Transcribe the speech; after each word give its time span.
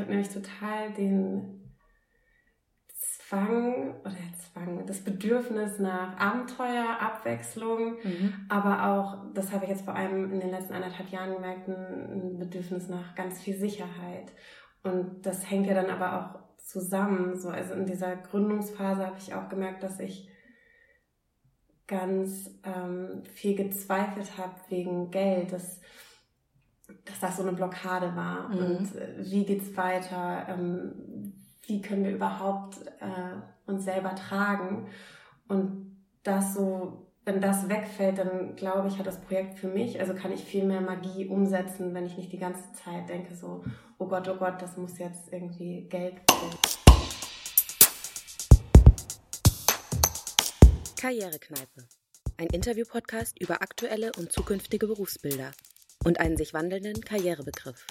habe 0.00 0.10
nämlich 0.10 0.30
total 0.30 0.92
den 0.92 1.60
Zwang 2.92 3.94
oder 4.00 4.16
Zwang, 4.38 4.86
das 4.86 5.04
Bedürfnis 5.04 5.78
nach 5.78 6.18
Abenteuer, 6.18 6.98
Abwechslung, 7.00 7.98
mhm. 8.02 8.34
aber 8.48 8.86
auch, 8.86 9.32
das 9.34 9.52
habe 9.52 9.64
ich 9.64 9.70
jetzt 9.70 9.84
vor 9.84 9.94
allem 9.94 10.32
in 10.32 10.40
den 10.40 10.50
letzten 10.50 10.74
anderthalb 10.74 11.10
Jahren 11.10 11.34
gemerkt, 11.34 11.68
ein 11.68 12.38
Bedürfnis 12.38 12.88
nach 12.88 13.14
ganz 13.14 13.40
viel 13.40 13.56
Sicherheit. 13.56 14.32
Und 14.82 15.24
das 15.24 15.48
hängt 15.48 15.66
ja 15.66 15.74
dann 15.74 15.90
aber 15.90 16.18
auch 16.18 16.58
zusammen. 16.58 17.38
So, 17.38 17.50
also 17.50 17.74
in 17.74 17.86
dieser 17.86 18.16
Gründungsphase 18.16 19.06
habe 19.06 19.18
ich 19.18 19.34
auch 19.34 19.48
gemerkt, 19.48 19.82
dass 19.82 20.00
ich 20.00 20.28
ganz 21.86 22.50
ähm, 22.64 23.22
viel 23.24 23.56
gezweifelt 23.56 24.38
habe 24.38 24.54
wegen 24.68 25.10
Geld, 25.10 25.52
dass, 25.52 25.80
dass 27.04 27.20
das 27.20 27.36
so 27.36 27.42
eine 27.42 27.52
Blockade 27.52 28.14
war. 28.16 28.48
Mhm. 28.48 28.58
Und 28.58 28.96
äh, 28.96 29.14
wie 29.18 29.44
geht's 29.44 29.76
weiter? 29.76 30.46
Ähm, 30.48 31.32
wie 31.66 31.80
können 31.80 32.04
wir 32.04 32.12
überhaupt 32.12 32.78
äh, 33.00 33.70
uns 33.70 33.84
selber 33.84 34.14
tragen? 34.14 34.88
Und 35.48 35.96
das 36.22 36.54
so, 36.54 37.06
wenn 37.24 37.40
das 37.40 37.68
wegfällt, 37.68 38.18
dann 38.18 38.56
glaube 38.56 38.88
ich, 38.88 38.98
hat 38.98 39.06
das 39.06 39.20
Projekt 39.20 39.58
für 39.58 39.68
mich, 39.68 40.00
also 40.00 40.14
kann 40.14 40.32
ich 40.32 40.42
viel 40.42 40.64
mehr 40.64 40.80
Magie 40.80 41.26
umsetzen, 41.26 41.94
wenn 41.94 42.06
ich 42.06 42.16
nicht 42.16 42.32
die 42.32 42.38
ganze 42.38 42.72
Zeit 42.72 43.08
denke 43.08 43.34
so, 43.34 43.64
oh 43.98 44.06
Gott, 44.06 44.28
oh 44.28 44.36
Gott, 44.36 44.60
das 44.60 44.76
muss 44.76 44.98
jetzt 44.98 45.32
irgendwie 45.32 45.82
Geld 45.88 46.26
bringen. 46.26 46.58
Karrierekneipe. 50.96 51.86
Ein 52.36 52.48
Interview-Podcast 52.48 53.40
über 53.40 53.62
aktuelle 53.62 54.12
und 54.18 54.32
zukünftige 54.32 54.86
Berufsbilder 54.86 55.52
und 56.04 56.20
einen 56.20 56.36
sich 56.36 56.54
wandelnden 56.54 57.02
Karrierebegriff. 57.02 57.86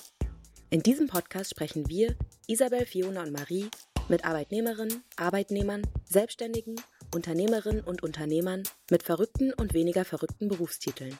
In 0.69 0.81
diesem 0.83 1.07
Podcast 1.07 1.51
sprechen 1.51 1.89
wir, 1.89 2.15
Isabel, 2.47 2.85
Fiona 2.85 3.23
und 3.23 3.31
Marie, 3.31 3.69
mit 4.07 4.25
Arbeitnehmerinnen, 4.25 5.03
Arbeitnehmern, 5.15 5.83
Selbstständigen, 6.05 6.75
Unternehmerinnen 7.13 7.83
und 7.83 8.03
Unternehmern 8.03 8.63
mit 8.89 9.03
verrückten 9.03 9.53
und 9.53 9.73
weniger 9.73 10.05
verrückten 10.05 10.47
Berufstiteln 10.47 11.17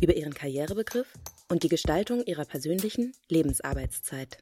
über 0.00 0.16
ihren 0.16 0.34
Karrierebegriff 0.34 1.06
und 1.48 1.62
die 1.62 1.68
Gestaltung 1.68 2.22
ihrer 2.24 2.44
persönlichen 2.44 3.12
Lebensarbeitszeit. 3.28 4.38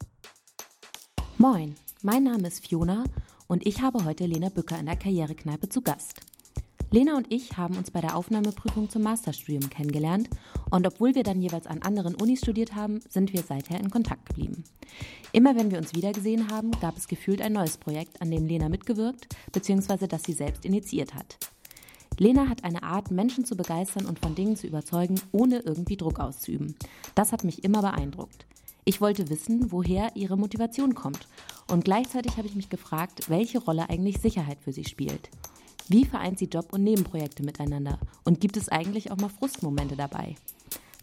Moin, 1.37 1.77
mein 2.03 2.25
Name 2.25 2.49
ist 2.49 2.67
Fiona 2.67 3.05
und 3.47 3.67
ich 3.67 3.81
habe 3.81 4.05
heute 4.05 4.27
Lena 4.27 4.49
Bücker 4.49 4.79
in 4.79 4.87
der 4.87 4.97
Karrierekneipe 4.97 5.69
zu 5.69 5.83
Gast. 5.83 6.28
Lena 6.91 7.19
und 7.19 7.31
ich 7.31 7.59
haben 7.59 7.77
uns 7.77 7.91
bei 7.91 8.01
der 8.01 8.17
Aufnahmeprüfung 8.17 8.89
zum 8.89 9.03
Masterstudium 9.03 9.69
kennengelernt 9.69 10.31
und 10.71 10.87
obwohl 10.87 11.15
wir 11.15 11.23
dann 11.23 11.43
jeweils 11.43 11.67
an 11.67 11.83
anderen 11.83 12.15
Unis 12.15 12.41
studiert 12.41 12.75
haben, 12.75 13.01
sind 13.11 13.35
wir 13.35 13.43
seither 13.43 13.79
in 13.79 13.91
Kontakt 13.91 14.25
geblieben. 14.25 14.65
Immer 15.33 15.55
wenn 15.55 15.71
wir 15.71 15.77
uns 15.77 15.95
wiedergesehen 15.95 16.51
haben, 16.51 16.71
gab 16.81 16.97
es 16.97 17.07
gefühlt 17.07 17.43
ein 17.43 17.53
neues 17.53 17.77
Projekt, 17.77 18.23
an 18.23 18.31
dem 18.31 18.47
Lena 18.47 18.71
mitgewirkt 18.71 19.29
bzw. 19.53 20.07
das 20.07 20.23
sie 20.23 20.33
selbst 20.33 20.65
initiiert 20.65 21.15
hat. 21.15 21.37
Lena 22.17 22.49
hat 22.49 22.65
eine 22.65 22.83
Art, 22.83 23.11
Menschen 23.11 23.45
zu 23.45 23.55
begeistern 23.55 24.07
und 24.07 24.19
von 24.19 24.35
Dingen 24.35 24.57
zu 24.57 24.67
überzeugen, 24.67 25.21
ohne 25.31 25.59
irgendwie 25.59 25.99
Druck 25.99 26.19
auszuüben. 26.19 26.75
Das 27.15 27.33
hat 27.33 27.45
mich 27.45 27.65
immer 27.65 27.83
beeindruckt. 27.83 28.47
Ich 28.87 29.03
wollte 29.03 29.29
wissen, 29.29 29.71
woher 29.71 30.17
ihre 30.17 30.39
Motivation 30.39 30.95
kommt. 30.95 31.29
Und 31.71 31.85
gleichzeitig 31.85 32.39
habe 32.39 32.49
ich 32.49 32.57
mich 32.57 32.71
gefragt, 32.71 33.29
welche 33.29 33.59
Rolle 33.59 33.91
eigentlich 33.91 34.23
Sicherheit 34.23 34.59
für 34.65 34.73
sie 34.73 34.85
spielt. 34.85 35.29
Wie 35.91 36.05
vereint 36.05 36.39
sie 36.39 36.45
Job 36.45 36.73
und 36.73 36.85
Nebenprojekte 36.85 37.43
miteinander? 37.43 37.99
Und 38.25 38.41
gibt 38.41 38.59
es 38.59 38.69
eigentlich 38.69 39.11
auch 39.11 39.17
mal 39.17 39.31
Frustmomente 39.31 39.97
dabei? 39.97 40.37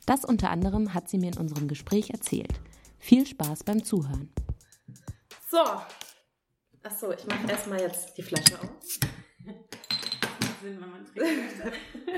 Das 0.05 0.23
unter 0.23 0.52
anderem 0.52 0.94
hat 0.94 1.09
sie 1.09 1.17
mir 1.17 1.31
in 1.31 1.39
unserem 1.39 1.67
Gespräch 1.67 2.11
erzählt. 2.11 2.59
Viel 3.00 3.25
Spaß 3.25 3.63
beim 3.63 3.83
Zuhören. 3.83 4.30
So. 5.50 5.63
Achso, 6.83 7.11
ich 7.11 7.25
mache 7.25 7.50
erstmal 7.50 7.80
jetzt 7.81 8.16
die 8.16 8.22
Flasche 8.22 8.61
auf. 8.61 8.69
Sinn, 10.61 10.80
wenn 10.80 10.91
man 10.91 11.03
trinken 11.03 11.45
möchte. 11.47 11.72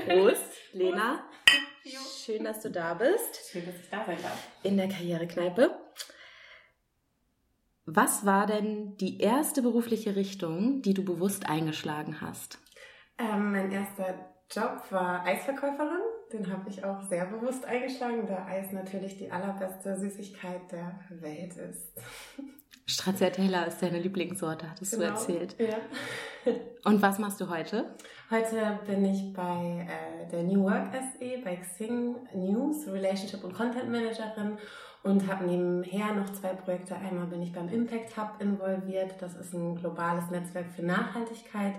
Prost, 0.06 0.52
Lena. 0.74 1.24
Schön, 2.22 2.44
dass 2.44 2.60
du 2.60 2.70
da 2.70 2.92
bist. 2.92 3.50
Schön, 3.50 3.64
dass 3.64 3.76
ich 3.76 3.88
da 3.90 4.04
sein 4.04 4.18
darf. 4.20 4.46
In 4.62 4.76
der 4.76 4.88
Karrierekneipe. 4.88 5.74
Was 7.90 8.26
war 8.26 8.44
denn 8.44 8.98
die 8.98 9.18
erste 9.18 9.62
berufliche 9.62 10.14
Richtung, 10.14 10.82
die 10.82 10.92
du 10.92 11.02
bewusst 11.02 11.48
eingeschlagen 11.48 12.20
hast? 12.20 12.58
Ähm, 13.16 13.52
mein 13.52 13.72
erster 13.72 14.14
Job 14.50 14.82
war 14.90 15.24
Eisverkäuferin. 15.24 16.02
Den 16.30 16.52
habe 16.52 16.68
ich 16.68 16.84
auch 16.84 17.00
sehr 17.00 17.24
bewusst 17.24 17.64
eingeschlagen, 17.64 18.26
da 18.26 18.44
Eis 18.44 18.72
natürlich 18.72 19.16
die 19.16 19.30
allerbeste 19.30 19.96
Süßigkeit 19.96 20.70
der 20.70 21.00
Welt 21.08 21.56
ist. 21.56 21.94
Stracciatella 22.84 23.64
ist 23.64 23.80
deine 23.80 24.00
Lieblingssorte, 24.00 24.70
hattest 24.70 24.92
genau, 24.92 25.04
du 25.04 25.10
erzählt. 25.10 25.56
Ja. 25.58 26.52
Und 26.84 27.00
was 27.00 27.18
machst 27.18 27.40
du 27.40 27.48
heute? 27.48 27.94
Heute 28.30 28.80
bin 28.86 29.02
ich 29.06 29.32
bei 29.32 29.86
äh, 29.88 30.30
der 30.30 30.42
New 30.42 30.64
Work 30.64 30.92
SE, 30.92 31.42
bei 31.42 31.56
Xing 31.56 32.16
News, 32.34 32.86
Relationship 32.86 33.42
und 33.44 33.54
Content 33.54 33.90
Managerin 33.90 34.58
und 35.02 35.26
habe 35.26 35.44
nebenher 35.44 36.14
noch 36.14 36.32
zwei 36.32 36.54
Projekte. 36.54 36.96
Einmal 36.96 37.26
bin 37.26 37.42
ich 37.42 37.52
beim 37.52 37.68
Impact 37.68 38.16
Hub 38.16 38.40
involviert. 38.40 39.14
Das 39.20 39.34
ist 39.36 39.54
ein 39.54 39.76
globales 39.76 40.30
Netzwerk 40.30 40.66
für 40.74 40.82
Nachhaltigkeit. 40.82 41.74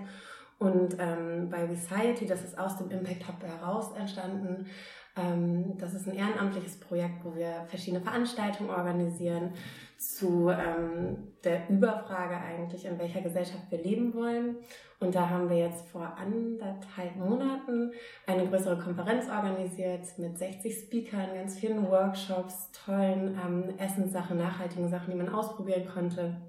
Und 0.58 0.96
ähm, 0.98 1.48
bei 1.50 1.66
Society, 1.74 2.26
das 2.26 2.42
ist 2.42 2.58
aus 2.58 2.76
dem 2.76 2.90
Impact 2.90 3.26
Hub 3.28 3.42
heraus 3.42 3.92
entstanden. 3.96 4.66
Ähm, 5.16 5.76
das 5.78 5.94
ist 5.94 6.08
ein 6.08 6.14
ehrenamtliches 6.14 6.78
Projekt, 6.78 7.24
wo 7.24 7.34
wir 7.34 7.64
verschiedene 7.68 8.02
Veranstaltungen 8.02 8.70
organisieren 8.70 9.52
zu 9.98 10.48
ähm, 10.48 11.34
der 11.44 11.68
Überfrage 11.68 12.36
eigentlich, 12.36 12.86
in 12.86 12.98
welcher 12.98 13.20
Gesellschaft 13.20 13.64
wir 13.70 13.82
leben 13.82 14.14
wollen. 14.14 14.56
Und 14.98 15.14
da 15.14 15.28
haben 15.28 15.48
wir 15.48 15.56
jetzt 15.56 15.86
vor 15.88 16.16
anderthalb 16.16 17.16
Monaten 17.16 17.92
eine 18.26 18.46
größere 18.48 18.78
Konferenz 18.78 19.28
organisiert 19.28 20.06
mit 20.18 20.38
60 20.38 20.74
Speakern, 20.74 21.34
ganz 21.34 21.58
vielen 21.58 21.90
Workshops, 21.90 22.70
tollen 22.72 23.38
ähm, 23.44 23.78
Essenssachen, 23.78 24.38
nachhaltigen 24.38 24.88
Sachen, 24.88 25.10
die 25.10 25.16
man 25.16 25.28
ausprobieren 25.28 25.86
konnte. 25.86 26.40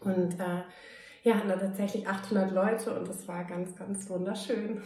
Und 0.00 0.38
äh, 0.38 0.62
ja, 1.24 1.36
hatten 1.36 1.48
da 1.48 1.56
tatsächlich 1.56 2.06
800 2.06 2.52
Leute 2.52 2.98
und 2.98 3.08
das 3.08 3.26
war 3.26 3.44
ganz, 3.44 3.74
ganz 3.76 4.08
wunderschön. 4.10 4.82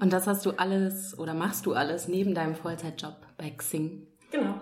Und 0.00 0.12
das 0.12 0.26
hast 0.26 0.44
du 0.46 0.52
alles 0.52 1.18
oder 1.18 1.34
machst 1.34 1.66
du 1.66 1.74
alles 1.74 2.08
neben 2.08 2.34
deinem 2.34 2.54
Vollzeitjob 2.54 3.14
bei 3.36 3.50
Xing? 3.50 4.06
Genau. 4.30 4.54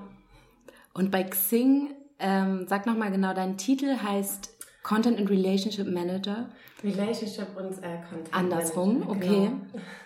Und 0.93 1.13
bei 1.13 1.23
Xing 1.23 1.95
ähm, 2.19 2.67
sag 2.69 2.85
nochmal 2.85 3.13
genau, 3.13 3.33
dein 3.33 3.57
Titel 3.57 3.97
heißt 3.97 4.57
Content 4.83 5.19
and 5.19 5.31
Relationship 5.31 5.87
Manager. 5.87 6.49
Relationship 6.83 7.57
und 7.57 7.79
äh, 7.79 7.99
Content. 8.09 8.35
Andersrum, 8.35 8.99
Manager, 9.01 9.11
okay. 9.11 9.51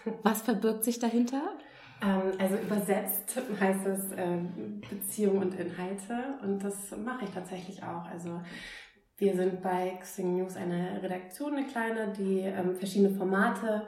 Genau. 0.04 0.18
Was 0.22 0.42
verbirgt 0.42 0.84
sich 0.84 0.98
dahinter? 0.98 1.42
Ähm, 2.02 2.32
also 2.38 2.56
übersetzt 2.56 3.40
heißt 3.58 3.86
es 3.86 4.12
äh, 4.12 4.38
Beziehung 4.90 5.38
und 5.38 5.54
Inhalte 5.54 6.38
und 6.42 6.62
das 6.62 6.94
mache 7.02 7.24
ich 7.24 7.30
tatsächlich 7.30 7.82
auch. 7.82 8.04
Also 8.10 8.40
wir 9.16 9.36
sind 9.36 9.62
bei 9.62 9.96
Xing 10.00 10.36
News 10.36 10.56
eine 10.56 11.02
Redaktion, 11.02 11.54
eine 11.54 11.66
kleine, 11.66 12.12
die 12.12 12.40
ähm, 12.40 12.74
verschiedene 12.74 13.10
Formate 13.10 13.86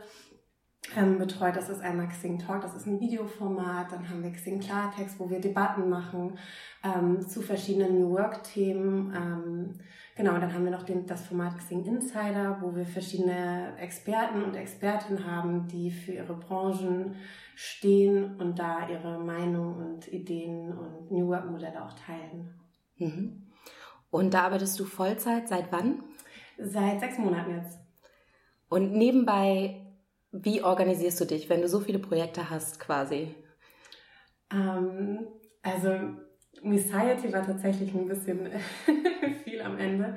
ähm, 0.96 1.18
betreut. 1.18 1.56
Das 1.56 1.68
ist 1.68 1.80
einmal 1.80 2.08
Xing 2.08 2.38
Talk, 2.38 2.60
das 2.60 2.76
ist 2.76 2.86
ein 2.86 3.00
Videoformat. 3.00 3.90
Dann 3.90 4.08
haben 4.08 4.22
wir 4.22 4.30
Xing 4.30 4.60
Klartext, 4.60 5.18
wo 5.18 5.28
wir 5.28 5.40
Debatten 5.40 5.88
machen 5.88 6.38
ähm, 6.84 7.26
zu 7.26 7.42
verschiedenen 7.42 7.98
New 7.98 8.10
Work-Themen. 8.10 9.12
Ähm, 9.14 9.80
genau, 10.16 10.38
dann 10.38 10.52
haben 10.52 10.64
wir 10.64 10.70
noch 10.70 10.84
den, 10.84 11.06
das 11.06 11.26
Format 11.26 11.58
Xing 11.58 11.84
Insider, 11.84 12.58
wo 12.60 12.74
wir 12.76 12.86
verschiedene 12.86 13.76
Experten 13.78 14.44
und 14.44 14.54
Expertinnen 14.54 15.26
haben, 15.26 15.66
die 15.66 15.90
für 15.90 16.12
ihre 16.12 16.34
Branchen 16.34 17.16
stehen 17.56 18.36
und 18.36 18.58
da 18.58 18.88
ihre 18.88 19.18
Meinung 19.18 19.76
und 19.76 20.12
Ideen 20.12 20.76
und 20.76 21.10
New 21.10 21.26
Work-Modelle 21.26 21.84
auch 21.84 21.94
teilen. 21.94 22.54
Mhm. 22.98 23.45
Und 24.10 24.34
da 24.34 24.42
arbeitest 24.42 24.78
du 24.78 24.84
Vollzeit 24.84 25.48
seit 25.48 25.72
wann? 25.72 26.02
Seit 26.58 27.00
sechs 27.00 27.18
Monaten 27.18 27.56
jetzt. 27.56 27.78
Und 28.68 28.92
nebenbei 28.92 29.86
wie 30.32 30.62
organisierst 30.62 31.20
du 31.20 31.24
dich, 31.24 31.48
wenn 31.48 31.62
du 31.62 31.68
so 31.68 31.80
viele 31.80 31.98
Projekte 31.98 32.50
hast 32.50 32.80
quasi? 32.80 33.34
Ähm, 34.52 35.26
also 35.62 35.90
Messiety 36.62 37.32
war 37.32 37.44
tatsächlich 37.44 37.94
ein 37.94 38.08
bisschen 38.08 38.48
viel 39.44 39.60
am 39.60 39.78
Ende, 39.78 40.16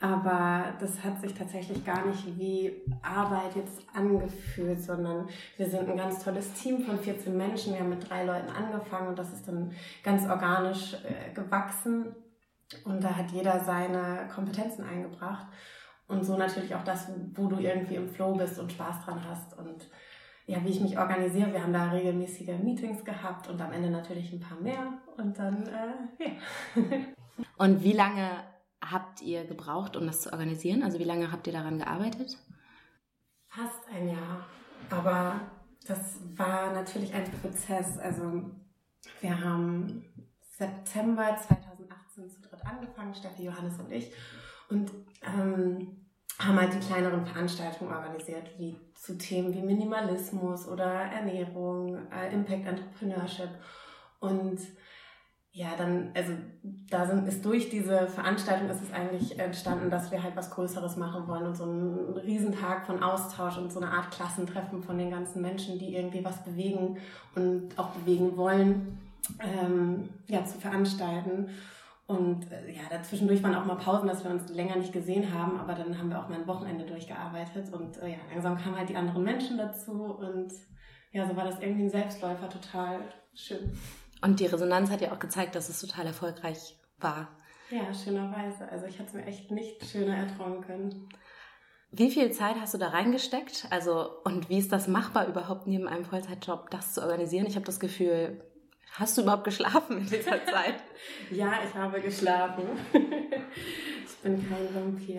aber 0.00 0.74
das 0.80 1.02
hat 1.04 1.20
sich 1.20 1.34
tatsächlich 1.34 1.84
gar 1.84 2.06
nicht 2.06 2.38
wie 2.38 2.82
Arbeit 3.02 3.54
jetzt 3.56 3.82
angefühlt, 3.92 4.82
sondern 4.82 5.28
wir 5.56 5.68
sind 5.68 5.88
ein 5.88 5.96
ganz 5.96 6.24
tolles 6.24 6.52
Team 6.54 6.80
von 6.80 6.98
14 6.98 7.36
Menschen. 7.36 7.74
Wir 7.74 7.80
haben 7.80 7.90
mit 7.90 8.08
drei 8.08 8.24
Leuten 8.24 8.48
angefangen 8.48 9.08
und 9.08 9.18
das 9.18 9.32
ist 9.32 9.46
dann 9.46 9.72
ganz 10.02 10.28
organisch 10.28 10.94
äh, 10.94 11.32
gewachsen 11.34 12.14
und 12.84 13.02
da 13.02 13.16
hat 13.16 13.30
jeder 13.30 13.60
seine 13.60 14.28
Kompetenzen 14.34 14.84
eingebracht. 14.84 15.46
Und 16.06 16.24
so 16.24 16.36
natürlich 16.36 16.74
auch 16.74 16.84
das, 16.84 17.10
wo 17.34 17.46
du 17.46 17.58
irgendwie 17.58 17.94
im 17.94 18.08
Flow 18.08 18.34
bist 18.34 18.58
und 18.58 18.72
Spaß 18.72 19.04
dran 19.04 19.24
hast. 19.26 19.56
Und 19.56 19.88
ja, 20.46 20.62
wie 20.64 20.70
ich 20.70 20.80
mich 20.80 20.98
organisiere. 20.98 21.52
Wir 21.52 21.62
haben 21.62 21.72
da 21.72 21.90
regelmäßige 21.90 22.58
Meetings 22.62 23.04
gehabt 23.04 23.48
und 23.48 23.60
am 23.60 23.72
Ende 23.72 23.90
natürlich 23.90 24.32
ein 24.32 24.40
paar 24.40 24.60
mehr. 24.60 24.98
Und 25.16 25.38
dann, 25.38 25.66
äh, 25.66 26.24
ja. 26.24 26.30
und 27.56 27.82
wie 27.82 27.92
lange 27.92 28.44
habt 28.82 29.22
ihr 29.22 29.44
gebraucht, 29.46 29.96
um 29.96 30.06
das 30.06 30.20
zu 30.20 30.32
organisieren? 30.32 30.82
Also 30.82 30.98
wie 30.98 31.04
lange 31.04 31.32
habt 31.32 31.46
ihr 31.46 31.52
daran 31.52 31.78
gearbeitet? 31.78 32.36
Fast 33.46 33.88
ein 33.90 34.08
Jahr. 34.08 34.46
Aber 34.90 35.40
das 35.86 36.20
war 36.36 36.72
natürlich 36.72 37.14
ein 37.14 37.24
Prozess. 37.40 37.98
Also 37.98 38.50
wir 39.20 39.40
haben 39.42 40.04
September 40.40 41.36
2018 42.14 42.30
zu 42.30 42.48
dritt 42.48 42.66
angefangen, 42.66 43.14
Steffi, 43.14 43.44
Johannes 43.44 43.78
und 43.78 43.90
ich. 43.90 44.12
Und 44.68 44.90
ähm, 45.22 45.96
haben 46.38 46.60
halt 46.60 46.74
die 46.74 46.86
kleineren 46.86 47.24
Veranstaltungen 47.24 47.92
organisiert, 47.92 48.50
wie 48.58 48.76
zu 48.94 49.16
Themen 49.16 49.54
wie 49.54 49.62
Minimalismus 49.62 50.66
oder 50.66 50.84
Ernährung, 50.84 52.10
äh, 52.10 52.32
Impact 52.32 52.66
Entrepreneurship. 52.66 53.50
Und 54.20 54.60
ja, 55.52 55.76
dann, 55.76 56.10
also 56.14 56.32
da 56.90 57.06
sind, 57.06 57.28
ist 57.28 57.44
durch 57.44 57.70
diese 57.70 58.08
Veranstaltung 58.08 58.68
ist 58.70 58.82
es 58.82 58.92
eigentlich 58.92 59.38
entstanden, 59.38 59.88
dass 59.88 60.10
wir 60.10 60.20
halt 60.20 60.34
was 60.34 60.50
Größeres 60.50 60.96
machen 60.96 61.28
wollen 61.28 61.46
und 61.46 61.56
so 61.56 61.62
einen 61.62 62.16
Riesentag 62.16 62.86
von 62.86 63.00
Austausch 63.00 63.58
und 63.58 63.72
so 63.72 63.78
eine 63.78 63.92
Art 63.92 64.10
Klassentreffen 64.10 64.82
von 64.82 64.98
den 64.98 65.10
ganzen 65.10 65.42
Menschen, 65.42 65.78
die 65.78 65.94
irgendwie 65.94 66.24
was 66.24 66.42
bewegen 66.42 66.98
und 67.36 67.78
auch 67.78 67.90
bewegen 67.90 68.36
wollen, 68.36 68.98
ähm, 69.38 70.08
ja, 70.26 70.44
zu 70.44 70.58
veranstalten. 70.58 71.50
Und 72.06 72.50
äh, 72.52 72.70
ja, 72.70 72.82
dazwischendurch 72.90 73.42
waren 73.42 73.54
auch 73.54 73.64
mal 73.64 73.76
Pausen, 73.76 74.08
dass 74.08 74.24
wir 74.24 74.30
uns 74.30 74.50
länger 74.50 74.76
nicht 74.76 74.92
gesehen 74.92 75.32
haben, 75.32 75.58
aber 75.58 75.74
dann 75.74 75.98
haben 75.98 76.10
wir 76.10 76.20
auch 76.20 76.28
mal 76.28 76.38
ein 76.40 76.46
Wochenende 76.46 76.84
durchgearbeitet 76.84 77.72
und 77.72 77.96
äh, 77.98 78.10
ja, 78.10 78.18
langsam 78.30 78.58
kamen 78.58 78.76
halt 78.76 78.90
die 78.90 78.96
anderen 78.96 79.22
Menschen 79.24 79.56
dazu 79.56 79.92
und 79.92 80.52
ja, 81.12 81.26
so 81.26 81.34
war 81.34 81.44
das 81.44 81.60
irgendwie 81.60 81.84
ein 81.84 81.90
Selbstläufer, 81.90 82.50
total 82.50 83.00
schön. 83.34 83.72
Und 84.20 84.40
die 84.40 84.46
Resonanz 84.46 84.90
hat 84.90 85.00
ja 85.00 85.12
auch 85.12 85.18
gezeigt, 85.18 85.54
dass 85.54 85.68
es 85.68 85.80
total 85.80 86.06
erfolgreich 86.06 86.76
war. 86.98 87.28
Ja, 87.70 87.92
schönerweise. 87.94 88.68
Also 88.68 88.86
ich 88.86 88.98
hatte 88.98 89.08
es 89.08 89.14
mir 89.14 89.24
echt 89.24 89.50
nicht 89.50 89.84
schöner 89.84 90.16
erträumen 90.16 90.60
können. 90.60 91.08
Wie 91.90 92.10
viel 92.10 92.32
Zeit 92.32 92.56
hast 92.60 92.74
du 92.74 92.78
da 92.78 92.88
reingesteckt? 92.88 93.68
Also, 93.70 94.10
und 94.24 94.48
wie 94.48 94.58
ist 94.58 94.72
das 94.72 94.88
machbar, 94.88 95.28
überhaupt 95.28 95.66
neben 95.66 95.86
einem 95.86 96.04
Vollzeitjob 96.04 96.68
das 96.70 96.92
zu 96.92 97.02
organisieren? 97.02 97.46
Ich 97.46 97.54
habe 97.54 97.64
das 97.64 97.78
Gefühl, 97.78 98.42
Hast 98.96 99.18
du 99.18 99.22
überhaupt 99.22 99.44
geschlafen 99.44 99.98
in 99.98 100.06
dieser 100.06 100.44
Zeit? 100.46 100.76
ja, 101.30 101.54
ich 101.66 101.74
habe 101.74 102.00
geschlafen. 102.00 102.62
ich 102.92 104.16
bin 104.22 104.48
kein 104.48 104.74
Vampir. 104.74 105.18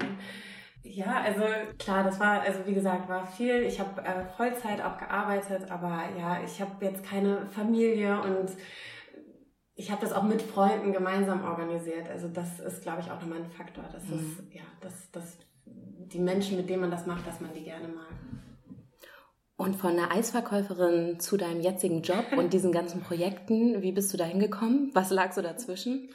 Ja, 0.83 1.21
also 1.21 1.41
klar, 1.77 2.03
das 2.03 2.19
war, 2.19 2.41
also 2.41 2.59
wie 2.65 2.73
gesagt, 2.73 3.09
war 3.09 3.25
viel. 3.25 3.63
Ich 3.63 3.79
habe 3.79 4.01
äh, 4.01 4.23
Vollzeit 4.37 4.81
auch 4.81 4.97
gearbeitet, 4.97 5.69
aber 5.71 6.03
ja, 6.17 6.41
ich 6.43 6.61
habe 6.61 6.85
jetzt 6.85 7.03
keine 7.03 7.47
Familie 7.47 8.21
und 8.21 8.51
ich 9.73 9.91
habe 9.91 10.01
das 10.01 10.13
auch 10.13 10.23
mit 10.23 10.41
Freunden 10.41 10.93
gemeinsam 10.93 11.43
organisiert. 11.43 12.09
Also 12.09 12.29
das 12.29 12.59
ist, 12.59 12.83
glaube 12.83 13.01
ich, 13.01 13.11
auch 13.11 13.19
nochmal 13.19 13.39
ein 13.39 13.49
Faktor. 13.49 13.83
Das 13.91 14.05
mhm. 14.05 14.19
ist, 14.19 14.53
ja, 14.53 14.63
dass, 14.79 15.11
dass 15.11 15.37
die 15.65 16.19
Menschen, 16.19 16.55
mit 16.55 16.69
denen 16.69 16.81
man 16.81 16.91
das 16.91 17.05
macht, 17.05 17.27
dass 17.27 17.41
man 17.41 17.53
die 17.53 17.63
gerne 17.63 17.89
mag. 17.89 18.13
Und 19.57 19.75
von 19.77 19.95
der 19.95 20.11
Eisverkäuferin 20.11 21.19
zu 21.19 21.37
deinem 21.37 21.61
jetzigen 21.61 22.01
Job 22.01 22.25
und 22.37 22.51
diesen 22.51 22.73
ganzen 22.73 23.01
Projekten, 23.01 23.81
wie 23.81 23.93
bist 23.93 24.11
du 24.11 24.17
da 24.17 24.25
hingekommen? 24.25 24.91
Was 24.93 25.11
lag 25.11 25.31
so 25.31 25.41
dazwischen? 25.41 26.09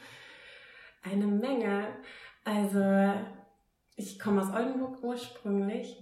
Eine 1.01 1.25
Menge. 1.25 1.87
Also 2.43 3.13
ich 3.95 4.19
komme 4.19 4.41
aus 4.41 4.53
Oldenburg 4.53 5.03
ursprünglich. 5.03 5.97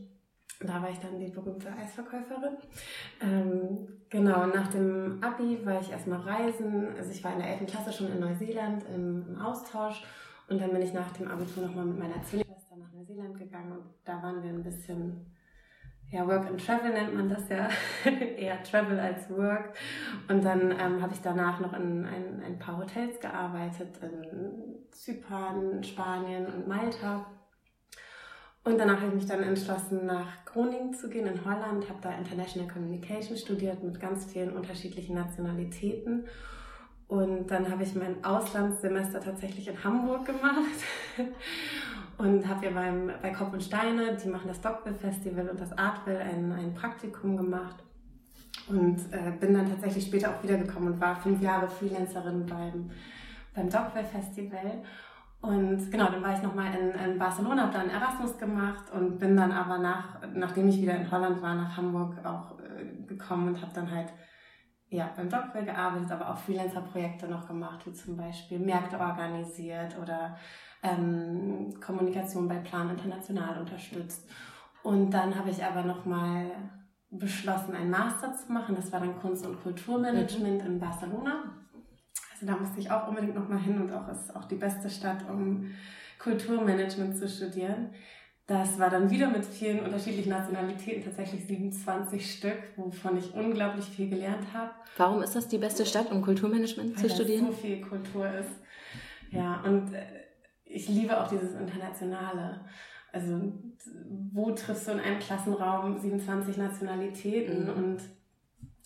Da 0.59 0.81
war 0.81 0.89
ich 0.89 1.00
dann 1.00 1.18
die 1.18 1.31
berühmte 1.31 1.71
Eisverkäuferin. 1.71 2.57
Ähm, 3.21 3.88
genau, 4.09 4.45
nach 4.47 4.68
dem 4.68 5.24
Abi 5.24 5.65
war 5.65 5.80
ich 5.80 5.89
erstmal 5.89 6.19
reisen. 6.19 6.89
Also 6.97 7.12
ich 7.12 7.24
war 7.24 7.31
in 7.31 7.39
der 7.39 7.51
11. 7.51 7.71
Klasse 7.71 7.94
schon 7.94 8.12
in 8.12 8.19
Neuseeland 8.19 8.83
im, 8.94 9.25
im 9.30 9.41
Austausch. 9.41 10.03
Und 10.50 10.59
dann 10.59 10.71
bin 10.71 10.81
ich 10.81 10.91
nach 10.91 11.12
dem 11.13 11.30
Abitur 11.30 11.65
nochmal 11.65 11.86
mit 11.86 12.00
meiner 12.00 12.21
Zwillingsschwester 12.24 12.75
nach 12.75 12.91
Neuseeland 12.91 13.38
gegangen. 13.38 13.71
Und 13.71 13.83
da 14.03 14.21
waren 14.21 14.44
wir 14.44 14.50
ein 14.50 14.63
bisschen 14.63 15.25
ja, 16.11 16.27
Work 16.27 16.47
and 16.47 16.65
Travel 16.65 16.91
nennt 16.91 17.15
man 17.15 17.29
das 17.29 17.47
ja, 17.50 17.69
eher 18.38 18.61
Travel 18.63 19.00
als 19.00 19.29
Work. 19.29 19.73
Und 20.27 20.44
dann 20.44 20.71
ähm, 20.71 21.01
habe 21.01 21.13
ich 21.13 21.21
danach 21.21 21.59
noch 21.59 21.73
in 21.73 22.06
ein, 22.06 22.44
ein 22.44 22.59
paar 22.59 22.77
Hotels 22.77 23.19
gearbeitet, 23.19 24.00
in 24.01 24.89
Zypern, 24.91 25.83
Spanien 25.83 26.47
und 26.47 26.67
Malta. 26.67 27.25
Und 28.63 28.77
danach 28.77 28.97
habe 28.97 29.07
ich 29.07 29.13
mich 29.15 29.25
dann 29.25 29.44
entschlossen, 29.44 30.06
nach 30.06 30.45
Groningen 30.45 30.94
zu 30.94 31.09
gehen 31.09 31.27
in 31.27 31.45
Holland, 31.45 31.88
habe 31.88 32.00
da 32.01 32.12
International 32.12 32.67
Communication 32.67 33.38
studiert 33.38 33.83
mit 33.83 34.00
ganz 34.00 34.25
vielen 34.25 34.55
unterschiedlichen 34.55 35.15
Nationalitäten. 35.15 36.25
Und 37.07 37.47
dann 37.47 37.71
habe 37.71 37.83
ich 37.83 37.95
mein 37.95 38.23
Auslandssemester 38.23 39.21
tatsächlich 39.21 39.67
in 39.67 39.83
Hamburg 39.83 40.25
gemacht 40.25 40.59
und 42.19 42.45
habe 42.45 42.66
ja 42.66 42.71
beim, 42.71 43.10
bei 43.21 43.30
Kopf 43.30 43.54
und 43.54 43.63
Steine, 43.63 44.18
die 44.18 44.27
machen 44.27 44.50
das 44.50 44.60
Dockville 44.60 44.95
Festival 44.95 45.48
und 45.48 45.60
das 45.60 45.75
Artville, 45.77 46.19
ein, 46.19 46.51
ein 46.51 46.74
Praktikum 46.74 47.38
gemacht. 47.38 47.77
Und 48.68 48.98
äh, 49.12 49.31
bin 49.39 49.54
dann 49.54 49.69
tatsächlich 49.69 50.06
später 50.06 50.30
auch 50.30 50.44
wiedergekommen 50.44 50.94
und 50.94 51.01
war 51.01 51.16
fünf 51.16 51.42
Jahre 51.42 51.69
Freelancerin 51.69 52.45
beim, 52.45 52.92
beim 53.56 53.69
Dockville 53.69 54.04
Festival. 54.04 54.83
Und 55.42 55.89
genau, 55.89 56.12
dann 56.12 56.21
war 56.21 56.33
ich 56.33 56.44
nochmal 56.44 56.74
in, 56.75 57.12
in 57.12 57.18
Barcelona, 57.18 57.63
habe 57.63 57.74
dann 57.74 57.89
Erasmus 57.89 58.38
gemacht 58.38 58.92
und 58.92 59.18
bin 59.18 59.38
dann 59.38 59.54
aber 59.54 59.77
nach, 59.77 60.19
nachdem 60.33 60.68
ich 60.68 60.81
wieder 60.81 60.98
in 60.98 61.10
Holland 61.10 61.42
war, 61.42 61.56
nach 61.56 61.77
Hamburg 61.77 62.18
auch 62.25 62.60
äh, 62.60 63.06
gekommen 63.07 63.48
und 63.48 63.62
habe 63.62 63.72
dann 63.74 63.89
halt 63.89 64.12
ja, 64.89 65.10
beim 65.15 65.30
Dockville 65.30 65.65
gearbeitet, 65.65 66.12
aber 66.12 66.31
auch 66.31 66.38
Freelancer-Projekte 66.38 67.30
noch 67.30 67.48
gemacht, 67.48 67.86
wie 67.86 67.94
zum 67.94 68.18
Beispiel 68.18 68.60
Märkte 68.60 69.00
organisiert 69.00 69.98
oder 70.01 70.36
ähm, 70.83 71.73
Kommunikation 71.79 72.47
bei 72.47 72.57
Plan 72.57 72.89
International 72.89 73.59
unterstützt. 73.59 74.27
Und 74.83 75.11
dann 75.11 75.35
habe 75.35 75.49
ich 75.49 75.63
aber 75.63 75.83
nochmal 75.83 76.51
beschlossen, 77.11 77.75
einen 77.75 77.89
Master 77.89 78.33
zu 78.35 78.51
machen. 78.51 78.75
Das 78.75 78.91
war 78.91 78.99
dann 78.99 79.19
Kunst- 79.19 79.45
und 79.45 79.61
Kulturmanagement 79.61 80.63
in 80.65 80.79
Barcelona. 80.79 81.55
Also 82.31 82.45
da 82.45 82.55
musste 82.55 82.79
ich 82.79 82.89
auch 82.91 83.07
unbedingt 83.07 83.35
nochmal 83.35 83.59
hin 83.59 83.81
und 83.81 83.91
auch 83.91 84.07
ist 84.07 84.35
auch 84.35 84.45
die 84.45 84.55
beste 84.55 84.89
Stadt, 84.89 85.27
um 85.29 85.71
Kulturmanagement 86.19 87.17
zu 87.17 87.27
studieren. 87.27 87.89
Das 88.47 88.79
war 88.79 88.89
dann 88.89 89.11
wieder 89.11 89.29
mit 89.29 89.45
vielen 89.45 89.81
unterschiedlichen 89.81 90.29
Nationalitäten, 90.29 91.03
tatsächlich 91.03 91.45
27 91.45 92.33
Stück, 92.33 92.57
wovon 92.77 93.17
ich 93.17 93.33
unglaublich 93.35 93.85
viel 93.85 94.09
gelernt 94.09 94.47
habe. 94.53 94.71
Warum 94.97 95.21
ist 95.21 95.35
das 95.35 95.47
die 95.47 95.59
beste 95.59 95.85
Stadt, 95.85 96.11
um 96.11 96.23
Kulturmanagement 96.23 96.95
Weil 96.95 97.09
zu 97.09 97.13
studieren? 97.13 97.45
Weil 97.45 97.51
so 97.51 97.57
viel 97.57 97.81
Kultur 97.81 98.27
ist. 98.27 98.49
Ja, 99.29 99.61
und 99.61 99.93
äh, 99.93 100.01
ich 100.69 100.88
liebe 100.88 101.19
auch 101.19 101.27
dieses 101.27 101.56
Internationale. 101.56 102.62
Also, 103.12 103.51
wo 104.32 104.51
triffst 104.51 104.88
du 104.88 104.91
in 104.91 105.00
einem 105.00 105.20
Klassenraum 105.20 105.98
27 105.98 106.58
Nationalitäten 106.58 107.63
mhm. 107.63 107.70
und 107.74 107.98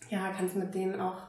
ja, 0.09 0.31
kannst 0.35 0.55
mit 0.55 0.73
denen 0.73 0.99
auch 0.99 1.21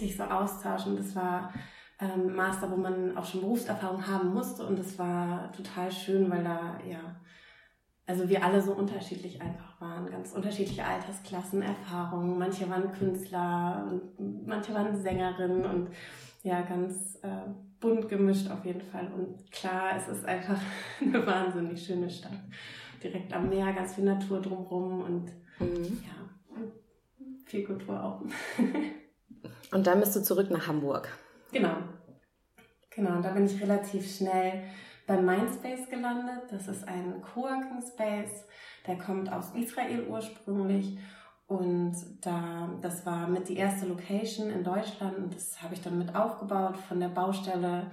dich 0.00 0.16
so 0.16 0.24
austauschen. 0.24 0.96
Das 0.96 1.16
war 1.16 1.52
ähm, 2.00 2.34
Master, 2.34 2.70
wo 2.70 2.76
man 2.76 3.16
auch 3.16 3.24
schon 3.24 3.40
Berufserfahrung 3.40 4.06
haben 4.06 4.34
musste 4.34 4.66
und 4.66 4.78
das 4.78 4.98
war 4.98 5.50
total 5.52 5.90
schön, 5.90 6.30
weil 6.30 6.44
da, 6.44 6.78
ja, 6.88 7.16
also 8.06 8.28
wir 8.28 8.42
alle 8.44 8.62
so 8.62 8.72
unterschiedlich 8.72 9.40
einfach 9.40 9.80
waren, 9.80 10.10
ganz 10.10 10.32
unterschiedliche 10.32 10.84
Altersklassen, 10.84 11.60
Erfahrungen. 11.62 12.38
Manche 12.38 12.68
waren 12.70 12.92
Künstler 12.92 13.86
und 13.90 14.46
manche 14.46 14.72
waren 14.74 14.96
Sängerinnen 14.96 15.64
und 15.64 15.90
ja, 16.42 16.62
ganz 16.62 17.18
äh, 17.22 17.50
bunt 17.80 18.08
gemischt 18.08 18.50
auf 18.50 18.64
jeden 18.64 18.80
Fall. 18.80 19.10
Und 19.12 19.50
klar, 19.50 19.96
es 19.96 20.08
ist 20.08 20.24
einfach 20.24 20.60
eine 21.00 21.26
wahnsinnig 21.26 21.84
schöne 21.84 22.10
Stadt. 22.10 22.38
Direkt 23.02 23.32
am 23.32 23.48
Meer, 23.48 23.72
ganz 23.72 23.94
viel 23.94 24.04
Natur 24.04 24.40
drumherum 24.40 25.02
und 25.02 25.32
mhm. 25.60 26.02
ja, 26.04 26.62
viel 27.46 27.64
Kultur 27.64 28.02
auch. 28.02 28.22
und 29.72 29.86
dann 29.86 30.00
bist 30.00 30.16
du 30.16 30.22
zurück 30.22 30.50
nach 30.50 30.66
Hamburg. 30.66 31.08
Genau. 31.52 31.76
Genau, 32.90 33.16
und 33.16 33.24
da 33.24 33.30
bin 33.30 33.46
ich 33.46 33.60
relativ 33.62 34.16
schnell 34.16 34.64
beim 35.06 35.24
Mindspace 35.24 35.88
gelandet. 35.88 36.42
Das 36.50 36.66
ist 36.66 36.86
ein 36.86 37.22
Coworking 37.22 37.80
Space, 37.80 38.44
der 38.86 38.98
kommt 38.98 39.32
aus 39.32 39.52
Israel 39.54 40.06
ursprünglich 40.08 40.98
und 41.48 41.96
da, 42.20 42.68
das 42.82 43.06
war 43.06 43.26
mit 43.26 43.48
die 43.48 43.56
erste 43.56 43.86
Location 43.86 44.50
in 44.50 44.62
Deutschland 44.62 45.16
und 45.16 45.34
das 45.34 45.62
habe 45.62 45.72
ich 45.72 45.80
dann 45.80 45.96
mit 45.96 46.14
aufgebaut 46.14 46.76
von 46.76 47.00
der 47.00 47.08
Baustelle, 47.08 47.90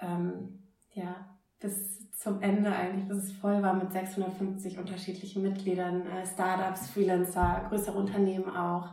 ähm, 0.00 0.62
ja, 0.92 1.16
bis 1.60 2.10
zum 2.12 2.42
Ende 2.42 2.70
eigentlich, 2.70 3.08
bis 3.08 3.24
es 3.24 3.32
voll 3.32 3.62
war 3.62 3.72
mit 3.72 3.90
650 3.90 4.78
unterschiedlichen 4.78 5.42
Mitgliedern, 5.42 6.06
äh, 6.06 6.26
Startups, 6.26 6.90
Freelancer, 6.90 7.64
größere 7.70 7.96
Unternehmen 7.96 8.54
auch. 8.54 8.90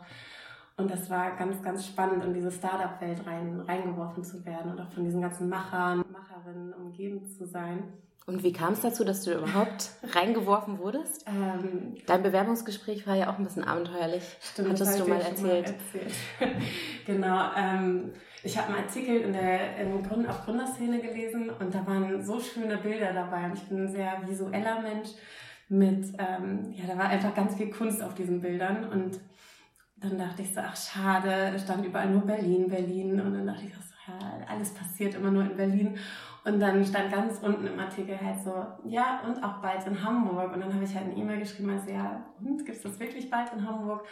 Und 0.77 0.89
das 0.89 1.09
war 1.09 1.35
ganz, 1.35 1.61
ganz 1.61 1.85
spannend, 1.85 2.23
in 2.23 2.33
diese 2.33 2.49
Startup-Welt 2.49 3.27
rein, 3.27 3.59
reingeworfen 3.59 4.23
zu 4.23 4.45
werden 4.45 4.71
und 4.71 4.79
auch 4.79 4.89
von 4.89 5.03
diesen 5.03 5.21
ganzen 5.21 5.49
Machern, 5.49 6.05
Macherinnen 6.09 6.73
umgeben 6.73 7.25
zu 7.25 7.45
sein. 7.45 7.83
Und 8.27 8.43
wie 8.43 8.53
kam 8.53 8.73
es 8.73 8.81
dazu, 8.81 9.03
dass 9.03 9.23
du 9.23 9.33
überhaupt 9.33 9.91
reingeworfen 10.15 10.77
wurdest? 10.79 11.25
Ähm, 11.27 11.95
Dein 12.05 12.23
Bewerbungsgespräch 12.23 13.07
war 13.07 13.15
ja 13.15 13.31
auch 13.31 13.37
ein 13.37 13.43
bisschen 13.43 13.63
abenteuerlich. 13.63 14.23
Stimmt, 14.41 14.69
Hattest 14.69 14.99
du 14.99 15.05
mal 15.07 15.21
erzählt. 15.21 15.41
mal 15.41 15.49
erzählt. 15.57 16.13
genau. 17.05 17.49
Ähm, 17.57 18.11
ich 18.43 18.57
habe 18.57 18.73
einen 18.73 18.83
Artikel 18.85 19.21
in 19.21 19.33
der 19.33 19.77
in 19.77 20.03
Grund, 20.03 20.27
auf 20.27 20.45
Gründerszene 20.45 20.99
gelesen 20.99 21.49
und 21.49 21.73
da 21.73 21.85
waren 21.85 22.23
so 22.23 22.39
schöne 22.39 22.77
Bilder 22.77 23.13
dabei 23.13 23.45
und 23.45 23.53
ich 23.55 23.63
bin 23.63 23.85
ein 23.85 23.91
sehr 23.91 24.21
visueller 24.25 24.81
Mensch 24.81 25.09
mit, 25.69 26.05
ähm, 26.17 26.73
ja, 26.73 26.85
da 26.87 26.97
war 26.97 27.09
einfach 27.09 27.33
ganz 27.33 27.55
viel 27.55 27.69
Kunst 27.69 28.01
auf 28.03 28.13
diesen 28.13 28.41
Bildern 28.41 28.89
und 28.89 29.19
dann 29.97 30.17
dachte 30.17 30.41
ich 30.41 30.53
so, 30.53 30.59
ach 30.61 30.75
schade, 30.75 31.57
stand 31.63 31.85
überall 31.85 32.09
nur 32.09 32.25
Berlin, 32.25 32.67
Berlin 32.67 33.21
und 33.21 33.33
dann 33.33 33.45
dachte 33.45 33.65
ich 33.65 33.73
so, 33.73 33.81
ja, 34.07 34.45
alles 34.47 34.73
passiert 34.73 35.13
immer 35.13 35.29
nur 35.31 35.43
in 35.43 35.55
Berlin 35.55 35.97
und 36.43 36.59
dann 36.59 36.83
stand 36.83 37.11
ganz 37.11 37.39
unten 37.39 37.67
im 37.67 37.79
Artikel 37.79 38.19
halt 38.19 38.41
so, 38.41 38.65
ja, 38.85 39.21
und 39.27 39.43
auch 39.43 39.61
bald 39.61 39.85
in 39.85 40.03
Hamburg. 40.03 40.53
Und 40.53 40.61
dann 40.61 40.73
habe 40.73 40.83
ich 40.83 40.95
halt 40.95 41.05
eine 41.05 41.15
E-Mail 41.15 41.39
geschrieben, 41.39 41.69
also 41.69 41.91
ja, 41.91 42.25
und 42.39 42.65
gibt 42.65 42.77
es 42.77 42.83
das 42.83 42.99
wirklich 42.99 43.29
bald 43.29 43.53
in 43.53 43.67
Hamburg? 43.67 44.05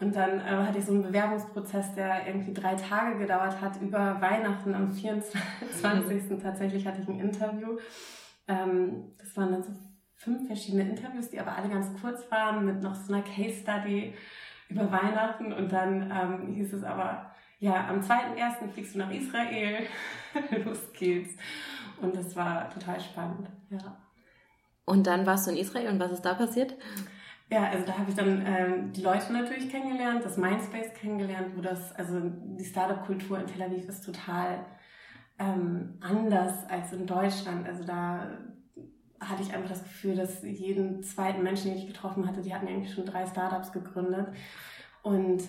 Und 0.00 0.14
dann 0.14 0.40
äh, 0.40 0.66
hatte 0.66 0.78
ich 0.78 0.84
so 0.84 0.92
einen 0.92 1.02
Bewerbungsprozess, 1.02 1.94
der 1.94 2.26
irgendwie 2.26 2.52
drei 2.52 2.74
Tage 2.74 3.18
gedauert 3.18 3.60
hat, 3.60 3.80
über 3.80 4.20
Weihnachten 4.20 4.74
am 4.74 4.90
24. 4.90 6.30
Mhm. 6.30 6.40
tatsächlich 6.40 6.86
hatte 6.86 7.00
ich 7.00 7.08
ein 7.08 7.20
Interview. 7.20 7.78
Ähm, 8.48 9.12
das 9.18 9.36
waren 9.36 9.52
dann 9.52 9.62
so 9.62 9.72
fünf 10.14 10.46
verschiedene 10.46 10.88
Interviews, 10.88 11.30
die 11.30 11.40
aber 11.40 11.56
alle 11.56 11.68
ganz 11.68 11.88
kurz 12.00 12.28
waren, 12.30 12.64
mit 12.64 12.82
noch 12.82 12.94
so 12.94 13.12
einer 13.12 13.22
Case 13.22 13.60
Study 13.62 14.14
über 14.68 14.90
Weihnachten. 14.90 15.52
Und 15.52 15.72
dann 15.72 16.10
ähm, 16.10 16.54
hieß 16.54 16.72
es 16.72 16.84
aber, 16.84 17.32
ja, 17.58 17.88
am 17.88 18.00
2.1. 18.00 18.70
fliegst 18.72 18.94
du 18.94 18.98
nach 18.98 19.10
Israel. 19.10 19.86
Los 20.64 20.92
geht's. 20.92 21.34
Und 22.00 22.14
das 22.14 22.36
war 22.36 22.70
total 22.70 23.00
spannend, 23.00 23.48
ja. 23.70 23.96
Und 24.84 25.06
dann 25.06 25.26
warst 25.26 25.46
du 25.46 25.50
in 25.50 25.58
Israel 25.58 25.88
und 25.88 26.00
was 26.00 26.12
ist 26.12 26.22
da 26.22 26.34
passiert? 26.34 26.74
Ja, 27.50 27.64
also 27.70 27.84
da 27.84 27.98
habe 27.98 28.10
ich 28.10 28.16
dann 28.16 28.44
ähm, 28.46 28.92
die 28.92 29.02
Leute 29.02 29.32
natürlich 29.32 29.70
kennengelernt, 29.70 30.24
das 30.24 30.36
Mindspace 30.36 30.94
kennengelernt, 30.94 31.56
wo 31.56 31.60
das, 31.60 31.92
also 31.96 32.20
die 32.22 32.64
Startup-Kultur 32.64 33.38
in 33.38 33.46
Tel 33.46 33.62
Aviv 33.62 33.88
ist 33.88 34.04
total 34.04 34.64
ähm, 35.38 35.98
anders 36.00 36.68
als 36.68 36.92
in 36.92 37.06
Deutschland. 37.06 37.66
Also 37.66 37.84
da 37.84 38.38
hatte 39.20 39.42
ich 39.42 39.52
einfach 39.52 39.68
das 39.68 39.82
Gefühl, 39.82 40.14
dass 40.14 40.42
jeden 40.42 41.02
zweiten 41.02 41.42
Menschen, 41.42 41.70
den 41.70 41.78
ich 41.78 41.86
getroffen 41.86 42.26
hatte, 42.26 42.42
die 42.42 42.54
hatten 42.54 42.68
irgendwie 42.68 42.92
schon 42.92 43.06
drei 43.06 43.26
Startups 43.26 43.72
gegründet. 43.72 44.28
Und 45.02 45.42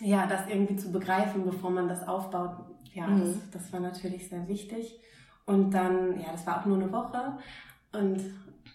ja, 0.00 0.26
das 0.26 0.48
irgendwie 0.48 0.76
zu 0.76 0.90
begreifen, 0.90 1.44
bevor 1.44 1.70
man 1.70 1.88
das 1.88 2.06
aufbaut, 2.06 2.56
ja, 2.92 3.06
mhm. 3.06 3.20
das, 3.20 3.62
das 3.62 3.72
war 3.72 3.80
natürlich 3.80 4.28
sehr 4.28 4.46
wichtig. 4.48 5.00
Und 5.46 5.72
dann, 5.72 6.20
ja, 6.20 6.32
das 6.32 6.46
war 6.46 6.60
auch 6.60 6.66
nur 6.66 6.78
eine 6.78 6.90
Woche. 6.92 7.38
Und 7.92 8.20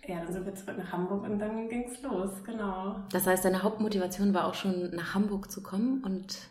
ja, 0.07 0.19
dann 0.23 0.31
sind 0.31 0.45
wir 0.45 0.55
zurück 0.55 0.77
nach 0.77 0.91
Hamburg 0.91 1.23
und 1.23 1.39
dann 1.39 1.67
ging 1.67 1.85
es 1.89 2.01
los, 2.01 2.31
genau. 2.43 2.95
Das 3.11 3.27
heißt, 3.27 3.45
deine 3.45 3.63
Hauptmotivation 3.63 4.33
war 4.33 4.45
auch 4.45 4.53
schon 4.53 4.95
nach 4.95 5.13
Hamburg 5.13 5.51
zu 5.51 5.61
kommen 5.61 6.03
und 6.03 6.49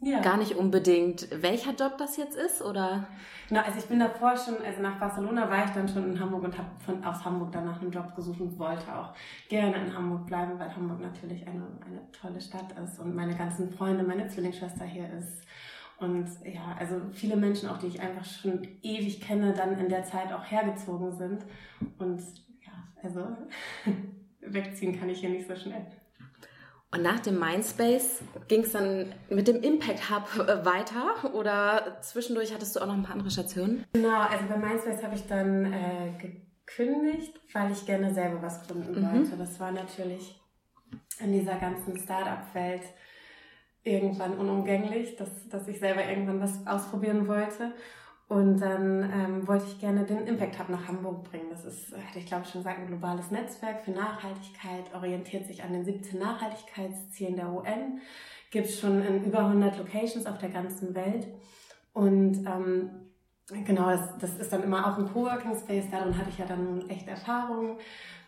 ja. 0.00 0.20
gar 0.20 0.36
nicht 0.36 0.54
unbedingt, 0.54 1.28
welcher 1.42 1.72
Job 1.72 1.98
das 1.98 2.16
jetzt 2.16 2.36
ist, 2.36 2.62
oder? 2.62 3.06
Genau, 3.48 3.62
also 3.62 3.78
ich 3.78 3.86
bin 3.86 3.98
davor 3.98 4.36
schon, 4.36 4.62
also 4.64 4.82
nach 4.82 4.98
Barcelona 4.98 5.48
war 5.48 5.64
ich 5.64 5.70
dann 5.70 5.88
schon 5.88 6.12
in 6.12 6.20
Hamburg 6.20 6.44
und 6.44 6.58
habe 6.58 6.68
von 6.84 7.02
aus 7.04 7.24
Hamburg 7.24 7.52
dann 7.52 7.64
nach 7.64 7.80
einem 7.80 7.90
Job 7.90 8.14
gesucht 8.14 8.40
und 8.40 8.58
wollte 8.58 8.94
auch 8.94 9.14
gerne 9.48 9.76
in 9.76 9.94
Hamburg 9.94 10.26
bleiben, 10.26 10.58
weil 10.58 10.74
Hamburg 10.74 11.00
natürlich 11.00 11.46
eine, 11.46 11.66
eine 11.84 12.12
tolle 12.12 12.40
Stadt 12.40 12.72
ist 12.84 12.98
und 12.98 13.14
meine 13.14 13.34
ganzen 13.34 13.70
Freunde, 13.70 14.04
meine 14.04 14.28
Zwillingsschwester 14.28 14.84
hier 14.84 15.08
ist. 15.18 15.42
Und 15.98 16.28
ja, 16.44 16.76
also 16.78 17.00
viele 17.12 17.36
Menschen 17.36 17.68
auch, 17.68 17.78
die 17.78 17.88
ich 17.88 18.00
einfach 18.00 18.24
schon 18.24 18.68
ewig 18.82 19.20
kenne, 19.20 19.52
dann 19.52 19.78
in 19.78 19.88
der 19.88 20.04
Zeit 20.04 20.32
auch 20.32 20.48
hergezogen 20.48 21.12
sind. 21.16 21.44
Und 21.98 22.20
ja, 22.60 22.72
also 23.02 23.26
wegziehen 24.40 24.98
kann 24.98 25.08
ich 25.08 25.20
hier 25.20 25.30
nicht 25.30 25.48
so 25.48 25.56
schnell. 25.56 25.86
Und 26.90 27.02
nach 27.02 27.20
dem 27.20 27.38
Mindspace 27.38 28.22
ging 28.48 28.62
es 28.62 28.72
dann 28.72 29.14
mit 29.28 29.46
dem 29.46 29.62
Impact 29.62 30.10
Hub 30.10 30.48
äh, 30.48 30.64
weiter 30.64 31.34
oder 31.34 31.98
zwischendurch 32.00 32.54
hattest 32.54 32.76
du 32.76 32.80
auch 32.80 32.86
noch 32.86 32.94
ein 32.94 33.02
paar 33.02 33.14
andere 33.14 33.30
Stationen? 33.30 33.84
Genau, 33.92 34.20
also 34.20 34.46
bei 34.48 34.56
Mindspace 34.56 35.02
habe 35.02 35.14
ich 35.14 35.26
dann 35.26 35.70
äh, 35.70 36.12
gekündigt, 36.18 37.38
weil 37.52 37.72
ich 37.72 37.84
gerne 37.84 38.14
selber 38.14 38.40
was 38.40 38.66
gründen 38.66 39.02
mhm. 39.02 39.12
wollte. 39.12 39.36
Das 39.36 39.60
war 39.60 39.70
natürlich 39.70 40.40
in 41.20 41.32
dieser 41.32 41.56
ganzen 41.56 41.98
Startup-Welt 41.98 42.82
irgendwann 43.82 44.38
unumgänglich, 44.38 45.16
dass, 45.16 45.48
dass 45.48 45.68
ich 45.68 45.78
selber 45.78 46.04
irgendwann 46.04 46.40
was 46.40 46.66
ausprobieren 46.66 47.28
wollte. 47.28 47.72
Und 48.28 48.58
dann 48.58 49.10
ähm, 49.10 49.48
wollte 49.48 49.64
ich 49.66 49.80
gerne 49.80 50.04
den 50.04 50.26
Impact 50.26 50.58
Hub 50.58 50.68
nach 50.68 50.86
Hamburg 50.86 51.24
bringen. 51.24 51.46
Das 51.50 51.64
ist, 51.64 51.96
hätte 51.96 52.18
ich 52.18 52.26
glaube 52.26 52.44
schon 52.44 52.60
gesagt, 52.60 52.78
ein 52.78 52.86
globales 52.86 53.30
Netzwerk 53.30 53.82
für 53.84 53.92
Nachhaltigkeit, 53.92 54.94
orientiert 54.94 55.46
sich 55.46 55.62
an 55.62 55.72
den 55.72 55.84
17 55.84 56.18
Nachhaltigkeitszielen 56.18 57.36
der 57.36 57.50
UN, 57.50 58.00
gibt 58.50 58.68
schon 58.68 59.02
in 59.02 59.24
über 59.24 59.40
100 59.40 59.78
Locations 59.78 60.26
auf 60.26 60.36
der 60.36 60.50
ganzen 60.50 60.94
Welt. 60.94 61.26
Und 61.94 62.46
ähm, 62.46 62.90
genau, 63.64 63.88
das, 63.90 64.18
das 64.18 64.36
ist 64.36 64.52
dann 64.52 64.62
immer 64.62 64.86
auch 64.86 64.98
ein 64.98 65.10
Coworking 65.10 65.56
Space. 65.56 65.86
Darin 65.90 66.16
hatte 66.16 66.28
ich 66.28 66.36
ja 66.36 66.44
dann 66.44 66.86
echt 66.90 67.08
Erfahrung 67.08 67.78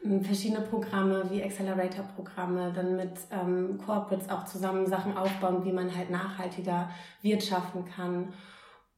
ähm, 0.03 0.25
verschiedene 0.25 0.63
Programme 0.63 1.25
wie 1.31 1.43
Accelerator-Programme, 1.43 2.73
dann 2.75 2.97
mit 2.97 3.19
ähm, 3.31 3.79
Corporates 3.85 4.31
auch 4.31 4.47
zusammen 4.47 4.87
Sachen 4.87 5.17
aufbauen, 5.17 5.63
wie 5.65 5.73
man 5.73 5.95
halt 5.95 6.09
nachhaltiger 6.09 6.91
wirtschaften 7.21 7.85
kann. 7.85 8.33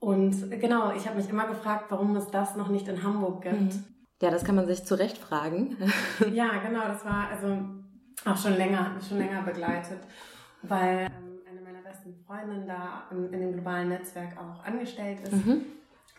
Und 0.02 0.50
genau, 0.60 0.92
ich 0.96 1.06
habe 1.06 1.16
mich 1.16 1.30
immer 1.30 1.46
gefragt, 1.46 1.84
warum 1.90 2.16
es 2.16 2.26
das 2.26 2.56
noch 2.56 2.66
nicht 2.66 2.88
in 2.88 3.04
Hamburg 3.04 3.42
gibt. 3.42 3.54
Mhm. 3.54 3.84
Ja, 4.20 4.32
das 4.32 4.42
kann 4.42 4.56
man 4.56 4.66
sich 4.66 4.84
zu 4.84 4.98
Recht 4.98 5.16
fragen. 5.16 5.76
ja, 6.32 6.58
genau, 6.58 6.88
das 6.88 7.04
war 7.04 7.28
also 7.28 7.56
auch 8.24 8.36
schon 8.36 8.56
länger, 8.56 8.86
hat 8.86 8.96
mich 8.96 9.06
schon 9.06 9.18
länger 9.18 9.42
begleitet, 9.42 10.00
weil 10.62 11.02
ähm, 11.06 11.38
eine 11.48 11.60
meiner 11.60 11.82
besten 11.82 12.16
Freundinnen 12.26 12.66
da 12.66 13.04
in, 13.12 13.32
in, 13.32 13.40
dem 13.42 13.52
globalen 13.52 13.90
Netzwerk 13.90 14.36
auch 14.36 14.64
angestellt 14.64 15.20
ist. 15.20 15.46
Mhm. 15.46 15.66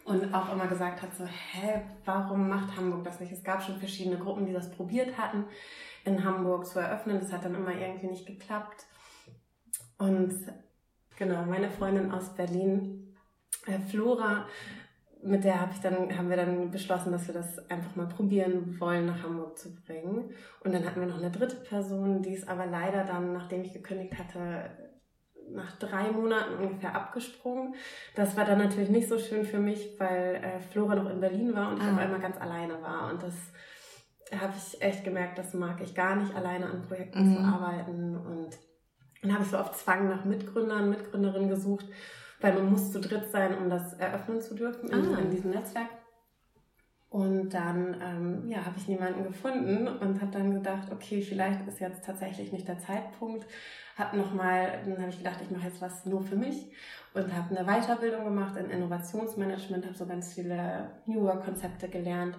Und 0.06 0.34
auch 0.34 0.54
immer 0.54 0.68
gesagt 0.68 1.02
hat, 1.02 1.14
so, 1.14 1.26
hä, 1.26 1.82
warum 2.06 2.48
macht 2.48 2.78
Hamburg 2.78 3.04
das 3.04 3.20
nicht? 3.20 3.34
Es 3.34 3.44
gab 3.44 3.62
schon 3.62 3.80
verschiedene 3.80 4.18
Gruppen, 4.18 4.46
die 4.46 4.54
das 4.54 4.72
probiert 4.72 5.18
hatten, 5.18 5.44
in 6.06 6.24
Hamburg 6.24 6.68
zu 6.68 6.80
eröffnen. 6.80 7.20
Das 7.20 7.34
hat 7.34 7.44
dann 7.44 7.56
immer 7.56 7.76
irgendwie 7.76 8.08
nicht 8.08 8.26
geklappt. 8.26 8.86
Und 9.98 10.34
genau, 11.18 11.44
meine 11.44 11.70
Freundin 11.70 12.14
aus 12.14 12.34
Berlin 12.34 13.03
Flora, 13.90 14.46
mit 15.24 15.44
der 15.44 15.62
habe 15.62 15.72
ich 15.74 15.80
dann, 15.80 16.18
haben 16.18 16.30
wir 16.30 16.38
dann 16.38 16.70
beschlossen, 16.70 17.12
dass 17.12 17.28
wir 17.28 17.34
das 17.34 17.70
einfach 17.70 17.96
mal 17.96 18.08
probieren 18.08 18.80
wollen, 18.80 19.06
nach 19.06 19.24
Hamburg 19.24 19.58
zu 19.58 19.74
bringen. 19.74 20.32
Und 20.64 20.74
dann 20.74 20.86
hatten 20.86 21.00
wir 21.00 21.08
noch 21.08 21.20
eine 21.20 21.32
dritte 21.32 21.56
Person, 21.56 22.22
die 22.22 22.34
ist 22.34 22.48
aber 22.48 22.66
leider 22.66 23.04
dann, 23.06 23.34
nachdem 23.34 23.62
ich 23.62 23.74
gekündigt 23.74 24.18
hatte, 24.18 24.70
nach 25.50 25.78
drei 25.78 26.12
Monaten 26.12 26.56
ungefähr 26.56 26.96
abgesprungen. 26.96 27.76
Das 28.16 28.36
war 28.36 28.46
dann 28.46 28.60
natürlich 28.60 28.90
nicht 28.90 29.08
so 29.08 29.18
schön 29.18 29.46
für 29.46 29.60
mich, 29.60 29.96
weil 29.98 30.36
äh, 30.36 30.60
Flora 30.60 30.96
noch 30.96 31.10
in 31.10 31.20
Berlin 31.20 31.54
war 31.54 31.70
und 31.70 31.78
ich 31.78 31.84
ah. 31.84 31.94
auf 31.94 32.00
einmal 32.00 32.20
ganz 32.20 32.38
alleine 32.38 32.82
war. 32.82 33.12
Und 33.12 33.24
das 33.24 33.34
habe 34.40 34.54
ich 34.58 34.82
echt 34.82 35.04
gemerkt, 35.04 35.38
das 35.38 35.54
mag 35.54 35.82
ich 35.82 35.96
gar 35.96 36.16
nicht, 36.16 36.36
alleine 36.36 36.66
an 36.66 36.82
Projekten 36.82 37.30
mhm. 37.30 37.36
zu 37.36 37.42
arbeiten. 37.42 38.16
Und 38.16 38.58
dann 39.22 39.34
habe 39.34 39.44
ich 39.44 39.50
so 39.50 39.58
auf 39.58 39.74
Zwang 39.74 40.10
nach 40.10 40.26
Mitgründern, 40.26 40.90
Mitgründerinnen 40.90 41.50
gesucht 41.50 41.86
weil 42.44 42.54
man 42.54 42.72
muss 42.72 42.92
zu 42.92 43.00
dritt 43.00 43.32
sein, 43.32 43.58
um 43.58 43.70
das 43.70 43.94
eröffnen 43.94 44.42
zu 44.42 44.54
dürfen 44.54 44.90
in, 44.90 45.16
ah. 45.16 45.20
in 45.20 45.32
diesem 45.32 45.52
Netzwerk. 45.52 45.88
Und 47.10 47.50
dann 47.50 47.96
ähm, 48.02 48.50
ja, 48.50 48.66
habe 48.66 48.76
ich 48.76 48.88
niemanden 48.88 49.24
gefunden 49.24 49.88
und 49.88 50.20
habe 50.20 50.32
dann 50.32 50.52
gedacht, 50.52 50.92
okay, 50.92 51.22
vielleicht 51.22 51.66
ist 51.68 51.80
jetzt 51.80 52.04
tatsächlich 52.04 52.52
nicht 52.52 52.68
der 52.68 52.80
Zeitpunkt. 52.80 53.46
Hab 53.96 54.14
noch 54.14 54.34
mal, 54.34 54.80
dann 54.84 54.98
habe 54.98 55.10
ich 55.10 55.20
gedacht, 55.20 55.38
ich 55.42 55.52
mache 55.52 55.68
jetzt 55.68 55.80
was 55.80 56.06
nur 56.06 56.24
für 56.24 56.36
mich 56.36 56.72
und 57.14 57.32
habe 57.34 57.56
eine 57.56 57.66
Weiterbildung 57.66 58.26
gemacht 58.26 58.58
in 58.58 58.70
Innovationsmanagement, 58.70 59.86
habe 59.86 59.96
so 59.96 60.06
ganz 60.06 60.34
viele 60.34 60.90
New 61.06 61.22
Work 61.22 61.46
Konzepte 61.46 61.88
gelernt 61.88 62.36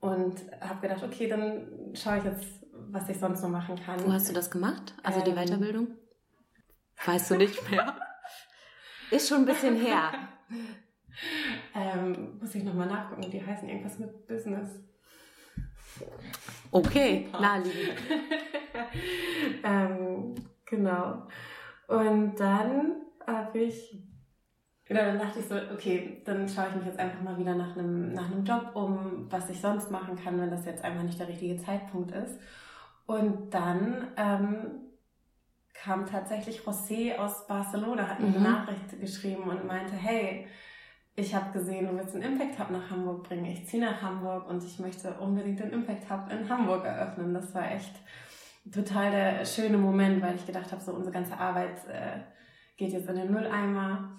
und 0.00 0.34
habe 0.60 0.80
gedacht, 0.88 1.04
okay, 1.04 1.28
dann 1.28 1.94
schaue 1.94 2.18
ich 2.18 2.24
jetzt, 2.24 2.66
was 2.90 3.08
ich 3.08 3.18
sonst 3.18 3.42
noch 3.42 3.50
machen 3.50 3.76
kann. 3.76 4.04
Wo 4.04 4.12
hast 4.12 4.28
du 4.28 4.32
das 4.34 4.50
gemacht? 4.50 4.92
Also 5.04 5.20
die 5.22 5.30
ähm, 5.30 5.36
Weiterbildung? 5.36 5.86
Weißt 7.06 7.30
du 7.30 7.36
nicht 7.36 7.70
mehr? 7.70 7.94
Ist 9.10 9.28
schon 9.28 9.38
ein 9.38 9.46
bisschen 9.46 9.76
her. 9.76 10.12
ähm, 11.74 12.38
muss 12.40 12.54
ich 12.54 12.62
nochmal 12.62 12.86
nachgucken. 12.86 13.30
Die 13.30 13.44
heißen 13.44 13.68
irgendwas 13.68 13.98
mit 13.98 14.26
Business. 14.26 14.68
Okay, 16.70 17.28
naheliegend. 17.32 17.98
ähm, 19.64 20.34
genau. 20.64 21.26
Und 21.88 22.36
dann 22.38 22.92
habe 23.26 23.58
ich, 23.58 24.00
genau, 24.84 25.00
dann 25.00 25.18
dachte 25.18 25.40
ich 25.40 25.46
so, 25.46 25.56
okay, 25.74 26.22
dann 26.24 26.48
schaue 26.48 26.68
ich 26.68 26.76
mich 26.76 26.86
jetzt 26.86 26.98
einfach 26.98 27.20
mal 27.20 27.36
wieder 27.36 27.54
nach 27.54 27.76
einem, 27.76 28.12
nach 28.12 28.30
einem 28.30 28.44
Job 28.44 28.70
um, 28.74 29.26
was 29.28 29.50
ich 29.50 29.60
sonst 29.60 29.90
machen 29.90 30.16
kann, 30.16 30.40
wenn 30.40 30.50
das 30.50 30.64
jetzt 30.66 30.84
einfach 30.84 31.02
nicht 31.02 31.18
der 31.18 31.28
richtige 31.28 31.56
Zeitpunkt 31.56 32.12
ist. 32.12 32.38
Und 33.06 33.52
dann 33.52 34.12
ähm, 34.16 34.89
kam 35.82 36.06
tatsächlich 36.06 36.60
José 36.60 37.16
aus 37.16 37.46
Barcelona, 37.46 38.06
hat 38.06 38.20
mir 38.20 38.28
mhm. 38.28 38.36
eine 38.36 38.50
Nachricht 38.50 39.00
geschrieben 39.00 39.44
und 39.44 39.66
meinte, 39.66 39.94
hey, 39.94 40.46
ich 41.16 41.34
habe 41.34 41.52
gesehen, 41.52 41.86
du 41.86 41.96
willst 41.96 42.14
einen 42.14 42.32
Impact 42.32 42.58
Hub 42.58 42.70
nach 42.70 42.90
Hamburg 42.90 43.24
bringen. 43.24 43.46
Ich 43.46 43.66
ziehe 43.66 43.82
nach 43.82 44.00
Hamburg 44.00 44.48
und 44.48 44.62
ich 44.62 44.78
möchte 44.78 45.12
unbedingt 45.14 45.60
den 45.60 45.70
Impact 45.70 46.08
Hub 46.10 46.30
in 46.30 46.48
Hamburg 46.48 46.84
eröffnen. 46.84 47.34
Das 47.34 47.54
war 47.54 47.70
echt 47.70 47.94
total 48.72 49.10
der 49.10 49.44
schöne 49.44 49.78
Moment, 49.78 50.22
weil 50.22 50.36
ich 50.36 50.46
gedacht 50.46 50.70
habe, 50.70 50.82
so 50.82 50.92
unsere 50.92 51.12
ganze 51.12 51.36
Arbeit 51.36 51.86
äh, 51.88 52.20
geht 52.76 52.92
jetzt 52.92 53.08
in 53.08 53.16
den 53.16 53.32
Mülleimer. 53.32 54.10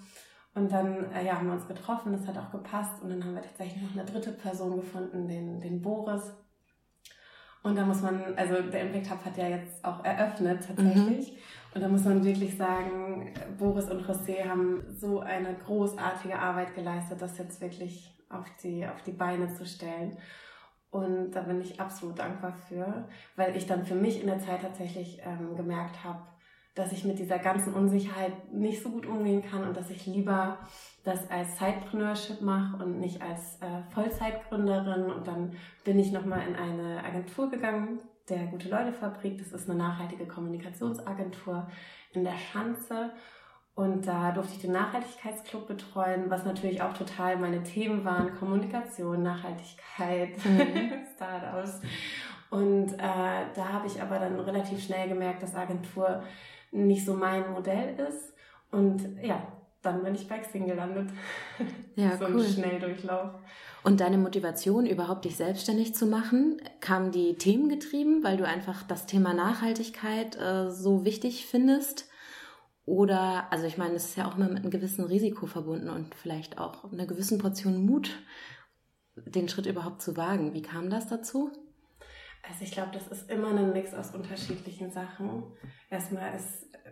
Und 0.54 0.70
dann 0.70 1.10
äh, 1.12 1.24
ja, 1.24 1.36
haben 1.36 1.46
wir 1.46 1.54
uns 1.54 1.66
getroffen, 1.66 2.12
das 2.12 2.26
hat 2.26 2.36
auch 2.36 2.50
gepasst. 2.50 3.02
Und 3.02 3.10
dann 3.10 3.24
haben 3.24 3.34
wir 3.34 3.42
tatsächlich 3.42 3.82
noch 3.82 3.92
eine 3.92 4.04
dritte 4.04 4.32
Person 4.32 4.76
gefunden, 4.76 5.26
den, 5.26 5.60
den 5.60 5.80
Boris. 5.80 6.32
Und 7.62 7.76
da 7.76 7.84
muss 7.84 8.02
man, 8.02 8.20
also 8.36 8.60
der 8.60 8.82
Impact 8.82 9.10
Hub 9.10 9.24
hat 9.24 9.36
ja 9.36 9.48
jetzt 9.48 9.84
auch 9.84 10.04
eröffnet 10.04 10.66
tatsächlich. 10.66 11.32
Mhm. 11.32 11.38
Und 11.74 11.80
da 11.80 11.88
muss 11.88 12.04
man 12.04 12.24
wirklich 12.24 12.56
sagen, 12.56 13.32
Boris 13.58 13.88
und 13.88 14.04
José 14.06 14.48
haben 14.48 14.82
so 14.98 15.20
eine 15.20 15.54
großartige 15.54 16.38
Arbeit 16.38 16.74
geleistet, 16.74 17.22
das 17.22 17.38
jetzt 17.38 17.60
wirklich 17.60 18.14
auf 18.28 18.46
die, 18.62 18.86
auf 18.86 19.02
die 19.02 19.12
Beine 19.12 19.54
zu 19.54 19.64
stellen. 19.64 20.16
Und 20.90 21.30
da 21.30 21.40
bin 21.42 21.60
ich 21.60 21.80
absolut 21.80 22.18
dankbar 22.18 22.52
für, 22.68 23.08
weil 23.36 23.56
ich 23.56 23.66
dann 23.66 23.86
für 23.86 23.94
mich 23.94 24.20
in 24.20 24.26
der 24.26 24.40
Zeit 24.40 24.60
tatsächlich 24.60 25.22
ähm, 25.24 25.56
gemerkt 25.56 26.04
habe, 26.04 26.20
dass 26.74 26.92
ich 26.92 27.04
mit 27.04 27.18
dieser 27.18 27.38
ganzen 27.38 27.74
Unsicherheit 27.74 28.52
nicht 28.52 28.82
so 28.82 28.90
gut 28.90 29.06
umgehen 29.06 29.42
kann 29.42 29.66
und 29.66 29.76
dass 29.76 29.90
ich 29.90 30.06
lieber 30.06 30.58
das 31.04 31.30
als 31.30 31.58
Sidepreneurship 31.58 32.40
mache 32.40 32.82
und 32.82 32.98
nicht 32.98 33.20
als 33.20 33.60
äh, 33.60 33.82
Vollzeitgründerin. 33.92 35.10
Und 35.10 35.26
dann 35.26 35.52
bin 35.84 35.98
ich 35.98 36.12
nochmal 36.12 36.46
in 36.46 36.54
eine 36.54 37.04
Agentur 37.04 37.50
gegangen, 37.50 38.00
der 38.28 38.46
Gute 38.46 38.68
Leute 38.68 38.92
Fabrik. 38.92 39.38
Das 39.38 39.52
ist 39.52 39.68
eine 39.68 39.78
nachhaltige 39.78 40.26
Kommunikationsagentur 40.26 41.68
in 42.12 42.24
der 42.24 42.38
Schanze. 42.38 43.10
Und 43.74 44.06
da 44.06 44.32
durfte 44.32 44.54
ich 44.54 44.60
den 44.60 44.72
Nachhaltigkeitsclub 44.72 45.66
betreuen, 45.66 46.26
was 46.28 46.44
natürlich 46.44 46.82
auch 46.82 46.92
total 46.92 47.36
meine 47.36 47.62
Themen 47.62 48.04
waren. 48.04 48.36
Kommunikation, 48.38 49.22
Nachhaltigkeit, 49.22 50.44
mhm. 50.44 50.92
Startups. 51.16 51.80
Und 52.50 52.92
äh, 52.92 53.46
da 53.54 53.72
habe 53.72 53.86
ich 53.86 54.00
aber 54.00 54.18
dann 54.18 54.38
relativ 54.38 54.84
schnell 54.84 55.08
gemerkt, 55.08 55.42
dass 55.42 55.54
Agentur 55.54 56.22
nicht 56.72 57.06
so 57.06 57.14
mein 57.14 57.52
Modell 57.52 57.98
ist. 57.98 58.34
Und 58.70 59.22
ja, 59.22 59.46
dann 59.82 60.02
bin 60.02 60.14
ich 60.14 60.28
bei 60.28 60.38
Xing 60.38 60.66
gelandet. 60.66 61.10
Ja, 61.94 62.16
so 62.16 62.24
cool. 62.24 62.40
ein 62.40 62.50
Schnelldurchlauf. 62.50 63.34
Und 63.84 64.00
deine 64.00 64.16
Motivation, 64.16 64.86
überhaupt 64.86 65.26
dich 65.26 65.36
selbstständig 65.36 65.94
zu 65.94 66.06
machen, 66.06 66.56
kam 66.80 67.10
die 67.10 67.34
themengetrieben, 67.34 68.24
weil 68.24 68.38
du 68.38 68.46
einfach 68.46 68.82
das 68.82 69.04
Thema 69.04 69.34
Nachhaltigkeit 69.34 70.40
äh, 70.40 70.70
so 70.70 71.04
wichtig 71.04 71.44
findest? 71.44 72.08
Oder, 72.86 73.52
also 73.52 73.66
ich 73.66 73.76
meine, 73.76 73.94
es 73.94 74.06
ist 74.06 74.16
ja 74.16 74.26
auch 74.26 74.38
immer 74.38 74.48
mit 74.48 74.60
einem 74.60 74.70
gewissen 74.70 75.04
Risiko 75.04 75.44
verbunden 75.44 75.90
und 75.90 76.14
vielleicht 76.14 76.56
auch 76.56 76.90
einer 76.90 77.06
gewissen 77.06 77.38
Portion 77.38 77.84
Mut, 77.84 78.10
den 79.16 79.50
Schritt 79.50 79.66
überhaupt 79.66 80.00
zu 80.00 80.16
wagen. 80.16 80.54
Wie 80.54 80.62
kam 80.62 80.88
das 80.88 81.08
dazu? 81.08 81.50
Also 82.42 82.64
ich 82.64 82.72
glaube, 82.72 82.90
das 82.92 83.06
ist 83.08 83.30
immer 83.30 83.48
ein 83.48 83.72
Mix 83.72 83.94
aus 83.94 84.14
unterschiedlichen 84.14 84.90
Sachen. 84.90 85.44
Erstmal 85.90 86.34
ist 86.34 86.74
äh, 86.74 86.90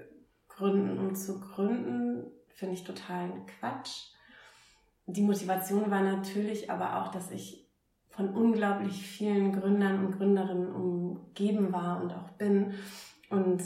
Gründen, 0.49 0.99
um 0.99 1.14
zu 1.14 1.40
gründen, 1.40 2.30
finde 2.49 2.75
ich 2.75 2.85
total 2.85 3.33
Quatsch. 3.59 4.12
Die 5.07 5.23
Motivation 5.23 5.90
war 5.90 6.02
natürlich 6.02 6.71
aber 6.71 7.02
auch, 7.02 7.09
dass 7.09 7.30
ich 7.30 7.69
von 8.11 8.28
unglaublich 8.30 9.02
vielen 9.02 9.52
Gründern 9.52 10.04
und 10.04 10.19
Gründerinnen 10.19 10.73
umgeben 10.73 11.73
war 11.73 12.00
und 12.02 12.12
auch 12.12 12.28
bin. 12.33 12.75
Und 13.30 13.62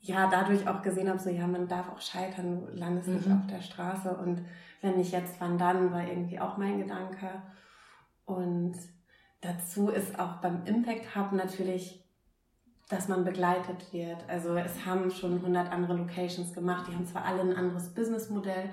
ja, 0.00 0.30
dadurch 0.30 0.66
auch 0.66 0.80
gesehen 0.80 1.08
habe, 1.08 1.18
so 1.18 1.28
ja, 1.28 1.46
man 1.46 1.68
darf 1.68 1.90
auch 1.90 2.00
scheitern, 2.00 2.60
du 2.60 2.72
landest 2.72 3.08
mhm. 3.08 3.16
nicht 3.16 3.30
auf 3.30 3.46
der 3.48 3.60
Straße. 3.60 4.16
Und 4.16 4.44
wenn 4.80 4.96
nicht 4.96 5.12
jetzt, 5.12 5.40
wann 5.40 5.58
dann, 5.58 5.92
war 5.92 6.06
irgendwie 6.06 6.40
auch 6.40 6.56
mein 6.56 6.78
Gedanke. 6.78 7.42
Und 8.24 8.76
Dazu 9.40 9.88
ist 9.88 10.18
auch 10.18 10.36
beim 10.36 10.64
Impact 10.66 11.16
Hub 11.16 11.32
natürlich, 11.32 12.04
dass 12.88 13.08
man 13.08 13.24
begleitet 13.24 13.92
wird. 13.92 14.28
Also 14.28 14.54
es 14.56 14.84
haben 14.84 15.10
schon 15.10 15.36
100 15.36 15.72
andere 15.72 15.94
Locations 15.94 16.52
gemacht, 16.52 16.86
die 16.88 16.94
haben 16.94 17.06
zwar 17.06 17.24
alle 17.24 17.40
ein 17.40 17.56
anderes 17.56 17.94
Businessmodell, 17.94 18.68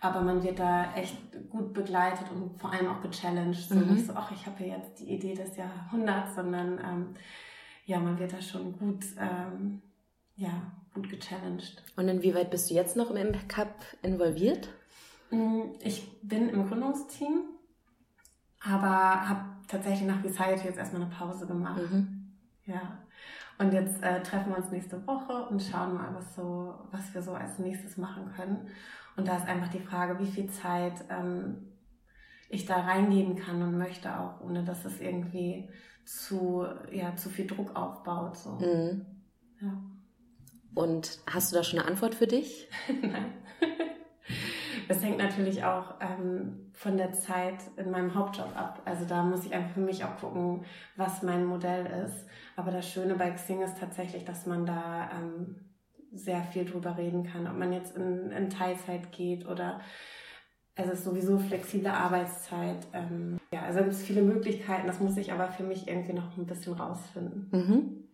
aber 0.00 0.22
man 0.22 0.42
wird 0.42 0.58
da 0.58 0.94
echt 0.94 1.16
gut 1.50 1.72
begleitet 1.72 2.30
und 2.34 2.58
vor 2.58 2.72
allem 2.72 2.88
auch 2.88 3.00
gechallenged. 3.00 3.68
So 3.68 3.74
mhm. 3.74 3.94
nicht 3.94 4.06
so, 4.06 4.14
ach, 4.14 4.32
ich 4.32 4.46
habe 4.46 4.64
ja 4.64 4.76
jetzt 4.76 5.00
die 5.00 5.10
Idee 5.10 5.34
des 5.34 5.56
Jahrhunderts, 5.56 6.34
sondern 6.34 6.78
ähm, 6.78 7.14
ja, 7.84 7.98
man 7.98 8.18
wird 8.18 8.32
da 8.32 8.40
schon 8.40 8.78
gut, 8.78 9.04
ähm, 9.18 9.82
ja, 10.36 10.72
gut 10.94 11.10
gechallenged. 11.10 11.82
Und 11.96 12.08
inwieweit 12.08 12.50
bist 12.50 12.70
du 12.70 12.74
jetzt 12.74 12.96
noch 12.96 13.10
im 13.10 13.16
Impact 13.16 13.56
Hub 13.56 13.74
involviert? 14.02 14.68
Mm, 15.30 15.72
ich 15.80 16.20
bin 16.22 16.48
im 16.48 16.68
Gründungsteam, 16.68 17.42
aber 18.60 19.28
habe 19.28 19.40
tatsächlich 19.66 20.08
nach 20.08 20.22
Visayat 20.22 20.64
jetzt 20.64 20.78
erstmal 20.78 21.02
eine 21.02 21.10
Pause 21.10 21.46
gemacht. 21.46 21.82
Mhm. 21.90 22.32
Ja. 22.64 22.98
Und 23.58 23.72
jetzt 23.72 24.02
äh, 24.02 24.22
treffen 24.22 24.50
wir 24.50 24.58
uns 24.58 24.70
nächste 24.70 25.04
Woche 25.06 25.46
und 25.48 25.60
schauen 25.62 25.94
mal, 25.94 26.14
was 26.14 26.34
so, 26.36 26.74
was 26.92 27.12
wir 27.12 27.22
so 27.22 27.32
als 27.32 27.58
nächstes 27.58 27.96
machen 27.96 28.32
können. 28.34 28.68
Und 29.16 29.26
da 29.26 29.36
ist 29.36 29.46
einfach 29.46 29.68
die 29.68 29.80
Frage, 29.80 30.18
wie 30.20 30.30
viel 30.30 30.48
Zeit 30.48 31.04
ähm, 31.10 31.72
ich 32.48 32.66
da 32.66 32.80
reingeben 32.80 33.36
kann 33.36 33.60
und 33.62 33.76
möchte 33.76 34.16
auch, 34.16 34.40
ohne 34.40 34.64
dass 34.64 34.84
es 34.84 35.00
irgendwie 35.00 35.68
zu, 36.04 36.66
ja, 36.92 37.16
zu 37.16 37.28
viel 37.28 37.46
Druck 37.46 37.74
aufbaut. 37.76 38.36
So. 38.36 38.52
Mhm. 38.52 39.06
Ja. 39.60 39.72
Und 40.74 41.18
hast 41.26 41.50
du 41.50 41.56
da 41.56 41.64
schon 41.64 41.80
eine 41.80 41.88
Antwort 41.88 42.14
für 42.14 42.28
dich? 42.28 42.68
Nein. 43.02 43.34
Das 44.88 45.02
hängt 45.02 45.18
natürlich 45.18 45.64
auch 45.64 45.94
ähm, 46.00 46.70
von 46.72 46.96
der 46.96 47.12
Zeit 47.12 47.58
in 47.76 47.90
meinem 47.90 48.14
Hauptjob 48.14 48.56
ab. 48.56 48.80
Also 48.86 49.04
da 49.04 49.22
muss 49.22 49.44
ich 49.44 49.54
einfach 49.54 49.74
für 49.74 49.80
mich 49.80 50.02
auch 50.04 50.16
gucken, 50.16 50.64
was 50.96 51.22
mein 51.22 51.44
Modell 51.44 51.86
ist. 52.06 52.26
Aber 52.56 52.70
das 52.70 52.88
Schöne 52.88 53.14
bei 53.14 53.30
Xing 53.30 53.60
ist 53.60 53.78
tatsächlich, 53.78 54.24
dass 54.24 54.46
man 54.46 54.64
da 54.64 55.10
ähm, 55.12 55.56
sehr 56.12 56.42
viel 56.42 56.64
drüber 56.64 56.96
reden 56.96 57.24
kann, 57.24 57.46
ob 57.46 57.58
man 57.58 57.72
jetzt 57.72 57.96
in, 57.96 58.30
in 58.30 58.48
Teilzeit 58.48 59.12
geht 59.12 59.46
oder 59.46 59.80
es 60.74 60.88
ist 60.88 61.04
sowieso 61.04 61.38
flexible 61.38 61.90
Arbeitszeit. 61.90 62.86
Ähm, 62.92 63.38
ja, 63.52 63.62
also 63.62 63.80
es 63.80 63.98
gibt 63.98 64.06
viele 64.06 64.22
Möglichkeiten. 64.22 64.86
Das 64.86 65.00
muss 65.00 65.16
ich 65.16 65.32
aber 65.32 65.48
für 65.48 65.64
mich 65.64 65.88
irgendwie 65.88 66.12
noch 66.12 66.36
ein 66.36 66.46
bisschen 66.46 66.74
rausfinden. 66.74 67.48
Mhm. 67.50 68.08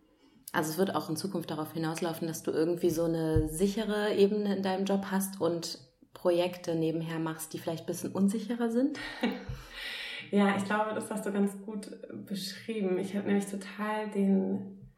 Also 0.51 0.71
es 0.71 0.77
wird 0.77 0.95
auch 0.95 1.09
in 1.09 1.15
Zukunft 1.15 1.51
darauf 1.51 1.73
hinauslaufen, 1.73 2.27
dass 2.27 2.41
du 2.41 2.51
irgendwie 2.51 2.89
so 2.89 3.03
eine 3.03 3.49
sichere 3.49 4.13
Ebene 4.15 4.55
in 4.55 4.63
deinem 4.63 4.85
Job 4.85 5.07
hast 5.11 5.39
und 5.41 5.79
Projekte 6.25 6.73
nebenher 6.73 7.19
machst, 7.19 7.53
die 7.53 7.59
vielleicht 7.59 7.83
ein 7.83 7.85
bisschen 7.85 8.11
unsicherer 8.11 8.71
sind? 8.71 8.97
ja, 10.31 10.57
ich 10.57 10.65
glaube, 10.65 10.95
das 10.95 11.11
hast 11.11 11.23
du 11.23 11.31
ganz 11.31 11.55
gut 11.61 11.87
beschrieben. 12.25 12.97
Ich 12.97 13.15
habe 13.15 13.27
nämlich 13.27 13.45
total 13.45 14.09
den 14.09 14.89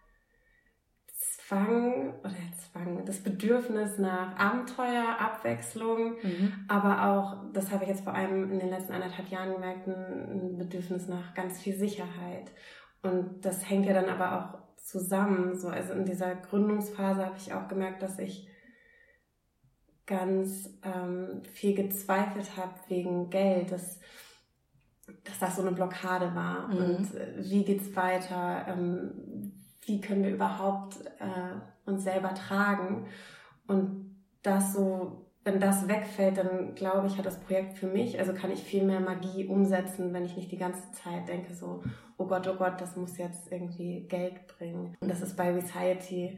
Zwang 1.17 2.13
oder 2.21 2.31
Zwang, 2.57 3.03
das 3.03 3.19
Bedürfnis 3.19 3.97
nach 3.97 4.39
Abenteuer, 4.39 5.17
Abwechslung, 5.19 6.15
mhm. 6.23 6.53
aber 6.69 7.09
auch, 7.09 7.51
das 7.51 7.71
habe 7.71 7.83
ich 7.83 7.89
jetzt 7.89 8.05
vor 8.05 8.13
allem 8.13 8.49
in 8.49 8.59
den 8.59 8.69
letzten 8.69 8.93
anderthalb 8.93 9.27
Jahren 9.27 9.51
gemerkt, 9.51 9.85
ein 9.85 10.57
Bedürfnis 10.57 11.09
nach 11.09 11.33
ganz 11.33 11.59
viel 11.59 11.75
Sicherheit. 11.75 12.53
Und 13.01 13.43
das 13.43 13.69
hängt 13.69 13.85
ja 13.85 13.93
dann 13.93 14.07
aber 14.07 14.31
auch 14.31 14.77
zusammen. 14.77 15.59
So, 15.59 15.67
also 15.67 15.91
in 15.91 16.05
dieser 16.05 16.35
Gründungsphase 16.35 17.25
habe 17.25 17.35
ich 17.35 17.53
auch 17.53 17.67
gemerkt, 17.67 18.01
dass 18.01 18.17
ich 18.17 18.47
ganz 20.07 20.69
ähm, 20.83 21.43
viel 21.43 21.75
gezweifelt 21.75 22.57
habe 22.57 22.73
wegen 22.87 23.29
Geld, 23.29 23.71
dass, 23.71 23.99
dass 25.25 25.39
das 25.39 25.55
so 25.57 25.61
eine 25.61 25.73
Blockade 25.73 26.33
war. 26.33 26.69
Mhm. 26.69 26.77
Und 26.77 27.15
äh, 27.15 27.33
wie 27.37 27.63
geht's 27.63 27.95
weiter? 27.95 28.65
Ähm, 28.67 29.51
wie 29.85 30.01
können 30.01 30.23
wir 30.23 30.31
überhaupt 30.33 30.97
äh, 31.19 31.89
uns 31.89 32.03
selber 32.03 32.33
tragen? 32.33 33.05
Und 33.67 34.15
das 34.43 34.73
so, 34.73 35.25
wenn 35.43 35.59
das 35.59 35.87
wegfällt, 35.87 36.37
dann 36.37 36.73
glaube 36.75 37.07
ich, 37.07 37.17
hat 37.17 37.25
das 37.25 37.39
Projekt 37.39 37.77
für 37.77 37.87
mich, 37.87 38.17
also 38.17 38.33
kann 38.33 38.51
ich 38.51 38.63
viel 38.63 38.83
mehr 38.83 39.01
Magie 39.01 39.45
umsetzen, 39.45 40.13
wenn 40.13 40.25
ich 40.25 40.37
nicht 40.37 40.51
die 40.51 40.57
ganze 40.57 40.89
Zeit 40.93 41.27
denke 41.27 41.53
so, 41.53 41.83
oh 42.17 42.25
Gott, 42.25 42.47
oh 42.47 42.55
Gott, 42.55 42.79
das 42.79 42.95
muss 42.95 43.17
jetzt 43.17 43.51
irgendwie 43.51 44.07
Geld 44.07 44.47
bringen. 44.47 44.95
Und 45.01 45.09
das 45.09 45.21
ist 45.21 45.35
bei 45.35 45.53
Reciety 45.53 46.37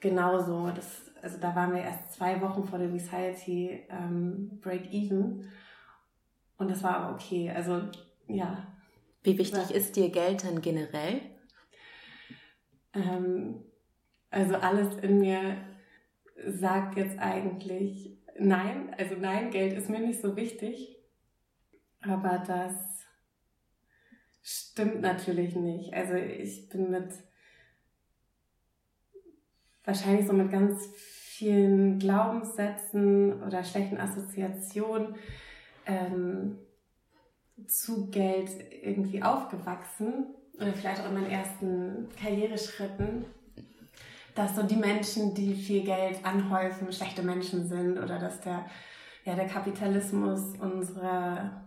genauso. 0.00 0.70
Das 0.74 1.09
also 1.22 1.38
da 1.38 1.54
waren 1.54 1.74
wir 1.74 1.82
erst 1.82 2.12
zwei 2.12 2.40
Wochen 2.40 2.64
vor 2.64 2.78
der 2.78 2.92
Reciety 2.92 3.84
ähm, 3.88 4.60
Break-Even. 4.60 5.48
Und 6.56 6.70
das 6.70 6.82
war 6.82 6.96
aber 6.96 7.14
okay. 7.14 7.50
Also, 7.50 7.82
ja. 8.26 8.66
Wie 9.22 9.38
wichtig 9.38 9.70
ist 9.70 9.96
dir 9.96 10.10
Geld 10.10 10.44
denn 10.44 10.60
generell? 10.60 11.20
Ähm, 12.94 13.64
also 14.30 14.56
alles 14.56 14.96
in 15.02 15.20
mir 15.20 15.56
sagt 16.46 16.96
jetzt 16.96 17.18
eigentlich 17.18 18.18
nein. 18.38 18.94
Also 18.96 19.16
nein, 19.16 19.50
Geld 19.50 19.74
ist 19.74 19.88
mir 19.88 20.00
nicht 20.00 20.20
so 20.20 20.36
wichtig. 20.36 20.96
Aber 22.02 22.42
das 22.46 22.72
stimmt 24.42 25.00
natürlich 25.02 25.54
nicht. 25.54 25.92
Also 25.92 26.14
ich 26.14 26.68
bin 26.68 26.90
mit 26.90 27.12
wahrscheinlich 29.90 30.26
so 30.26 30.32
mit 30.32 30.52
ganz 30.52 30.88
vielen 30.94 31.98
Glaubenssätzen 31.98 33.42
oder 33.42 33.64
schlechten 33.64 33.98
Assoziationen 33.98 35.16
ähm, 35.84 36.58
zu 37.66 38.08
Geld 38.10 38.50
irgendwie 38.82 39.22
aufgewachsen 39.22 40.26
oder 40.54 40.72
vielleicht 40.72 41.00
auch 41.00 41.08
in 41.08 41.14
meinen 41.14 41.30
ersten 41.30 42.08
Karriereschritten, 42.22 43.24
dass 44.34 44.54
so 44.54 44.62
die 44.62 44.76
Menschen, 44.76 45.34
die 45.34 45.54
viel 45.54 45.82
Geld 45.82 46.24
anhäufen, 46.24 46.92
schlechte 46.92 47.22
Menschen 47.22 47.66
sind 47.66 47.98
oder 47.98 48.18
dass 48.18 48.40
der, 48.42 48.66
ja, 49.24 49.34
der 49.34 49.48
Kapitalismus 49.48 50.54
unsere 50.60 51.62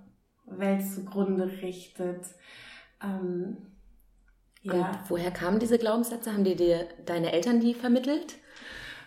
Welt 0.45 0.81
zugrunde 0.87 1.61
richtet. 1.61 2.25
Ähm, 3.03 3.57
ja. 4.63 4.73
Und 4.73 5.09
woher 5.09 5.31
kamen 5.31 5.59
diese 5.59 5.77
Glaubenssätze? 5.77 6.33
Haben 6.33 6.43
dir, 6.43 6.55
dir 6.55 6.87
deine 7.05 7.31
Eltern 7.31 7.59
die 7.59 7.73
vermittelt? 7.73 8.35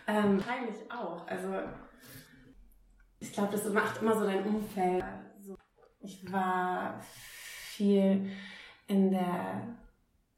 Ähm, 0.07 0.41
eigentlich 0.47 0.89
auch. 0.89 1.27
Also 1.27 1.47
ich 3.19 3.33
glaube, 3.33 3.51
das 3.51 3.67
macht 3.71 4.01
immer 4.01 4.17
so 4.17 4.25
dein 4.25 4.43
Umfeld. 4.43 5.03
Also, 5.37 5.57
ich 5.99 6.31
war 6.31 6.99
viel 7.01 8.29
in 8.87 9.11
der 9.11 9.77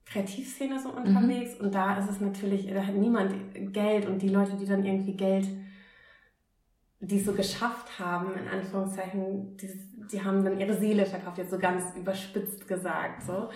Kreativszene 0.05 0.79
so 0.79 0.89
unterwegs 0.89 1.59
mhm. 1.59 1.65
und 1.65 1.75
da 1.75 1.97
ist 1.97 2.09
es 2.09 2.19
natürlich, 2.19 2.67
da 2.67 2.83
hat 2.83 2.95
niemand 2.95 3.33
Geld 3.73 4.07
und 4.07 4.21
die 4.21 4.29
Leute, 4.29 4.55
die 4.55 4.65
dann 4.65 4.83
irgendwie 4.83 5.15
Geld, 5.15 5.47
die 6.99 7.19
so 7.19 7.33
geschafft 7.33 7.99
haben, 7.99 8.33
in 8.35 8.47
Anführungszeichen, 8.47 9.55
die, 9.57 9.69
die 10.11 10.23
haben 10.23 10.43
dann 10.43 10.59
ihre 10.59 10.77
Seele 10.77 11.05
verkauft, 11.05 11.37
jetzt 11.37 11.51
so 11.51 11.59
ganz 11.59 11.95
überspitzt 11.95 12.67
gesagt, 12.67 13.23
so. 13.23 13.49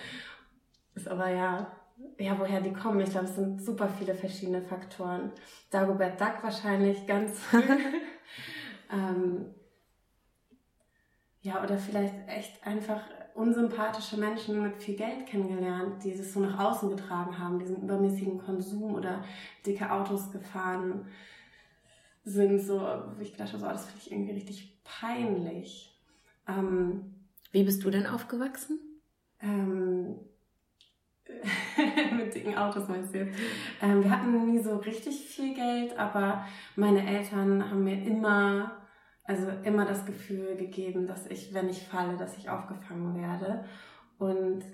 Ist 0.94 1.08
aber 1.08 1.28
ja, 1.28 1.70
ja, 2.18 2.38
woher 2.38 2.60
die 2.60 2.72
kommen. 2.72 3.00
Ich 3.00 3.10
glaube, 3.10 3.26
es 3.26 3.34
sind 3.34 3.62
super 3.62 3.88
viele 3.88 4.14
verschiedene 4.14 4.62
Faktoren. 4.62 5.32
Dagobert 5.70 6.20
Duck 6.20 6.42
wahrscheinlich 6.42 7.06
ganz 7.06 7.40
ähm, 8.92 9.46
ja, 11.42 11.62
oder 11.62 11.76
vielleicht 11.76 12.14
echt 12.26 12.66
einfach 12.66 13.02
unsympathische 13.34 14.16
Menschen 14.16 14.62
mit 14.62 14.76
viel 14.76 14.96
Geld 14.96 15.26
kennengelernt, 15.26 16.02
die 16.04 16.12
es 16.12 16.32
so 16.32 16.40
nach 16.40 16.58
außen 16.58 16.88
getragen 16.88 17.38
haben, 17.38 17.58
diesen 17.58 17.82
übermäßigen 17.82 18.38
Konsum 18.38 18.94
oder 18.94 19.24
dicke 19.66 19.90
Autos 19.90 20.30
gefahren 20.30 21.06
sind, 22.24 22.60
so, 22.60 22.80
ich 23.20 23.32
gedacht 23.32 23.52
habe, 23.52 23.60
so, 23.60 23.66
das 23.68 23.86
finde 23.86 24.00
ich 24.00 24.12
irgendwie 24.12 24.32
richtig 24.32 24.82
peinlich. 24.84 26.00
Ähm, 26.48 27.14
Wie 27.52 27.64
bist 27.64 27.84
du 27.84 27.90
denn 27.90 28.06
aufgewachsen? 28.06 28.78
Ähm, 29.40 30.16
mit 32.16 32.34
dicken 32.34 32.56
Autos 32.56 32.88
meinst 32.88 33.14
du 33.14 33.18
jetzt? 33.18 33.38
Ähm, 33.80 34.02
wir 34.02 34.10
hatten 34.10 34.52
nie 34.52 34.62
so 34.62 34.76
richtig 34.76 35.26
viel 35.26 35.54
Geld, 35.54 35.98
aber 35.98 36.46
meine 36.76 37.06
Eltern 37.06 37.70
haben 37.70 37.84
mir 37.84 38.02
immer 38.04 38.84
also 39.24 39.48
immer 39.64 39.86
das 39.86 40.04
Gefühl 40.04 40.54
gegeben, 40.56 41.06
dass 41.06 41.26
ich, 41.26 41.54
wenn 41.54 41.68
ich 41.68 41.86
falle, 41.86 42.16
dass 42.16 42.36
ich 42.36 42.50
aufgefangen 42.50 43.20
werde. 43.20 43.64
Und 44.18 44.64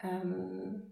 ähm, 0.00 0.82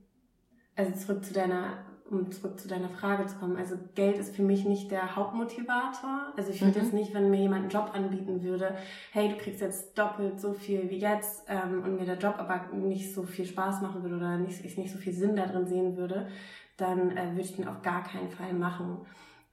also 0.75 0.93
zurück 0.93 1.25
zu 1.25 1.33
deiner, 1.33 1.86
um 2.11 2.31
zurück 2.31 2.59
zu 2.59 2.69
deiner 2.69 2.89
Frage 2.89 3.27
zu 3.27 3.37
kommen, 3.37 3.57
also 3.57 3.77
Geld 3.95 4.19
ist 4.19 4.35
für 4.35 4.43
mich 4.43 4.65
nicht 4.65 4.91
der 4.91 5.17
Hauptmotivator. 5.17 6.33
Also 6.37 6.51
ich 6.51 6.61
würde 6.61 6.79
mhm. 6.79 6.85
jetzt 6.85 6.95
nicht, 6.95 7.15
wenn 7.15 7.31
mir 7.31 7.41
jemand 7.41 7.63
einen 7.63 7.71
Job 7.71 7.91
anbieten 7.95 8.43
würde, 8.43 8.77
hey, 9.13 9.29
du 9.29 9.37
kriegst 9.37 9.61
jetzt 9.61 9.99
doppelt 9.99 10.41
so 10.41 10.53
viel 10.53 10.89
wie 10.91 10.99
jetzt 10.99 11.45
ähm, 11.49 11.83
und 11.83 11.97
mir 11.97 12.07
der 12.07 12.19
Job 12.19 12.37
aber 12.39 12.67
nicht 12.73 13.15
so 13.15 13.23
viel 13.23 13.47
Spaß 13.47 13.83
machen 13.83 14.03
würde 14.03 14.17
oder 14.17 14.39
nicht, 14.39 14.65
ich 14.65 14.79
nicht 14.79 14.93
so 14.93 14.99
viel 14.99 15.13
Sinn 15.13 15.37
darin 15.37 15.67
sehen 15.67 15.97
würde, 15.97 16.29
dann 16.77 17.17
äh, 17.17 17.31
würde 17.31 17.43
ich 17.43 17.57
den 17.57 17.69
auf 17.69 17.83
gar 17.83 18.05
keinen 18.05 18.31
Fall 18.31 18.53
machen. 18.53 18.99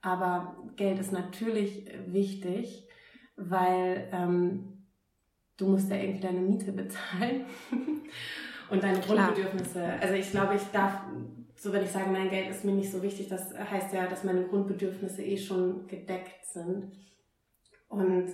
Aber 0.02 0.56
Geld 0.76 0.98
ist 0.98 1.12
natürlich 1.12 1.86
wichtig 2.06 2.88
weil 3.36 4.08
ähm, 4.12 4.84
du 5.56 5.68
musst 5.68 5.90
ja 5.90 5.96
irgendwie 5.96 6.20
deine 6.20 6.40
Miete 6.40 6.72
bezahlen 6.72 7.44
und 8.70 8.82
deine. 8.82 9.00
Grundbedürfnisse. 9.00 9.84
Also 10.00 10.14
ich 10.14 10.30
glaube, 10.30 10.54
ich 10.54 10.62
darf, 10.72 11.00
so 11.64 11.72
wenn 11.72 11.82
ich 11.82 11.90
sage, 11.90 12.10
mein 12.10 12.28
Geld 12.28 12.50
ist 12.50 12.62
mir 12.62 12.72
nicht 12.72 12.92
so 12.92 13.02
wichtig, 13.02 13.28
das 13.28 13.54
heißt 13.58 13.94
ja, 13.94 14.06
dass 14.06 14.22
meine 14.22 14.46
Grundbedürfnisse 14.46 15.22
eh 15.22 15.38
schon 15.38 15.86
gedeckt 15.86 16.44
sind. 16.44 16.92
Und 17.88 18.28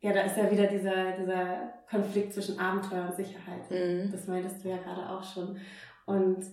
ja, 0.00 0.12
da 0.12 0.22
ist 0.22 0.36
ja 0.36 0.50
wieder 0.50 0.66
dieser, 0.66 1.12
dieser 1.12 1.72
Konflikt 1.88 2.34
zwischen 2.34 2.58
Abenteuer 2.58 3.06
und 3.06 3.14
Sicherheit. 3.14 3.70
Mhm. 3.70 4.10
Das 4.10 4.26
meintest 4.26 4.64
du 4.64 4.70
ja 4.70 4.78
gerade 4.78 5.08
auch 5.08 5.22
schon. 5.22 5.56
Und 6.04 6.44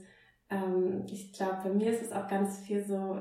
ähm, 0.52 1.08
ich 1.08 1.34
glaube, 1.34 1.58
bei 1.64 1.70
mir 1.72 1.90
ist 1.90 2.04
es 2.04 2.12
auch 2.12 2.28
ganz 2.28 2.60
viel 2.60 2.86
so, 2.86 3.20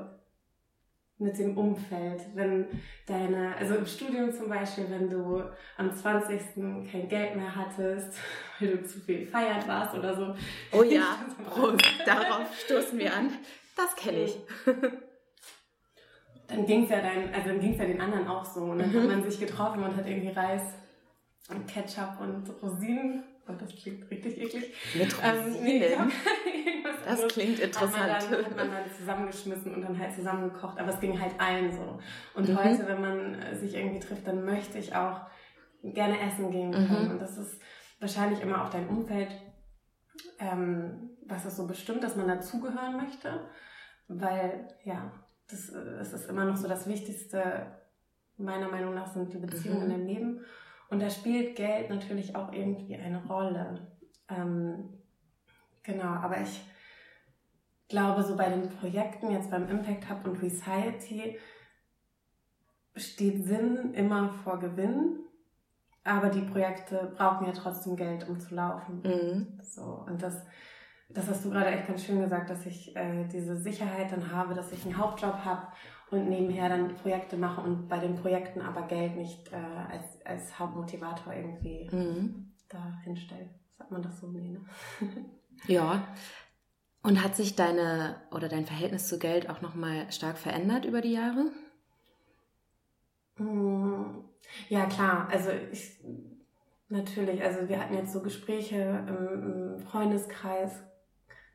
mit 1.17 1.37
dem 1.37 1.57
Umfeld. 1.57 2.21
Wenn 2.33 2.67
deine, 3.05 3.55
also 3.57 3.75
im 3.75 3.85
Studium 3.85 4.31
zum 4.31 4.49
Beispiel, 4.49 4.89
wenn 4.89 5.09
du 5.09 5.43
am 5.77 5.93
20. 5.93 6.39
kein 6.91 7.07
Geld 7.07 7.35
mehr 7.35 7.55
hattest, 7.55 8.17
weil 8.59 8.77
du 8.77 8.83
zu 8.83 8.99
viel 8.99 9.25
feiern 9.25 9.67
warst 9.67 9.95
oder 9.95 10.15
so. 10.15 10.35
Oh 10.71 10.83
ja, 10.83 11.17
Prost, 11.49 11.81
darauf 12.05 12.47
stoßen 12.65 12.97
wir 12.99 13.13
an. 13.13 13.31
Das 13.75 13.95
kenne 13.95 14.23
ich. 14.23 14.37
Dann 16.47 16.65
ging 16.65 16.83
es 16.83 16.89
ja 16.89 17.01
dann, 17.01 17.33
also 17.33 17.49
dann 17.49 17.73
ja 17.79 17.85
den 17.85 18.01
anderen 18.01 18.27
auch 18.27 18.45
so. 18.45 18.61
Und 18.61 18.79
dann 18.79 18.91
mhm. 18.91 19.01
hat 19.01 19.07
man 19.07 19.23
sich 19.23 19.39
getroffen 19.39 19.83
und 19.83 19.95
hat 19.95 20.07
irgendwie 20.07 20.29
Reis 20.29 20.61
und 21.49 21.67
Ketchup 21.67 22.19
und 22.21 22.49
Rosinen 22.61 23.23
Oh, 23.47 23.53
das 23.59 23.75
klingt 23.75 24.09
richtig 24.09 24.37
eklig. 24.37 24.73
Mit 24.95 25.15
ähm, 25.21 25.63
nee, 25.63 25.79
das 27.05 27.27
klingt 27.27 27.59
interessant. 27.59 27.97
Hat 27.97 28.29
man, 28.29 28.31
dann, 28.31 28.45
hat 28.45 28.55
man 28.55 28.71
dann 28.71 28.91
zusammengeschmissen 28.97 29.75
und 29.75 29.81
dann 29.81 29.99
halt 29.99 30.13
zusammengekocht. 30.13 30.79
Aber 30.79 30.89
es 30.89 30.99
ging 31.01 31.19
halt 31.19 31.33
allen 31.39 31.71
so. 31.71 31.99
Und 32.35 32.47
mhm. 32.47 32.57
heute, 32.57 32.87
wenn 32.87 33.01
man 33.01 33.41
äh, 33.41 33.55
sich 33.55 33.75
irgendwie 33.75 33.99
trifft, 33.99 34.25
dann 34.27 34.45
möchte 34.45 34.77
ich 34.77 34.95
auch 34.95 35.21
gerne 35.83 36.19
essen 36.21 36.51
gehen 36.51 36.71
können. 36.71 37.05
Mhm. 37.05 37.11
Und 37.11 37.19
das 37.21 37.37
ist 37.37 37.59
wahrscheinlich 37.99 38.41
immer 38.41 38.63
auch 38.63 38.69
dein 38.69 38.87
Umfeld, 38.87 39.29
ähm, 40.39 41.09
was 41.25 41.43
es 41.43 41.57
so 41.57 41.67
bestimmt, 41.67 42.01
dass 42.03 42.15
man 42.15 42.29
dazugehören 42.29 42.95
möchte. 42.95 43.41
Weil, 44.07 44.69
ja, 44.85 45.11
das, 45.49 45.71
das 45.71 46.13
ist 46.13 46.29
immer 46.29 46.45
noch 46.45 46.55
so 46.55 46.69
das 46.69 46.87
Wichtigste, 46.87 47.67
meiner 48.37 48.69
Meinung 48.69 48.93
nach, 48.93 49.07
sind 49.07 49.33
die 49.33 49.37
Beziehungen 49.37 49.87
mhm. 49.87 49.95
im 49.95 50.05
Leben. 50.05 50.45
Und 50.93 50.99
da 50.99 51.09
spielt 51.09 51.55
Geld 51.55 51.89
natürlich 51.89 52.35
auch 52.35 52.53
irgendwie 52.53 52.95
eine 52.95 53.25
Rolle. 53.25 53.87
Ähm, 54.29 54.93
genau, 55.81 56.05
aber 56.05 56.39
ich 56.39 56.63
glaube, 57.89 58.21
so 58.21 58.37
bei 58.37 58.47
den 58.47 58.69
Projekten, 58.69 59.31
jetzt 59.31 59.49
beim 59.49 59.67
Impact 59.67 60.07
Hub 60.07 60.23
und 60.23 60.39
Reciety, 60.39 61.39
steht 62.95 63.43
Sinn 63.43 63.95
immer 63.95 64.29
vor 64.43 64.59
Gewinn, 64.59 65.17
aber 66.03 66.29
die 66.29 66.41
Projekte 66.41 67.11
brauchen 67.17 67.47
ja 67.47 67.53
trotzdem 67.53 67.95
Geld, 67.95 68.29
um 68.29 68.39
zu 68.39 68.53
laufen. 68.53 69.01
Mhm. 69.01 69.59
So, 69.63 70.05
und 70.07 70.21
das, 70.21 70.45
das 71.09 71.27
hast 71.27 71.43
du 71.43 71.49
gerade 71.49 71.71
echt 71.71 71.87
ganz 71.87 72.05
schön 72.05 72.21
gesagt, 72.21 72.51
dass 72.51 72.67
ich 72.67 72.95
äh, 72.95 73.25
diese 73.29 73.57
Sicherheit 73.57 74.11
dann 74.11 74.31
habe, 74.31 74.53
dass 74.53 74.71
ich 74.71 74.85
einen 74.85 74.99
Hauptjob 74.99 75.43
habe 75.43 75.69
und 76.11 76.29
nebenher 76.29 76.69
dann 76.69 76.95
Projekte 76.95 77.37
mache 77.37 77.61
und 77.61 77.87
bei 77.87 77.99
den 77.99 78.15
Projekten 78.15 78.61
aber 78.61 78.83
Geld 78.83 79.15
nicht 79.15 79.51
äh, 79.51 79.55
als, 79.55 80.25
als 80.25 80.59
Hauptmotivator 80.59 81.33
irgendwie 81.33 81.89
mhm. 81.91 82.51
da 82.69 82.99
hinstelle. 83.03 83.49
Sagt 83.77 83.91
man 83.91 84.03
das 84.03 84.19
so? 84.19 84.27
Nee, 84.27 84.49
ne? 84.49 84.65
ja. 85.67 86.07
Und 87.01 87.21
hat 87.23 87.35
sich 87.35 87.55
deine 87.55 88.21
oder 88.31 88.47
dein 88.47 88.65
Verhältnis 88.65 89.09
zu 89.09 89.19
Geld 89.19 89.49
auch 89.49 89.61
nochmal 89.61 90.09
stark 90.11 90.37
verändert 90.37 90.85
über 90.85 91.01
die 91.01 91.13
Jahre? 91.13 91.51
Mm, 93.37 94.23
ja, 94.69 94.85
klar. 94.85 95.27
Also 95.29 95.49
ich 95.71 95.99
natürlich, 96.87 97.43
also 97.43 97.67
wir 97.67 97.79
hatten 97.79 97.95
jetzt 97.95 98.13
so 98.13 98.21
Gespräche 98.21 99.03
im, 99.07 99.73
im 99.73 99.79
Freundeskreis, 99.79 100.83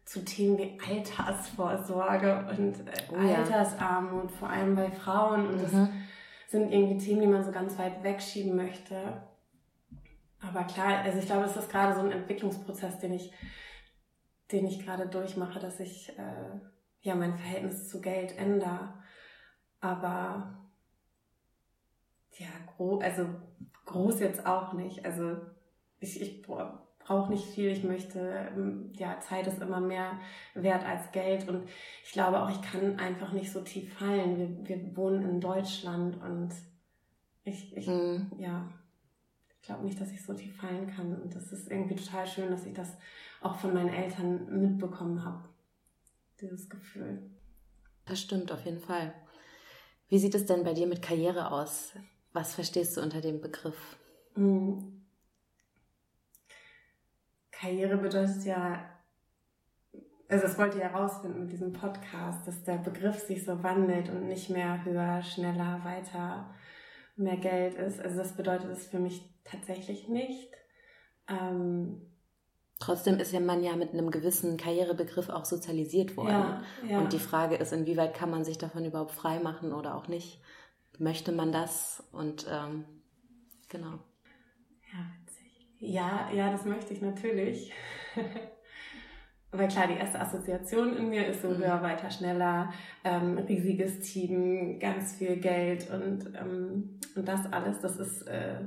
zu 0.09 0.25
Themen 0.25 0.57
wie 0.57 0.81
Altersvorsorge 0.81 2.47
und 2.57 2.81
äh, 2.89 2.93
oh, 3.13 3.21
ja. 3.21 3.37
Altersarmut, 3.37 4.31
vor 4.31 4.49
allem 4.49 4.75
bei 4.75 4.91
Frauen. 4.91 5.47
Und 5.49 5.59
mhm. 5.59 5.63
das 5.63 5.73
sind 6.51 6.73
irgendwie 6.73 6.97
Themen, 6.97 7.21
die 7.21 7.27
man 7.27 7.45
so 7.45 7.53
ganz 7.53 7.79
weit 7.79 8.03
wegschieben 8.03 8.57
möchte. 8.57 9.23
Aber 10.41 10.65
klar, 10.65 11.03
also 11.03 11.19
ich 11.19 11.27
glaube, 11.27 11.45
es 11.45 11.57
ist 11.57 11.71
gerade 11.71 11.95
so 11.95 12.01
ein 12.01 12.11
Entwicklungsprozess, 12.11 12.99
den 13.01 13.13
ich, 13.13 13.35
den 14.51 14.67
ich 14.67 14.83
gerade 14.83 15.07
durchmache, 15.07 15.61
dass 15.61 15.79
ich 15.79 16.09
äh, 16.19 16.59
ja 17.03 17.15
mein 17.15 17.37
Verhältnis 17.37 17.91
zu 17.91 18.01
Geld 18.01 18.35
ändere. 18.39 18.95
Aber 19.81 20.71
ja, 22.39 22.49
groß, 22.79 23.03
also 23.05 23.27
groß 23.85 24.21
jetzt 24.21 24.47
auch 24.47 24.73
nicht. 24.73 25.05
Also 25.05 25.37
ich, 26.01 26.23
ich 26.23 26.41
boah, 26.41 26.88
brauche 27.09 27.33
nicht 27.33 27.47
viel, 27.47 27.71
ich 27.71 27.85
möchte, 27.85 28.21
ähm, 28.55 28.93
ja, 28.93 29.19
Zeit 29.21 29.47
ist 29.47 29.63
immer 29.63 29.81
mehr 29.81 30.21
wert 30.55 30.85
als 30.85 31.11
Geld 31.11 31.49
und 31.49 31.67
ich 32.05 32.13
glaube 32.13 32.43
auch, 32.43 32.51
ich 32.51 32.61
kann 32.61 32.99
einfach 32.99 33.33
nicht 33.33 33.51
so 33.51 33.63
tief 33.63 33.95
fallen. 33.95 34.37
Wir, 34.37 34.69
wir 34.69 34.97
wohnen 34.97 35.23
in 35.23 35.41
Deutschland 35.41 36.23
und 36.23 36.51
ich, 37.45 37.75
ich 37.75 37.87
mhm. 37.87 38.31
ja, 38.39 38.69
ich 39.49 39.63
glaube 39.63 39.85
nicht, 39.85 39.99
dass 39.99 40.13
ich 40.13 40.23
so 40.23 40.35
tief 40.35 40.55
fallen 40.57 40.87
kann 40.87 41.19
und 41.23 41.35
das 41.35 41.51
ist 41.51 41.71
irgendwie 41.71 41.97
total 41.97 42.27
schön, 42.27 42.51
dass 42.51 42.67
ich 42.67 42.75
das 42.75 42.99
auch 43.41 43.57
von 43.57 43.73
meinen 43.73 43.89
Eltern 43.89 44.61
mitbekommen 44.61 45.25
habe, 45.25 45.49
dieses 46.43 46.69
Gefühl. 46.69 47.23
Das 48.05 48.21
stimmt 48.21 48.53
auf 48.53 48.67
jeden 48.67 48.81
Fall. 48.81 49.15
Wie 50.09 50.19
sieht 50.19 50.35
es 50.35 50.45
denn 50.45 50.63
bei 50.63 50.75
dir 50.75 50.87
mit 50.87 51.01
Karriere 51.01 51.53
aus? 51.53 51.95
Was 52.35 52.55
verstehst 52.55 52.99
du 52.99 53.01
unter 53.01 53.23
dem 53.23 53.41
Begriff? 53.41 53.97
Mhm. 54.37 54.98
Karriere 57.61 57.97
bedeutet 57.97 58.45
ja 58.45 58.85
also 60.29 60.47
das 60.47 60.59
wollte 60.59 60.77
ich 60.77 60.85
herausfinden 60.85 61.41
mit 61.41 61.53
diesem 61.53 61.73
Podcast, 61.73 62.47
dass 62.47 62.63
der 62.63 62.77
Begriff 62.77 63.19
sich 63.19 63.45
so 63.45 63.63
wandelt 63.63 64.11
und 64.11 64.29
nicht 64.29 64.51
mehr 64.51 64.85
höher, 64.85 65.23
schneller, 65.23 65.81
weiter, 65.85 66.51
mehr 67.17 67.39
Geld 67.39 67.75
ist. 67.75 67.99
Also 67.99 68.19
das 68.19 68.37
bedeutet 68.37 68.71
es 68.71 68.87
für 68.87 68.99
mich 68.99 69.23
tatsächlich 69.45 70.09
nicht. 70.09 70.51
Ähm, 71.29 72.03
Trotzdem 72.79 73.19
ist 73.19 73.33
ja 73.33 73.41
man 73.41 73.65
ja 73.65 73.75
mit 73.75 73.93
einem 73.93 74.11
gewissen 74.11 74.57
Karrierebegriff 74.57 75.31
auch 75.31 75.45
sozialisiert 75.47 76.17
worden. 76.17 76.29
Ja, 76.29 76.63
ja. 76.87 76.99
Und 76.99 77.13
die 77.13 77.19
Frage 77.19 77.57
ist, 77.57 77.73
inwieweit 77.73 78.15
kann 78.15 78.31
man 78.31 78.45
sich 78.45 78.59
davon 78.59 78.85
überhaupt 78.85 79.13
frei 79.13 79.41
machen 79.41 79.73
oder 79.73 79.97
auch 79.97 80.09
nicht? 80.09 80.41
Möchte 80.99 81.33
man 81.33 81.53
das? 81.53 82.05
Und 82.13 82.47
ähm, 82.51 82.85
genau. 83.69 83.99
Ja, 85.81 86.31
ja, 86.35 86.51
das 86.51 86.65
möchte 86.65 86.93
ich 86.93 87.01
natürlich. 87.01 87.73
Weil 89.51 89.69
klar, 89.69 89.87
die 89.87 89.95
erste 89.95 90.21
Assoziation 90.21 90.95
in 90.97 91.09
mir 91.09 91.27
ist 91.27 91.41
so 91.41 91.49
mhm. 91.49 91.59
höher, 91.59 91.83
weiter, 91.83 92.11
schneller, 92.11 92.71
ähm, 93.03 93.39
riesiges 93.39 94.01
Team, 94.01 94.79
ganz 94.79 95.15
viel 95.15 95.37
Geld 95.37 95.91
und, 95.91 96.35
ähm, 96.37 97.01
und 97.15 97.27
das 97.27 97.51
alles, 97.51 97.81
das 97.81 97.97
ist, 97.99 98.23
äh, 98.23 98.61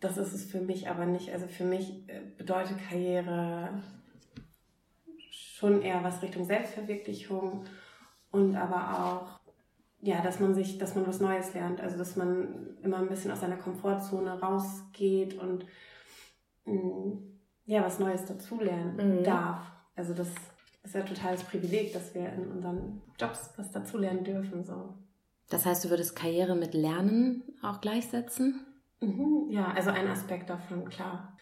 das 0.00 0.18
ist 0.18 0.34
es 0.34 0.50
für 0.50 0.60
mich 0.60 0.90
aber 0.90 1.06
nicht. 1.06 1.32
Also 1.32 1.46
für 1.46 1.64
mich 1.64 2.06
äh, 2.08 2.20
bedeutet 2.36 2.76
Karriere 2.88 3.82
schon 5.30 5.80
eher 5.80 6.04
was 6.04 6.20
Richtung 6.20 6.44
Selbstverwirklichung 6.44 7.64
und 8.32 8.56
aber 8.56 9.04
auch, 9.04 9.40
ja, 10.02 10.20
dass 10.20 10.40
man 10.40 10.52
sich, 10.54 10.78
dass 10.78 10.96
man 10.96 11.06
was 11.06 11.20
Neues 11.20 11.54
lernt. 11.54 11.80
Also 11.80 11.96
dass 11.96 12.16
man 12.16 12.76
immer 12.82 12.98
ein 12.98 13.08
bisschen 13.08 13.30
aus 13.30 13.40
seiner 13.40 13.56
Komfortzone 13.56 14.40
rausgeht 14.40 15.38
und 15.38 15.64
mh, 16.66 16.74
mm, 16.74 17.22
ja, 17.66 17.84
was 17.84 18.00
Neues 18.00 18.24
dazulernen 18.24 19.20
mhm. 19.20 19.24
darf. 19.24 19.60
Also 19.94 20.12
das 20.12 20.28
ist 20.82 20.94
ja 20.94 21.02
totales 21.02 21.44
Privileg, 21.44 21.92
dass 21.92 22.14
wir 22.14 22.32
in 22.32 22.50
unseren 22.50 23.00
Jobs 23.18 23.50
was 23.56 23.70
dazulernen 23.70 24.24
dürfen. 24.24 24.64
So. 24.64 24.94
Das 25.48 25.64
heißt, 25.64 25.84
du 25.84 25.90
würdest 25.90 26.16
Karriere 26.16 26.56
mit 26.56 26.74
Lernen 26.74 27.44
auch 27.62 27.80
gleichsetzen? 27.80 28.66
Mhm, 29.00 29.50
ja, 29.50 29.70
also 29.72 29.90
ein 29.90 30.08
Aspekt 30.08 30.50
davon, 30.50 30.88
klar. 30.88 31.36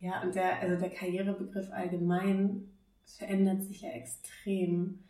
Ja, 0.00 0.22
und 0.22 0.34
der, 0.34 0.60
also 0.60 0.80
der 0.80 0.90
Karrierebegriff 0.90 1.70
allgemein 1.70 2.70
verändert 3.04 3.62
sich 3.62 3.82
ja 3.82 3.90
extrem. 3.90 5.04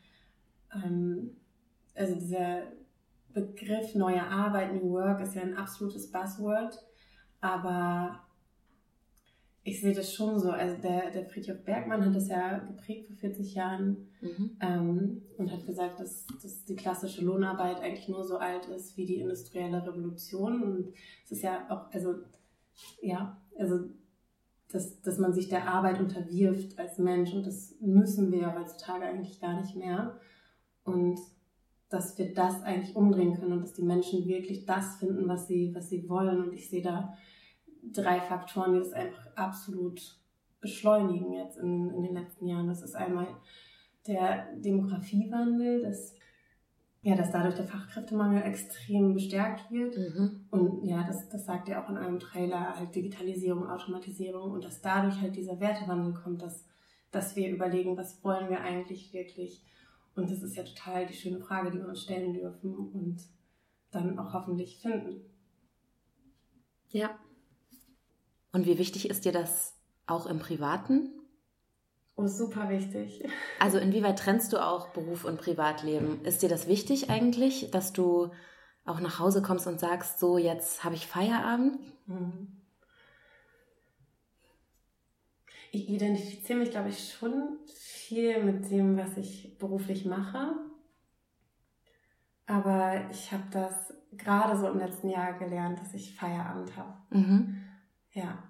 Ähm, 0.73 1.37
also 1.95 2.15
dieser 2.15 2.63
Begriff 3.33 3.95
neue 3.95 4.23
Arbeit, 4.23 4.75
New 4.75 4.91
Work 4.91 5.21
ist 5.21 5.35
ja 5.35 5.43
ein 5.43 5.57
absolutes 5.57 6.11
Buzzword, 6.11 6.79
aber 7.41 8.21
ich 9.65 9.81
sehe 9.81 9.95
das 9.95 10.13
schon 10.13 10.39
so. 10.39 10.51
Also 10.51 10.81
der, 10.81 11.11
der 11.11 11.25
Friedhof 11.25 11.65
Bergmann 11.65 12.05
hat 12.05 12.15
das 12.15 12.29
ja 12.29 12.59
geprägt 12.59 13.09
vor 13.09 13.17
40 13.17 13.55
Jahren 13.55 14.09
mhm. 14.21 14.57
ähm, 14.61 15.23
und 15.39 15.51
hat 15.51 15.67
gesagt, 15.67 16.01
dass, 16.01 16.27
dass 16.43 16.65
die 16.65 16.77
klassische 16.77 17.25
Lohnarbeit 17.25 17.81
eigentlich 17.81 18.09
nur 18.09 18.25
so 18.25 18.37
alt 18.37 18.67
ist 18.67 18.97
wie 18.97 19.07
die 19.07 19.21
industrielle 19.21 19.85
Revolution. 19.87 20.63
Und 20.63 20.95
es 21.25 21.33
ist 21.33 21.43
ja 21.43 21.67
auch, 21.71 21.93
also 21.93 22.15
ja, 23.01 23.41
also 23.59 23.89
dass, 24.71 25.01
dass 25.01 25.19
man 25.19 25.33
sich 25.33 25.49
der 25.49 25.69
Arbeit 25.69 25.99
unterwirft 26.01 26.79
als 26.79 26.99
Mensch 26.99 27.33
und 27.33 27.47
das 27.47 27.77
müssen 27.81 28.33
wir 28.33 28.41
ja 28.41 28.59
heutzutage 28.59 29.05
eigentlich 29.05 29.41
gar 29.41 29.61
nicht 29.61 29.77
mehr. 29.77 30.19
Und 30.83 31.19
dass 31.89 32.19
wir 32.19 32.33
das 32.35 32.63
eigentlich 32.63 32.97
umdrehen 32.97 33.35
können 33.35 33.53
und 33.53 33.61
dass 33.61 33.75
die 33.75 33.83
Menschen 33.83 34.27
wirklich 34.27 34.65
das 34.65 34.97
finden, 34.97 35.29
was 35.29 35.47
sie, 35.47 35.75
was 35.75 35.89
sie 35.89 36.09
wollen. 36.09 36.43
Und 36.43 36.55
ich 36.55 36.69
sehe 36.69 36.83
da 36.83 37.15
drei 37.93 38.21
Faktoren, 38.21 38.73
die 38.73 38.79
das 38.79 38.93
einfach 38.93 39.27
absolut 39.37 40.19
beschleunigen 40.61 41.33
jetzt 41.35 41.59
in, 41.59 41.91
in 41.91 42.03
den 42.03 42.15
letzten 42.15 42.47
Jahren. 42.47 42.69
Das 42.69 42.83
ist 42.83 42.97
einmal 42.97 43.27
der 44.07 44.47
Demografiewandel, 44.57 45.83
dass, 45.83 46.15
ja, 47.03 47.15
dass 47.15 47.31
dadurch 47.31 47.55
der 47.55 47.67
Fachkräftemangel 47.67 48.43
extrem 48.43 49.15
bestärkt 49.15 49.71
wird. 49.71 49.97
Mhm. 49.97 50.47
Und 50.51 50.85
ja, 50.85 51.05
das, 51.07 51.29
das 51.29 51.45
sagt 51.45 51.69
ja 51.69 51.85
auch 51.85 51.91
in 51.91 51.99
einem 51.99 52.19
Trailer, 52.19 52.77
halt 52.77 52.95
Digitalisierung, 52.95 53.69
Automatisierung 53.69 54.53
und 54.53 54.65
dass 54.65 54.81
dadurch 54.81 55.21
halt 55.21 55.37
dieser 55.37 55.61
Wertewandel 55.61 56.15
kommt, 56.15 56.43
dass, 56.43 56.65
dass 57.11 57.37
wir 57.37 57.51
überlegen, 57.51 57.97
was 57.97 58.25
wollen 58.25 58.49
wir 58.49 58.61
eigentlich 58.61 59.13
wirklich. 59.13 59.63
Und 60.15 60.31
das 60.31 60.43
ist 60.43 60.57
ja 60.57 60.63
total 60.63 61.07
die 61.07 61.15
schöne 61.15 61.41
Frage, 61.41 61.71
die 61.71 61.79
wir 61.79 61.89
uns 61.89 62.03
stellen 62.03 62.35
dürfen 62.35 62.75
und 62.75 63.23
dann 63.91 64.19
auch 64.19 64.33
hoffentlich 64.33 64.79
finden. 64.79 65.23
Ja, 66.91 67.19
und 68.55 68.67
wie 68.67 68.79
wichtig 68.79 69.11
ist 69.11 69.25
dir 69.25 69.33
das 69.33 69.75
auch 70.07 70.27
im 70.27 70.39
Privaten? 70.39 71.11
Oh, 72.15 72.29
super 72.29 72.71
wichtig. 72.71 73.23
Also 73.59 73.79
inwieweit 73.79 74.19
trennst 74.19 74.53
du 74.53 74.65
auch 74.65 74.89
Beruf 74.91 75.25
und 75.25 75.39
Privatleben? 75.39 76.25
Ist 76.25 76.43
dir 76.43 76.49
das 76.49 76.69
wichtig 76.69 77.09
eigentlich, 77.09 77.71
dass 77.71 77.93
du 77.93 78.31
auch 78.85 79.01
nach 79.01 79.19
Hause 79.19 79.43
kommst 79.43 79.67
und 79.67 79.81
sagst, 79.81 80.21
so 80.21 80.39
jetzt 80.39 80.85
habe 80.85 80.95
ich 80.95 81.07
Feierabend? 81.07 81.79
Mhm. 82.07 82.61
Ich 85.73 85.89
identifiziere 85.89 86.59
mich, 86.59 86.71
glaube 86.71 86.91
ich, 86.91 87.15
schon 87.15 87.59
viel 88.07 88.43
mit 88.43 88.71
dem, 88.71 88.97
was 88.97 89.17
ich 89.17 89.59
beruflich 89.59 90.05
mache. 90.05 90.53
Aber 92.47 93.09
ich 93.11 93.33
habe 93.33 93.45
das 93.51 93.95
gerade 94.13 94.59
so 94.59 94.69
im 94.69 94.79
letzten 94.79 95.09
Jahr 95.09 95.39
gelernt, 95.39 95.81
dass 95.81 95.95
ich 95.95 96.15
Feierabend 96.15 96.77
habe. 96.77 96.95
Mhm. 97.11 97.65
Ja. 98.13 98.43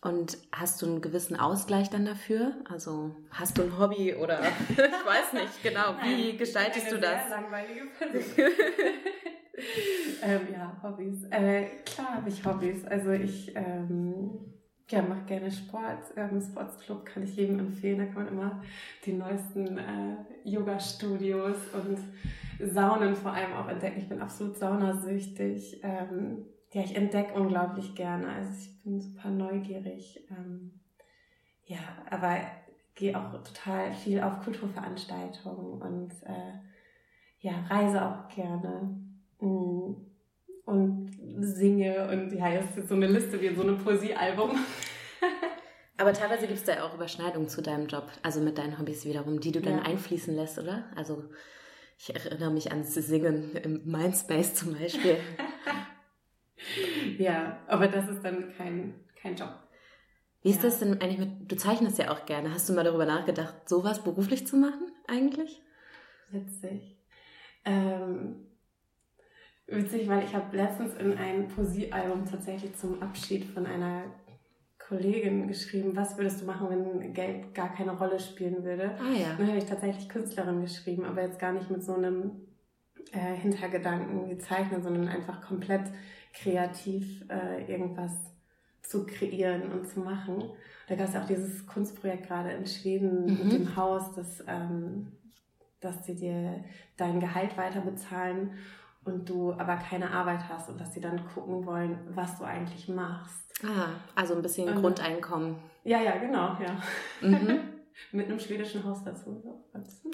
Und 0.00 0.38
hast 0.52 0.80
du 0.80 0.86
einen 0.86 1.00
gewissen 1.00 1.38
Ausgleich 1.38 1.90
dann 1.90 2.06
dafür? 2.06 2.52
Also 2.70 3.16
hast 3.30 3.58
du 3.58 3.62
ein 3.62 3.78
Hobby 3.78 4.14
oder 4.14 4.40
ich 4.68 4.78
weiß 4.78 5.32
nicht 5.32 5.62
genau, 5.62 5.96
wie 6.02 6.28
Nein, 6.28 6.38
gestaltest 6.38 6.86
eine 6.86 6.94
du 6.94 7.00
das? 7.00 7.26
Sehr 7.26 7.30
langweilige 7.30 7.80
ähm, 10.22 10.40
ja, 10.52 10.80
Hobbys. 10.84 11.24
Äh, 11.30 11.64
klar 11.84 12.14
habe 12.14 12.28
ich 12.28 12.44
Hobbys. 12.44 12.84
Also 12.84 13.10
ich 13.10 13.56
ähm, 13.56 14.57
ja, 14.90 15.02
mache 15.02 15.24
gerne 15.26 15.50
Sport. 15.50 16.12
Ähm, 16.16 16.40
Sportsclub 16.40 17.04
kann 17.04 17.22
ich 17.22 17.36
jedem 17.36 17.58
empfehlen. 17.58 17.98
Da 17.98 18.04
kann 18.06 18.24
man 18.24 18.28
immer 18.28 18.62
die 19.04 19.12
neuesten 19.12 19.78
äh, 19.78 20.16
Yoga-Studios 20.44 21.56
und 21.74 21.98
Saunen 22.72 23.14
vor 23.14 23.32
allem 23.32 23.52
auch 23.52 23.68
entdecken. 23.68 24.00
Ich 24.00 24.08
bin 24.08 24.20
absolut 24.20 24.56
saunasüchtig. 24.56 25.80
Ähm, 25.82 26.46
ja, 26.72 26.82
ich 26.82 26.96
entdecke 26.96 27.34
unglaublich 27.34 27.94
gerne. 27.94 28.28
Also 28.28 28.50
ich 28.58 28.82
bin 28.82 29.00
super 29.00 29.30
neugierig. 29.30 30.26
Ähm, 30.30 30.72
ja, 31.66 31.78
aber 32.10 32.38
gehe 32.94 33.16
auch 33.16 33.30
total 33.42 33.92
viel 33.92 34.20
auf 34.20 34.40
Kulturveranstaltungen 34.40 35.80
und 35.80 36.12
äh, 36.24 36.58
ja, 37.40 37.52
reise 37.68 38.04
auch 38.04 38.28
gerne. 38.28 38.98
Mm, 39.40 39.94
und 40.68 41.16
singe 41.40 42.08
und 42.10 42.32
ja, 42.32 42.48
jetzt 42.50 42.76
ist 42.76 42.88
so 42.88 42.94
eine 42.94 43.06
Liste 43.06 43.40
wie 43.40 43.46
in 43.46 43.56
so 43.56 43.62
einem 43.62 43.78
Poesiealbum. 43.78 44.50
Aber 45.96 46.12
teilweise 46.12 46.46
gibt 46.46 46.58
es 46.58 46.64
da 46.64 46.74
ja 46.74 46.84
auch 46.84 46.94
Überschneidungen 46.94 47.48
zu 47.48 47.62
deinem 47.62 47.86
Job, 47.86 48.06
also 48.22 48.40
mit 48.40 48.58
deinen 48.58 48.78
Hobbys 48.78 49.04
wiederum, 49.06 49.40
die 49.40 49.50
du 49.50 49.60
dann 49.60 49.78
ja. 49.78 49.82
einfließen 49.82 50.36
lässt, 50.36 50.58
oder? 50.58 50.84
Also 50.94 51.24
ich 51.98 52.14
erinnere 52.14 52.52
mich 52.52 52.70
an 52.70 52.84
Singen 52.84 53.56
im 53.56 53.82
Mindspace 53.84 54.54
zum 54.54 54.78
Beispiel. 54.78 55.16
ja, 57.18 57.58
aber 57.66 57.88
das 57.88 58.08
ist 58.08 58.22
dann 58.22 58.52
kein, 58.56 58.94
kein 59.20 59.34
Job. 59.36 59.54
Wie 60.42 60.50
ist 60.50 60.62
ja. 60.62 60.68
das 60.68 60.78
denn 60.80 61.00
eigentlich 61.00 61.18
mit, 61.18 61.50
du 61.50 61.56
zeichnest 61.56 61.98
ja 61.98 62.12
auch 62.12 62.26
gerne. 62.26 62.52
Hast 62.52 62.68
du 62.68 62.74
mal 62.74 62.84
darüber 62.84 63.06
nachgedacht, 63.06 63.68
sowas 63.68 64.04
beruflich 64.04 64.46
zu 64.46 64.56
machen 64.56 64.92
eigentlich? 65.08 65.62
Witzig. 66.30 66.98
Ähm, 67.64 68.47
witzig, 69.68 70.08
weil 70.08 70.24
ich 70.24 70.34
habe 70.34 70.56
letztens 70.56 70.94
in 70.94 71.16
ein 71.16 71.48
Poesiealbum 71.48 72.24
tatsächlich 72.24 72.74
zum 72.76 73.02
Abschied 73.02 73.44
von 73.44 73.66
einer 73.66 74.04
Kollegin 74.78 75.46
geschrieben, 75.46 75.94
was 75.94 76.16
würdest 76.16 76.40
du 76.40 76.46
machen, 76.46 76.68
wenn 76.70 77.12
Geld 77.12 77.54
gar 77.54 77.74
keine 77.74 77.92
Rolle 77.92 78.18
spielen 78.18 78.64
würde? 78.64 78.92
Ah 78.98 79.12
ja. 79.12 79.34
Dann 79.36 79.46
habe 79.46 79.58
ich 79.58 79.66
tatsächlich 79.66 80.08
Künstlerin 80.08 80.62
geschrieben, 80.62 81.04
aber 81.04 81.22
jetzt 81.22 81.38
gar 81.38 81.52
nicht 81.52 81.70
mit 81.70 81.84
so 81.84 81.94
einem 81.94 82.30
äh, 83.12 83.36
Hintergedanken 83.36 84.30
wie 84.30 84.38
Zeichnen, 84.38 84.82
sondern 84.82 85.08
einfach 85.08 85.42
komplett 85.42 85.82
kreativ 86.32 87.24
äh, 87.28 87.70
irgendwas 87.70 88.12
zu 88.82 89.04
kreieren 89.04 89.70
und 89.72 89.86
zu 89.86 90.00
machen. 90.00 90.42
Da 90.88 90.94
gab 90.94 91.08
es 91.08 91.14
ja 91.14 91.22
auch 91.22 91.26
dieses 91.26 91.66
Kunstprojekt 91.66 92.26
gerade 92.26 92.52
in 92.52 92.66
Schweden 92.66 93.26
mhm. 93.26 93.38
mit 93.42 93.52
dem 93.52 93.76
Haus, 93.76 94.14
dass, 94.14 94.42
ähm, 94.46 95.12
dass 95.80 96.06
sie 96.06 96.14
dir 96.14 96.64
dein 96.96 97.20
Gehalt 97.20 97.58
weiter 97.58 97.82
bezahlen 97.82 98.52
und 99.08 99.28
du 99.28 99.52
aber 99.52 99.76
keine 99.76 100.10
Arbeit 100.10 100.48
hast 100.48 100.68
und 100.68 100.80
dass 100.80 100.92
sie 100.92 101.00
dann 101.00 101.26
gucken 101.34 101.66
wollen, 101.66 101.98
was 102.10 102.38
du 102.38 102.44
eigentlich 102.44 102.88
machst. 102.88 103.52
Ah, 103.64 103.88
also 104.14 104.34
ein 104.34 104.42
bisschen 104.42 104.68
und, 104.68 104.80
Grundeinkommen. 104.80 105.56
Ja, 105.84 106.00
ja, 106.00 106.16
genau, 106.18 106.56
ja. 106.60 106.80
Mhm. 107.20 107.60
mit 108.12 108.26
einem 108.26 108.38
schwedischen 108.38 108.84
Haus 108.84 109.02
dazu. 109.02 109.42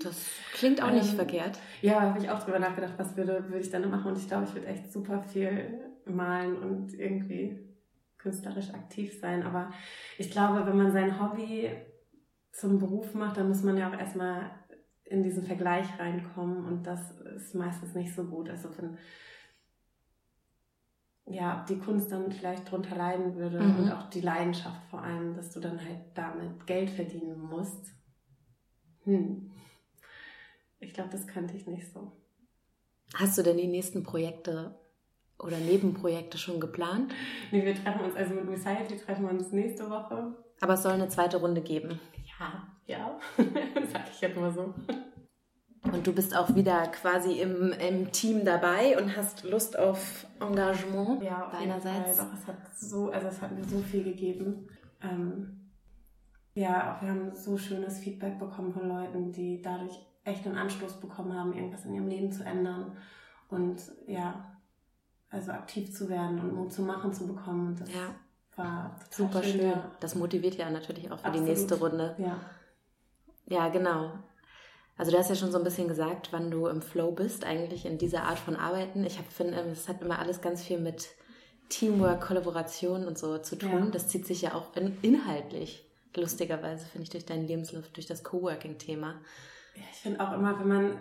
Das 0.02 0.26
klingt 0.52 0.82
auch 0.82 0.90
nicht 0.90 1.10
ähm, 1.10 1.16
verkehrt. 1.16 1.58
Ja, 1.82 2.00
habe 2.00 2.18
ich 2.18 2.30
auch 2.30 2.42
drüber 2.42 2.58
nachgedacht, 2.58 2.94
was 2.96 3.16
würde, 3.16 3.44
würde 3.48 3.60
ich 3.60 3.70
dann 3.70 3.88
machen 3.90 4.12
und 4.12 4.18
ich 4.18 4.26
glaube, 4.26 4.44
ich 4.44 4.54
würde 4.54 4.66
echt 4.68 4.92
super 4.92 5.22
viel 5.22 5.80
malen 6.06 6.56
und 6.56 6.94
irgendwie 6.94 7.58
künstlerisch 8.18 8.70
aktiv 8.70 9.18
sein. 9.20 9.42
Aber 9.42 9.70
ich 10.18 10.30
glaube, 10.30 10.66
wenn 10.66 10.76
man 10.76 10.92
sein 10.92 11.20
Hobby 11.20 11.70
zum 12.52 12.78
Beruf 12.78 13.14
macht, 13.14 13.36
dann 13.36 13.48
muss 13.48 13.62
man 13.62 13.76
ja 13.76 13.88
auch 13.88 13.98
erstmal 13.98 14.50
in 15.06 15.22
diesen 15.22 15.44
Vergleich 15.44 15.86
reinkommen 15.98 16.64
und 16.64 16.86
das 16.86 17.10
ist 17.36 17.54
meistens 17.54 17.94
nicht 17.94 18.14
so 18.14 18.24
gut. 18.24 18.48
Also 18.48 18.70
wenn 18.76 18.96
ja, 21.26 21.64
die 21.68 21.78
Kunst 21.78 22.12
dann 22.12 22.30
vielleicht 22.32 22.70
drunter 22.70 22.96
leiden 22.96 23.36
würde 23.36 23.60
mhm. 23.60 23.78
und 23.78 23.92
auch 23.92 24.10
die 24.10 24.20
Leidenschaft 24.20 24.82
vor 24.90 25.02
allem, 25.02 25.34
dass 25.34 25.50
du 25.50 25.60
dann 25.60 25.80
halt 25.80 26.00
damit 26.14 26.66
Geld 26.66 26.90
verdienen 26.90 27.40
musst. 27.40 27.92
Hm. 29.04 29.50
Ich 30.80 30.92
glaube, 30.92 31.10
das 31.10 31.26
könnte 31.26 31.56
ich 31.56 31.66
nicht 31.66 31.90
so. 31.92 32.12
Hast 33.14 33.38
du 33.38 33.42
denn 33.42 33.56
die 33.56 33.66
nächsten 33.66 34.02
Projekte 34.02 34.74
oder 35.38 35.58
Nebenprojekte 35.58 36.36
schon 36.36 36.60
geplant? 36.60 37.14
Nee, 37.52 37.64
wir 37.64 37.74
treffen 37.74 38.04
uns, 38.04 38.16
also 38.16 38.34
mit 38.34 38.58
Society 38.58 38.96
treffen 38.96 39.24
wir 39.24 39.30
uns 39.30 39.50
nächste 39.52 39.88
Woche. 39.88 40.34
Aber 40.60 40.74
es 40.74 40.82
soll 40.82 40.92
eine 40.92 41.08
zweite 41.08 41.38
Runde 41.38 41.62
geben. 41.62 42.00
Ja, 42.38 42.66
ja, 42.86 43.18
sag 43.92 44.10
ich 44.10 44.20
jetzt 44.20 44.36
mal 44.36 44.52
so. 44.52 44.74
Und 45.92 46.06
du 46.06 46.12
bist 46.12 46.36
auch 46.36 46.54
wieder 46.54 46.86
quasi 46.88 47.40
im, 47.40 47.72
im 47.72 48.10
Team 48.10 48.44
dabei 48.44 48.98
und 49.00 49.16
hast 49.16 49.44
Lust 49.44 49.78
auf 49.78 50.26
Engagement 50.40 51.22
ja, 51.22 51.46
auf 51.46 51.52
deinerseits. 51.52 52.16
Doch, 52.16 52.32
es 52.32 52.46
hat 52.46 52.56
so, 52.76 53.10
also 53.10 53.28
es 53.28 53.40
hat 53.42 53.52
mir 53.52 53.64
so 53.64 53.78
viel 53.80 54.02
gegeben. 54.02 54.68
Ähm, 55.02 55.70
ja, 56.54 56.98
wir 57.00 57.10
haben 57.10 57.34
so 57.34 57.58
schönes 57.58 57.98
Feedback 57.98 58.38
bekommen 58.38 58.72
von 58.72 58.88
Leuten, 58.88 59.32
die 59.32 59.60
dadurch 59.60 59.98
echt 60.24 60.46
einen 60.46 60.56
Anstoß 60.56 61.00
bekommen 61.00 61.34
haben, 61.34 61.52
irgendwas 61.52 61.84
in 61.84 61.94
ihrem 61.94 62.08
Leben 62.08 62.32
zu 62.32 62.44
ändern 62.44 62.96
und 63.48 63.82
ja, 64.06 64.58
also 65.28 65.52
aktiv 65.52 65.92
zu 65.92 66.08
werden 66.08 66.40
und 66.40 66.54
Mut 66.54 66.72
zu 66.72 66.82
machen 66.82 67.12
zu 67.12 67.26
bekommen. 67.26 67.68
Und 67.68 67.80
das 67.80 67.92
ja. 67.92 68.14
War 68.56 68.98
super 69.10 69.42
schön. 69.42 69.60
schön. 69.60 69.80
Das 70.00 70.14
motiviert 70.14 70.56
ja 70.56 70.70
natürlich 70.70 71.10
auch 71.10 71.18
für 71.18 71.26
Absolut. 71.26 71.48
die 71.48 71.50
nächste 71.50 71.78
Runde. 71.78 72.14
Ja. 72.18 72.40
Ja, 73.46 73.68
genau. 73.68 74.12
Also 74.96 75.10
du 75.10 75.18
hast 75.18 75.28
ja 75.28 75.34
schon 75.34 75.50
so 75.50 75.58
ein 75.58 75.64
bisschen 75.64 75.88
gesagt, 75.88 76.32
wann 76.32 76.50
du 76.50 76.66
im 76.68 76.80
Flow 76.80 77.10
bist, 77.10 77.44
eigentlich 77.44 77.84
in 77.84 77.98
dieser 77.98 78.24
Art 78.24 78.38
von 78.38 78.56
Arbeiten. 78.56 79.04
Ich 79.04 79.18
finde, 79.18 79.58
es 79.72 79.88
hat 79.88 80.02
immer 80.02 80.18
alles 80.18 80.40
ganz 80.40 80.62
viel 80.62 80.78
mit 80.78 81.08
Teamwork, 81.68 82.20
Kollaboration 82.20 83.06
und 83.06 83.18
so 83.18 83.38
zu 83.38 83.56
tun. 83.56 83.86
Ja. 83.86 83.90
Das 83.90 84.08
zieht 84.08 84.26
sich 84.26 84.42
ja 84.42 84.54
auch 84.54 84.76
in, 84.76 84.96
inhaltlich, 85.02 85.84
lustigerweise, 86.14 86.86
finde 86.86 87.04
ich, 87.04 87.10
durch 87.10 87.26
deinen 87.26 87.46
Lebenslauf, 87.46 87.88
durch 87.88 88.06
das 88.06 88.22
Coworking-Thema. 88.22 89.20
Ja, 89.74 89.82
ich 89.90 89.98
finde 89.98 90.20
auch 90.20 90.32
immer, 90.32 90.58
wenn 90.60 90.68
man 90.68 90.98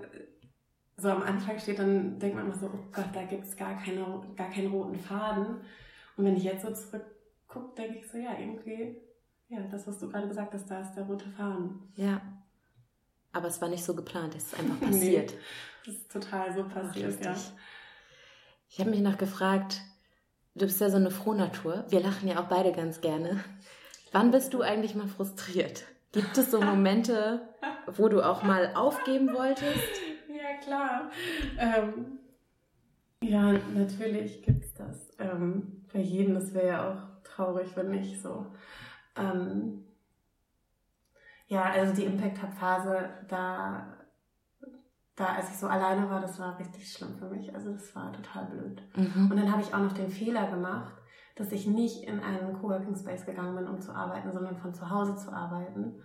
so 0.97 1.09
am 1.09 1.21
Anfang 1.21 1.59
steht, 1.59 1.79
dann 1.79 2.17
denkt 2.17 2.35
man 2.35 2.45
immer 2.45 2.55
so, 2.55 2.67
oh 2.67 2.85
Gott, 2.91 3.09
da 3.13 3.23
gibt 3.23 3.45
es 3.45 3.55
gar, 3.55 3.75
keine, 3.77 4.21
gar 4.35 4.49
keinen 4.49 4.71
roten 4.71 4.99
Faden. 4.99 5.57
Und 6.17 6.25
wenn 6.25 6.35
ich 6.35 6.43
jetzt 6.43 6.63
so 6.63 6.97
zurückgucke, 7.53 7.75
denke 7.75 7.99
ich 7.99 8.09
so, 8.09 8.17
ja, 8.17 8.37
irgendwie, 8.37 8.97
ja, 9.49 9.59
das, 9.71 9.87
was 9.87 9.99
du 9.99 10.09
gerade 10.09 10.27
gesagt 10.27 10.53
hast, 10.53 10.69
da 10.69 10.81
ist 10.81 10.93
der 10.93 11.03
rote 11.03 11.29
Faden. 11.29 11.91
Ja. 11.95 12.21
Aber 13.31 13.47
es 13.47 13.61
war 13.61 13.69
nicht 13.69 13.83
so 13.83 13.95
geplant, 13.95 14.35
es 14.35 14.47
ist 14.47 14.59
einfach 14.59 14.79
passiert. 14.87 15.31
nee, 15.31 15.37
das 15.85 15.95
ist 15.95 16.11
total 16.11 16.53
so 16.53 16.63
passiert, 16.67 17.15
Ach, 17.21 17.25
ja. 17.25 17.35
Ich 18.69 18.79
habe 18.79 18.89
mich 18.89 19.01
noch 19.01 19.17
gefragt, 19.17 19.81
du 20.55 20.65
bist 20.65 20.81
ja 20.81 20.89
so 20.89 20.97
eine 20.97 21.11
Frohnatur. 21.11 21.85
Wir 21.89 21.99
lachen 21.99 22.27
ja 22.27 22.41
auch 22.41 22.47
beide 22.47 22.71
ganz 22.71 23.01
gerne. 23.01 23.43
Wann 24.11 24.31
bist 24.31 24.53
du 24.53 24.61
eigentlich 24.61 24.95
mal 24.95 25.07
frustriert? 25.07 25.85
Gibt 26.11 26.37
es 26.37 26.51
so 26.51 26.61
Momente, 26.61 27.49
wo 27.97 28.07
du 28.07 28.21
auch 28.21 28.43
mal 28.43 28.73
aufgeben 28.75 29.33
wolltest? 29.33 29.77
Ja, 30.27 30.57
klar. 30.63 31.11
Ähm, 31.57 32.19
ja, 33.21 33.53
natürlich 33.73 34.41
gibt 34.43 34.65
es 34.65 34.73
das. 34.73 35.11
Ähm, 35.19 35.85
bei 35.91 35.99
jedem, 35.99 36.33
das 36.33 36.53
wäre 36.53 36.67
ja 36.67 36.91
auch 36.91 37.12
traurig, 37.35 37.75
wenn 37.75 37.89
nicht 37.89 38.21
so. 38.21 38.47
Ähm, 39.15 39.85
ja, 41.47 41.63
also 41.63 41.93
die 41.93 42.05
Impact 42.05 42.41
Hub 42.41 42.53
Phase, 42.53 43.09
da, 43.27 43.97
da 45.15 45.25
als 45.25 45.49
ich 45.49 45.57
so 45.57 45.67
alleine 45.67 46.09
war, 46.09 46.21
das 46.21 46.39
war 46.39 46.57
richtig 46.57 46.91
schlimm 46.91 47.15
für 47.15 47.29
mich. 47.29 47.53
Also 47.53 47.73
das 47.73 47.95
war 47.95 48.11
total 48.13 48.45
blöd. 48.45 48.81
Mhm. 48.95 49.29
Und 49.31 49.37
dann 49.37 49.51
habe 49.51 49.61
ich 49.61 49.73
auch 49.73 49.79
noch 49.79 49.93
den 49.93 50.09
Fehler 50.09 50.47
gemacht, 50.49 50.93
dass 51.35 51.51
ich 51.51 51.67
nicht 51.67 52.03
in 52.03 52.19
einen 52.19 52.53
Coworking 52.59 52.95
Space 52.95 53.25
gegangen 53.25 53.55
bin, 53.55 53.67
um 53.67 53.81
zu 53.81 53.93
arbeiten, 53.93 54.31
sondern 54.31 54.57
von 54.57 54.73
zu 54.73 54.89
Hause 54.89 55.15
zu 55.15 55.31
arbeiten. 55.31 56.01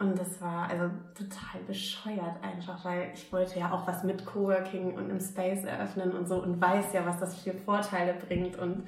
Und 0.00 0.16
das 0.16 0.40
war 0.40 0.68
also 0.68 0.90
total 1.14 1.60
bescheuert 1.66 2.42
einfach, 2.42 2.84
weil 2.84 3.10
ich 3.14 3.32
wollte 3.32 3.58
ja 3.58 3.72
auch 3.72 3.86
was 3.88 4.04
mit 4.04 4.24
Coworking 4.24 4.96
und 4.96 5.10
im 5.10 5.18
Space 5.18 5.64
eröffnen 5.64 6.12
und 6.12 6.28
so 6.28 6.40
und 6.40 6.60
weiß 6.60 6.92
ja, 6.92 7.04
was 7.04 7.18
das 7.18 7.40
für 7.40 7.52
Vorteile 7.52 8.14
bringt. 8.14 8.56
Und 8.56 8.86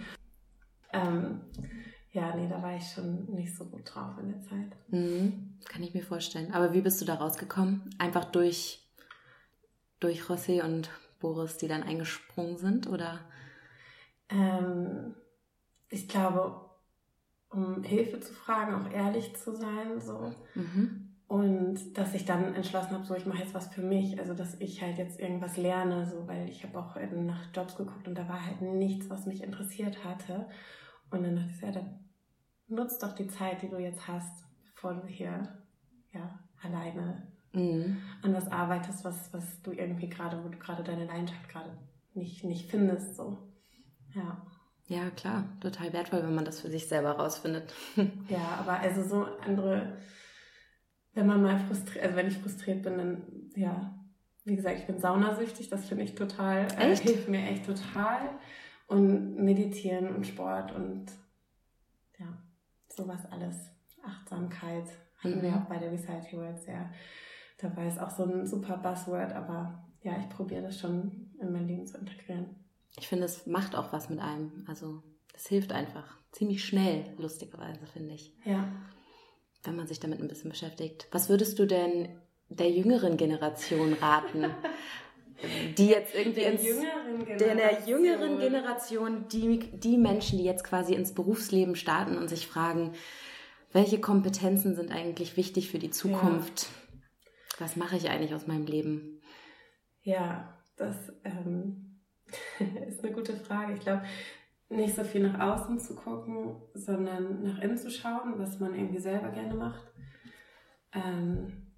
ähm, 0.93 1.41
ja, 2.13 2.35
nee, 2.35 2.49
da 2.49 2.61
war 2.63 2.77
ich 2.77 2.89
schon 2.89 3.27
nicht 3.35 3.57
so 3.57 3.65
gut 3.67 3.95
drauf 3.95 4.19
in 4.21 4.29
der 4.29 4.43
Zeit. 4.43 4.77
Mhm, 4.89 5.59
kann 5.65 5.83
ich 5.83 5.95
mir 5.95 6.03
vorstellen. 6.03 6.53
Aber 6.53 6.73
wie 6.73 6.81
bist 6.81 7.01
du 7.01 7.05
da 7.05 7.15
rausgekommen? 7.15 7.89
Einfach 7.99 8.25
durch, 8.25 8.89
durch 10.01 10.23
José 10.23 10.65
und 10.65 10.91
Boris, 11.21 11.59
die 11.59 11.69
dann 11.69 11.83
eingesprungen 11.83 12.57
sind, 12.57 12.89
oder? 12.89 13.21
Ähm, 14.29 15.15
ich 15.89 16.09
glaube, 16.09 16.71
um 17.51 17.83
Hilfe 17.83 18.21
zu 18.21 18.33
fragen, 18.33 18.75
auch 18.75 18.91
ehrlich 18.91 19.37
zu 19.37 19.55
sein, 19.55 20.01
so. 20.01 20.33
Mhm. 20.55 21.11
Und 21.29 21.97
dass 21.97 22.15
ich 22.15 22.25
dann 22.25 22.57
entschlossen 22.57 22.91
habe, 22.91 23.05
so 23.05 23.15
ich 23.15 23.25
mache 23.25 23.43
jetzt 23.43 23.55
was 23.55 23.69
für 23.69 23.83
mich, 23.83 24.19
also 24.19 24.35
dass 24.35 24.61
ich 24.61 24.83
halt 24.83 24.99
jetzt 24.99 25.21
irgendwas 25.21 25.57
lerne, 25.57 26.05
so 26.05 26.27
weil 26.27 26.49
ich 26.49 26.65
habe 26.65 26.77
auch 26.77 26.97
nach 26.97 27.55
Jobs 27.55 27.77
geguckt 27.77 28.09
und 28.09 28.19
da 28.19 28.29
war 28.29 28.45
halt 28.45 28.63
nichts, 28.63 29.09
was 29.11 29.27
mich 29.27 29.45
interessiert 29.45 30.05
hatte. 30.05 30.49
Und 31.11 31.23
dann 31.23 31.37
dachte 31.37 31.51
ich, 31.55 31.61
ja, 31.61 31.73
dann 31.73 31.99
nutzt 32.69 33.03
doch 33.03 33.15
die 33.15 33.27
Zeit, 33.27 33.63
die 33.63 33.69
du 33.69 33.79
jetzt 33.79 34.07
hast, 34.07 34.45
bevor 34.75 34.95
du 34.95 35.07
hier 35.07 35.59
ja 36.13 36.39
alleine 36.63 37.27
mhm. 37.53 37.99
an 38.23 38.35
was 38.35 38.51
arbeitest, 38.51 39.05
was, 39.05 39.33
was 39.33 39.63
du 39.63 39.73
irgendwie 39.73 40.09
gerade, 40.09 40.43
wo 40.45 40.49
du 40.49 40.59
gerade 40.59 40.83
deine 40.83 41.07
Leidenschaft 41.07 41.49
gerade 41.49 41.77
nicht, 42.15 42.45
nicht 42.45 42.71
findest, 42.71 43.17
so. 43.17 43.39
Ja. 44.15 44.47
Ja, 44.87 45.09
klar, 45.11 45.45
total 45.61 45.93
wertvoll, 45.93 46.23
wenn 46.25 46.35
man 46.35 46.45
das 46.45 46.61
für 46.61 46.69
sich 46.69 46.89
selber 46.89 47.13
rausfindet. 47.13 47.73
ja, 48.29 48.59
aber 48.59 48.81
also 48.81 49.05
so 49.05 49.25
andere, 49.47 49.99
wenn 51.15 51.29
man 51.29 51.43
mal 51.43 51.61
frustriert, 51.61 52.05
also 52.05 52.17
wenn 52.17 52.27
ich 52.27 52.39
frustriert 52.39 52.83
bin, 52.83 52.99
dann, 52.99 53.23
ja, 53.55 53.95
wie 54.45 54.57
gesagt, 54.57 54.81
ich 54.81 54.87
bin 54.87 54.99
saunasüchtig, 54.99 55.69
das 55.69 55.87
finde 55.87 56.05
ich 56.05 56.17
total, 56.17 56.67
äh, 56.77 56.97
hilft 56.97 57.29
mir 57.29 57.41
echt 57.41 57.67
total. 57.67 58.31
Und 58.91 59.37
meditieren 59.37 60.15
und 60.15 60.27
Sport 60.27 60.75
und 60.75 61.07
ja, 62.19 62.27
sowas 62.89 63.21
alles. 63.31 63.57
Achtsamkeit 64.03 64.89
hatten 65.19 65.39
mhm. 65.39 65.43
wir 65.43 65.57
auch 65.57 65.69
bei 65.69 65.79
der 65.79 65.93
Recital 65.93 66.33
World 66.33 66.61
sehr 66.61 66.91
dabei. 67.59 67.87
Ist 67.87 68.01
auch 68.01 68.11
so 68.11 68.25
ein 68.25 68.47
super 68.47 68.77
Buzzword, 68.77 69.33
aber 69.33 69.85
ja, 70.03 70.19
ich 70.19 70.29
probiere 70.29 70.63
das 70.63 70.79
schon 70.79 71.31
in 71.41 71.53
mein 71.53 71.67
Leben 71.67 71.87
zu 71.87 71.99
integrieren 71.99 72.57
ich 72.99 73.09
finde, 73.09 73.25
es 73.25 73.47
macht 73.47 73.75
auch 73.75 73.93
was 73.93 74.11
mit 74.11 74.21
einem. 74.21 74.65
Also 74.67 75.03
es 75.35 75.47
hilft 75.47 75.73
einfach. 75.73 76.19
Ziemlich 76.33 76.65
schnell, 76.65 77.05
lustigerweise, 77.19 77.87
finde 77.87 78.15
ich. 78.15 78.33
Ja. 78.45 78.71
Wenn 79.65 79.77
man 79.77 79.87
sich 79.87 80.01
damit 80.01 80.21
ein 80.21 80.29
bisschen 80.29 80.51
beschäftigt. 80.51 81.09
Was 81.11 81.29
würdest 81.29 81.59
du 81.59 81.67
denn 81.67 82.09
der 82.49 82.71
jüngeren 82.71 83.17
Generation 83.17 83.93
raten? 83.95 84.47
die 85.77 85.89
jetzt 85.89 86.15
irgendwie 86.15 86.41
der 86.41 86.53
ins, 86.53 86.65
jüngeren 86.65 87.39
der, 87.39 87.55
der 87.55 87.79
jüngeren 87.87 88.39
Generation, 88.39 89.29
die, 89.29 89.59
die 89.59 89.99
Menschen, 89.99 90.39
die 90.39 90.45
jetzt 90.45 90.65
quasi 90.65 90.95
ins 90.95 91.15
Berufsleben 91.15 91.77
starten 91.77 92.17
und 92.17 92.29
sich 92.29 92.47
fragen, 92.47 92.93
welche 93.73 94.01
Kompetenzen 94.01 94.75
sind 94.75 94.91
eigentlich 94.91 95.37
wichtig 95.37 95.71
für 95.71 95.79
die 95.79 95.91
Zukunft? 95.91 96.63
Ja. 96.63 97.61
Was 97.61 97.77
mache 97.77 97.97
ich 97.97 98.11
eigentlich 98.11 98.35
aus 98.35 98.47
meinem 98.47 98.67
Leben? 98.67 99.21
Ja, 100.03 100.59
das 100.77 100.97
ähm, 101.25 102.01
ist 102.89 103.05
eine 103.05 103.13
gute 103.13 103.37
Frage. 103.37 103.75
Ich 103.75 103.81
glaube, 103.81 104.03
nicht 104.71 104.95
so 104.95 105.05
viel 105.05 105.29
nach 105.29 105.39
außen 105.39 105.79
zu 105.79 105.95
gucken, 105.95 106.63
sondern 106.75 107.43
nach 107.43 107.61
innen 107.61 107.77
zu 107.77 107.91
schauen, 107.91 108.35
was 108.37 108.61
man 108.61 108.75
irgendwie 108.75 109.01
selber 109.01 109.31
gerne 109.31 109.55
macht. 109.55 109.93
Ähm, 110.93 111.73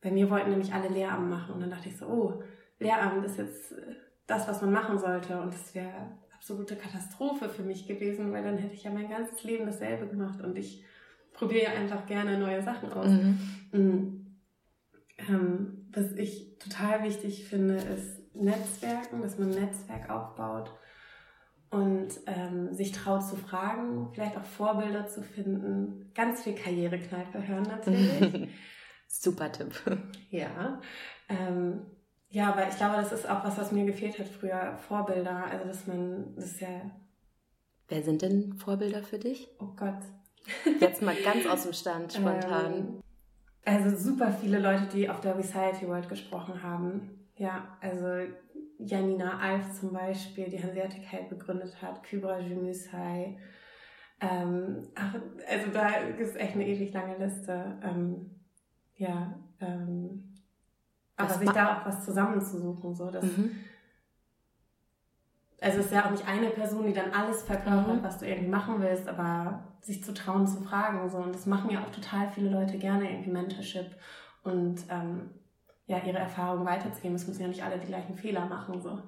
bei 0.00 0.10
mir 0.10 0.30
wollten 0.30 0.50
nämlich 0.50 0.72
alle 0.72 0.88
Lehramt 0.88 1.28
machen 1.28 1.54
und 1.54 1.60
dann 1.60 1.70
dachte 1.70 1.88
ich 1.88 1.96
so, 1.96 2.06
oh, 2.06 2.42
Lehramt 2.78 3.24
ist 3.24 3.38
jetzt 3.38 3.74
das, 4.26 4.46
was 4.46 4.60
man 4.60 4.72
machen 4.72 4.98
sollte 4.98 5.40
und 5.40 5.52
das 5.52 5.74
wäre 5.74 6.18
absolute 6.34 6.76
Katastrophe 6.76 7.48
für 7.48 7.62
mich 7.62 7.86
gewesen, 7.86 8.32
weil 8.32 8.44
dann 8.44 8.58
hätte 8.58 8.74
ich 8.74 8.84
ja 8.84 8.90
mein 8.90 9.08
ganzes 9.08 9.42
Leben 9.42 9.66
dasselbe 9.66 10.06
gemacht 10.06 10.40
und 10.40 10.56
ich 10.56 10.84
probiere 11.32 11.64
ja 11.64 11.72
einfach 11.72 12.06
gerne 12.06 12.38
neue 12.38 12.62
Sachen 12.62 12.92
aus. 12.92 13.08
Mhm. 13.08 13.38
Mhm. 13.72 14.36
Ähm, 15.28 15.88
was 15.92 16.12
ich 16.12 16.58
total 16.58 17.02
wichtig 17.02 17.46
finde, 17.48 17.76
ist 17.76 18.34
Netzwerken, 18.34 19.22
dass 19.22 19.38
man 19.38 19.50
ein 19.50 19.64
Netzwerk 19.64 20.10
aufbaut 20.10 20.72
und 21.70 22.08
ähm, 22.26 22.72
sich 22.72 22.92
traut 22.92 23.24
zu 23.24 23.36
fragen, 23.36 24.10
vielleicht 24.12 24.36
auch 24.36 24.44
Vorbilder 24.44 25.06
zu 25.06 25.22
finden. 25.22 26.10
Ganz 26.14 26.42
viel 26.42 26.54
Karrierekneipe 26.54 27.46
hören 27.46 27.64
natürlich. 27.64 28.48
Super 29.06 29.50
Tipp. 29.52 29.72
Ja. 30.30 30.80
Ähm, 31.28 31.82
ja, 32.30 32.52
aber 32.52 32.68
ich 32.68 32.76
glaube, 32.76 32.96
das 32.96 33.12
ist 33.12 33.28
auch 33.28 33.44
was, 33.44 33.58
was 33.58 33.72
mir 33.72 33.84
gefehlt 33.84 34.18
hat 34.18 34.28
früher, 34.28 34.76
Vorbilder. 34.76 35.44
Also, 35.50 35.66
dass 35.66 35.86
man, 35.86 36.34
das 36.36 36.46
ist 36.46 36.60
ja 36.60 36.90
Wer 37.88 38.02
sind 38.02 38.20
denn 38.20 38.52
Vorbilder 38.54 39.02
für 39.02 39.18
dich? 39.18 39.48
Oh 39.58 39.72
Gott. 39.74 40.02
Jetzt 40.78 41.02
mal 41.02 41.16
ganz 41.16 41.46
aus 41.46 41.62
dem 41.62 41.72
Stand, 41.72 42.12
spontan. 42.14 42.74
Ähm, 42.74 43.02
also 43.64 43.96
super 43.96 44.30
viele 44.30 44.58
Leute, 44.58 44.86
die 44.92 45.08
auf 45.08 45.20
der 45.20 45.36
Reciety 45.36 45.88
World 45.88 46.08
gesprochen 46.08 46.62
haben. 46.62 47.26
Ja, 47.36 47.76
also 47.80 48.30
Janina 48.78 49.38
Alf 49.38 49.80
zum 49.80 49.92
Beispiel, 49.92 50.48
die 50.48 50.62
Hanseatic 50.62 51.02
Health 51.04 51.30
begründet 51.30 51.80
hat, 51.80 52.02
Kybra 52.02 52.38
Jumusai. 52.40 53.38
Ähm, 54.20 54.88
ach, 54.94 55.14
also 55.48 55.70
da 55.72 55.88
ist 56.18 56.36
echt 56.36 56.54
eine 56.54 56.66
ewig 56.66 56.92
lange 56.92 57.16
Liste. 57.16 57.78
Ähm, 57.82 58.30
ja, 58.96 59.38
ähm, 59.60 60.27
aber 61.18 61.34
sich 61.34 61.50
da 61.50 61.76
auch 61.76 61.86
was 61.86 62.04
zusammenzusuchen, 62.04 62.94
so 62.94 63.10
dass 63.10 63.24
mhm. 63.24 63.56
also 65.60 65.80
es 65.80 65.86
ist 65.86 65.92
ja 65.92 66.06
auch 66.06 66.10
nicht 66.10 66.26
eine 66.26 66.50
Person, 66.50 66.86
die 66.86 66.92
dann 66.92 67.12
alles 67.12 67.42
verkörpert, 67.42 67.96
mhm. 67.96 68.04
was 68.04 68.18
du 68.18 68.26
irgendwie 68.26 68.48
machen 68.48 68.80
willst, 68.80 69.08
aber 69.08 69.64
sich 69.80 70.04
zu 70.04 70.14
trauen 70.14 70.46
zu 70.46 70.60
fragen 70.60 71.08
so 71.10 71.18
und 71.18 71.34
das 71.34 71.46
machen 71.46 71.70
ja 71.70 71.80
auch 71.80 71.90
total 71.90 72.30
viele 72.30 72.50
Leute 72.50 72.78
gerne 72.78 73.10
irgendwie 73.10 73.30
Mentorship 73.30 73.96
und 74.42 74.80
ähm, 74.88 75.30
ja 75.88 75.98
ihre 76.04 76.18
Erfahrungen 76.18 76.64
weiterzugeben. 76.64 77.16
Es 77.16 77.26
müssen 77.26 77.42
ja 77.42 77.48
nicht 77.48 77.64
alle 77.64 77.78
die 77.78 77.86
gleichen 77.86 78.14
Fehler 78.14 78.46
machen 78.46 78.80
so. 78.80 79.02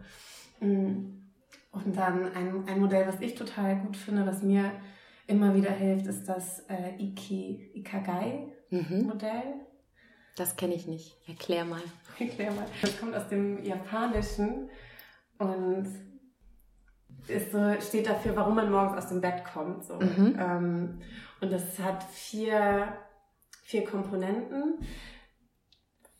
Mm. 0.65 1.21
Und 1.73 1.97
dann 1.97 2.33
ein, 2.35 2.67
ein 2.67 2.81
Modell, 2.81 3.07
was 3.07 3.21
ich 3.21 3.37
total 3.37 3.77
gut 3.77 3.97
finde, 3.97 4.27
was 4.27 4.43
mir 4.43 4.73
immer 5.29 5.55
wieder 5.55 5.71
hilft, 5.71 6.07
ist 6.07 6.29
das 6.29 6.65
äh, 6.69 6.97
Iki, 6.99 7.71
Ikagai-Modell. 7.75 9.45
Mhm. 9.45 9.61
Das 10.37 10.57
kenne 10.57 10.75
ich 10.75 10.87
nicht. 10.87 11.17
Erklär 11.29 11.65
mal. 11.65 11.83
Erklär 12.19 12.51
mal. 12.53 12.67
Das 12.81 12.99
kommt 12.99 13.15
aus 13.15 13.29
dem 13.29 13.65
Japanischen 13.65 14.71
und 15.39 15.87
ist 17.29 17.53
so, 17.53 17.75
steht 17.81 18.09
dafür, 18.09 18.37
warum 18.37 18.55
man 18.55 18.71
morgens 18.71 18.97
aus 18.97 19.09
dem 19.09 19.21
Bett 19.21 19.45
kommt. 19.45 19.85
So. 19.85 19.95
Mhm. 19.95 20.37
Ähm, 20.39 21.01
und 21.41 21.53
das 21.53 21.79
hat 21.79 22.03
vier, 22.05 22.97
vier 23.63 23.85
Komponenten. 23.85 24.79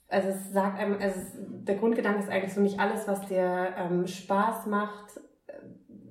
Also 0.09 0.29
es 0.29 0.53
sagt 0.53 0.79
einem, 0.79 1.01
also 1.01 1.21
es, 1.21 1.33
der 1.39 1.77
Grundgedanke 1.77 2.21
ist 2.21 2.31
eigentlich 2.31 2.53
so, 2.53 2.61
nicht 2.61 2.81
alles, 2.81 3.07
was 3.07 3.27
dir 3.27 3.75
ähm, 3.77 4.07
Spaß 4.07 4.67
macht, 4.67 5.21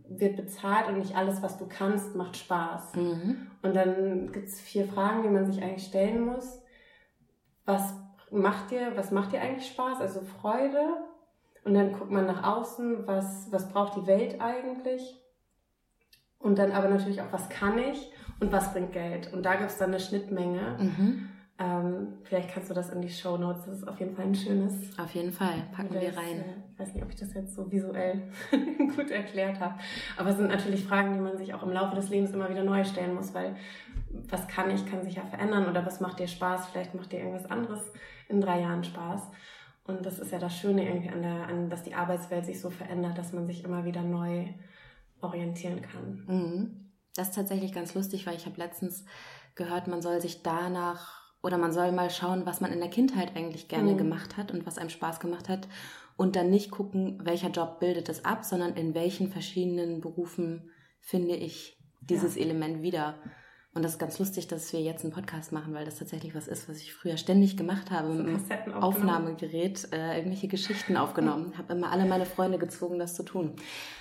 wird 0.08 0.38
bezahlt 0.38 0.88
und 0.88 0.98
nicht 0.98 1.16
alles, 1.16 1.42
was 1.42 1.58
du 1.58 1.68
kannst, 1.68 2.16
macht 2.16 2.38
Spaß. 2.38 2.96
Mhm. 2.96 3.48
Und 3.62 3.76
dann 3.76 4.32
gibt 4.32 4.48
es 4.48 4.60
vier 4.60 4.86
Fragen, 4.88 5.24
die 5.24 5.30
man 5.30 5.46
sich 5.46 5.62
eigentlich 5.62 5.86
stellen 5.86 6.22
muss. 6.26 6.62
Was 7.70 7.94
macht 8.32 8.72
dir, 8.72 8.98
was 8.98 9.12
macht 9.12 9.32
dir 9.32 9.42
eigentlich 9.42 9.68
Spaß? 9.68 10.02
Also 10.02 10.22
Freude. 10.22 10.84
Und 11.64 11.76
dann 11.76 11.94
guckt 11.94 12.10
man 12.10 12.26
nach 12.26 12.44
außen, 12.44 13.06
was, 13.06 13.52
was 13.52 13.70
braucht 13.70 13.96
die 13.96 14.08
Welt 14.08 14.42
eigentlich? 14.42 15.22
Und 16.40 16.58
dann 16.58 16.72
aber 16.72 16.90
natürlich 16.90 17.22
auch, 17.22 17.32
was 17.32 17.48
kann 17.50 17.78
ich 17.78 18.12
und 18.40 18.52
was 18.52 18.74
bringt 18.74 18.94
Geld? 18.94 19.32
Und 19.32 19.44
da 19.44 19.56
gibt 19.56 19.70
es 19.70 19.78
dann 19.78 19.90
eine 19.90 20.00
Schnittmenge. 20.00 20.78
Mhm. 20.80 21.30
Ähm, 21.62 22.20
vielleicht 22.24 22.52
kannst 22.52 22.70
du 22.70 22.74
das 22.74 22.90
in 22.90 23.02
die 23.02 23.10
Show 23.10 23.38
Notes. 23.38 23.66
Das 23.66 23.80
ist 23.80 23.88
auf 23.88 24.00
jeden 24.00 24.16
Fall 24.16 24.26
ein 24.26 24.36
schönes. 24.36 24.98
Auf 24.98 25.14
jeden 25.14 25.34
Fall, 25.34 25.68
packen 25.74 25.94
wir 25.94 26.16
rein. 26.16 26.40
Äh, 26.40 26.54
ich 26.72 26.80
weiß 26.80 26.94
nicht, 26.94 27.04
ob 27.04 27.10
ich 27.10 27.18
das 27.18 27.34
jetzt 27.34 27.54
so 27.54 27.70
visuell 27.70 28.32
gut 28.96 29.12
erklärt 29.12 29.60
habe. 29.60 29.76
Aber 30.16 30.30
es 30.30 30.38
sind 30.38 30.48
natürlich 30.48 30.86
Fragen, 30.86 31.14
die 31.14 31.20
man 31.20 31.38
sich 31.38 31.54
auch 31.54 31.62
im 31.64 31.72
Laufe 31.72 31.98
des 31.98 32.10
Lebens 32.10 32.32
immer 32.32 32.50
wieder 32.50 32.64
neu 32.64 32.86
stellen 32.86 33.14
muss, 33.14 33.34
weil 33.34 33.58
was 34.30 34.48
kann 34.48 34.72
ich, 34.72 34.86
kann 34.86 35.04
sich 35.04 35.16
ja 35.16 35.26
verändern 35.26 35.68
oder 35.68 35.86
was 35.86 36.00
macht 36.00 36.20
dir 36.20 36.28
Spaß? 36.28 36.68
Vielleicht 36.68 36.96
macht 36.96 37.12
dir 37.12 37.20
irgendwas 37.20 37.52
anderes 37.52 37.92
in 38.30 38.40
drei 38.40 38.62
Jahren 38.62 38.86
Spaß. 38.86 39.24
Und 39.84 40.06
das 40.06 40.20
ist 40.20 40.32
ja 40.32 40.40
das 40.40 40.56
Schöne 40.56 40.88
irgendwie 40.88 41.10
an 41.10 41.22
der, 41.22 41.48
an, 41.48 41.70
dass 41.70 41.84
die 41.84 41.94
Arbeitswelt 41.94 42.46
sich 42.46 42.62
so 42.62 42.70
verändert, 42.70 43.18
dass 43.18 43.34
man 43.34 43.48
sich 43.48 43.66
immer 43.66 43.84
wieder 43.84 44.02
neu 44.02 44.46
orientieren 45.20 45.82
kann. 45.82 46.24
Mhm. 46.26 46.92
Das 47.16 47.30
ist 47.30 47.36
tatsächlich 47.36 47.74
ganz 47.74 47.96
lustig, 47.96 48.26
weil 48.26 48.36
ich 48.36 48.46
habe 48.46 48.56
letztens 48.58 49.04
gehört, 49.56 49.88
man 49.88 50.02
soll 50.02 50.22
sich 50.22 50.42
danach 50.42 51.19
oder 51.42 51.58
man 51.58 51.72
soll 51.72 51.92
mal 51.92 52.10
schauen, 52.10 52.46
was 52.46 52.62
man 52.62 52.72
in 52.72 52.80
der 52.80 52.90
Kindheit 52.90 53.36
eigentlich 53.36 53.68
gerne 53.68 53.94
mhm. 53.94 53.98
gemacht 53.98 54.38
hat 54.38 54.52
und 54.52 54.66
was 54.66 54.78
einem 54.78 54.90
Spaß 54.90 55.20
gemacht 55.20 55.48
hat. 55.50 55.68
Und 56.18 56.36
dann 56.36 56.50
nicht 56.50 56.70
gucken, 56.70 57.20
welcher 57.24 57.50
Job 57.50 57.80
bildet 57.80 58.10
es 58.10 58.26
ab, 58.26 58.44
sondern 58.44 58.74
in 58.74 58.94
welchen 58.94 59.30
verschiedenen 59.30 60.02
Berufen 60.02 60.70
finde 61.00 61.36
ich 61.36 61.80
dieses 62.02 62.36
ja. 62.36 62.42
Element 62.42 62.82
wieder. 62.82 63.16
Und 63.74 63.84
das 63.84 63.94
ist 63.94 64.00
ganz 64.00 64.20
lustig, 64.20 64.48
dass 64.48 64.74
wir 64.74 64.82
jetzt 64.82 65.06
einen 65.06 65.14
Podcast 65.14 65.54
machen, 65.54 65.74
weil 65.74 65.86
das 65.86 66.00
tatsächlich 66.00 66.36
was 66.36 66.50
ist, 66.50 66.68
was 66.68 66.80
ich 66.80 66.94
früher 66.94 67.16
ständig 67.16 67.56
gemacht 67.56 67.92
habe. 67.92 68.08
So 68.08 68.24
mit 68.24 68.50
dem 68.50 68.74
Aufnahmegerät 68.74 69.94
äh, 69.94 70.18
irgendwelche 70.18 70.50
Geschichten 70.50 70.98
aufgenommen. 70.98 71.58
habe 71.58 71.74
immer 71.74 71.92
alle 71.92 72.06
meine 72.06 72.26
Freunde 72.26 72.58
gezwungen, 72.58 73.00
das 73.00 73.16
zu 73.16 73.24
tun. 73.24 73.56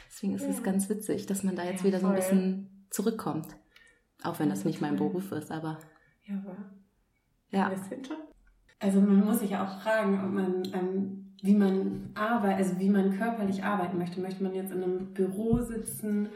Deswegen 0.08 0.34
ist 0.34 0.42
ja. 0.42 0.48
es 0.48 0.62
ganz 0.64 0.88
witzig, 0.88 1.26
dass 1.26 1.44
man 1.44 1.54
da 1.54 1.64
jetzt 1.64 1.80
ja, 1.80 1.84
wieder 1.84 2.00
so 2.00 2.08
ein 2.08 2.16
bisschen 2.16 2.88
zurückkommt. 2.90 3.46
Auch 4.24 4.40
wenn 4.40 4.48
das 4.48 4.64
nicht 4.64 4.80
mein 4.80 4.96
Beruf 4.96 5.30
ist, 5.30 5.52
aber. 5.52 5.78
Ja, 6.26 6.42
aber 6.44 6.56
ja. 7.50 7.68
Also 8.80 9.00
man 9.00 9.24
muss 9.24 9.40
sich 9.40 9.50
ja 9.50 9.64
auch 9.64 9.80
fragen, 9.82 10.20
ob 10.24 10.32
man, 10.32 10.62
ähm, 10.72 11.34
wie 11.42 11.54
man 11.54 12.10
arbeitet, 12.14 12.58
also 12.58 12.78
wie 12.78 12.90
man 12.90 13.16
körperlich 13.16 13.64
arbeiten 13.64 13.98
möchte. 13.98 14.20
Möchte 14.20 14.42
man 14.42 14.54
jetzt 14.54 14.72
in 14.72 14.82
einem 14.82 15.14
Büro 15.14 15.60
sitzen? 15.60 16.28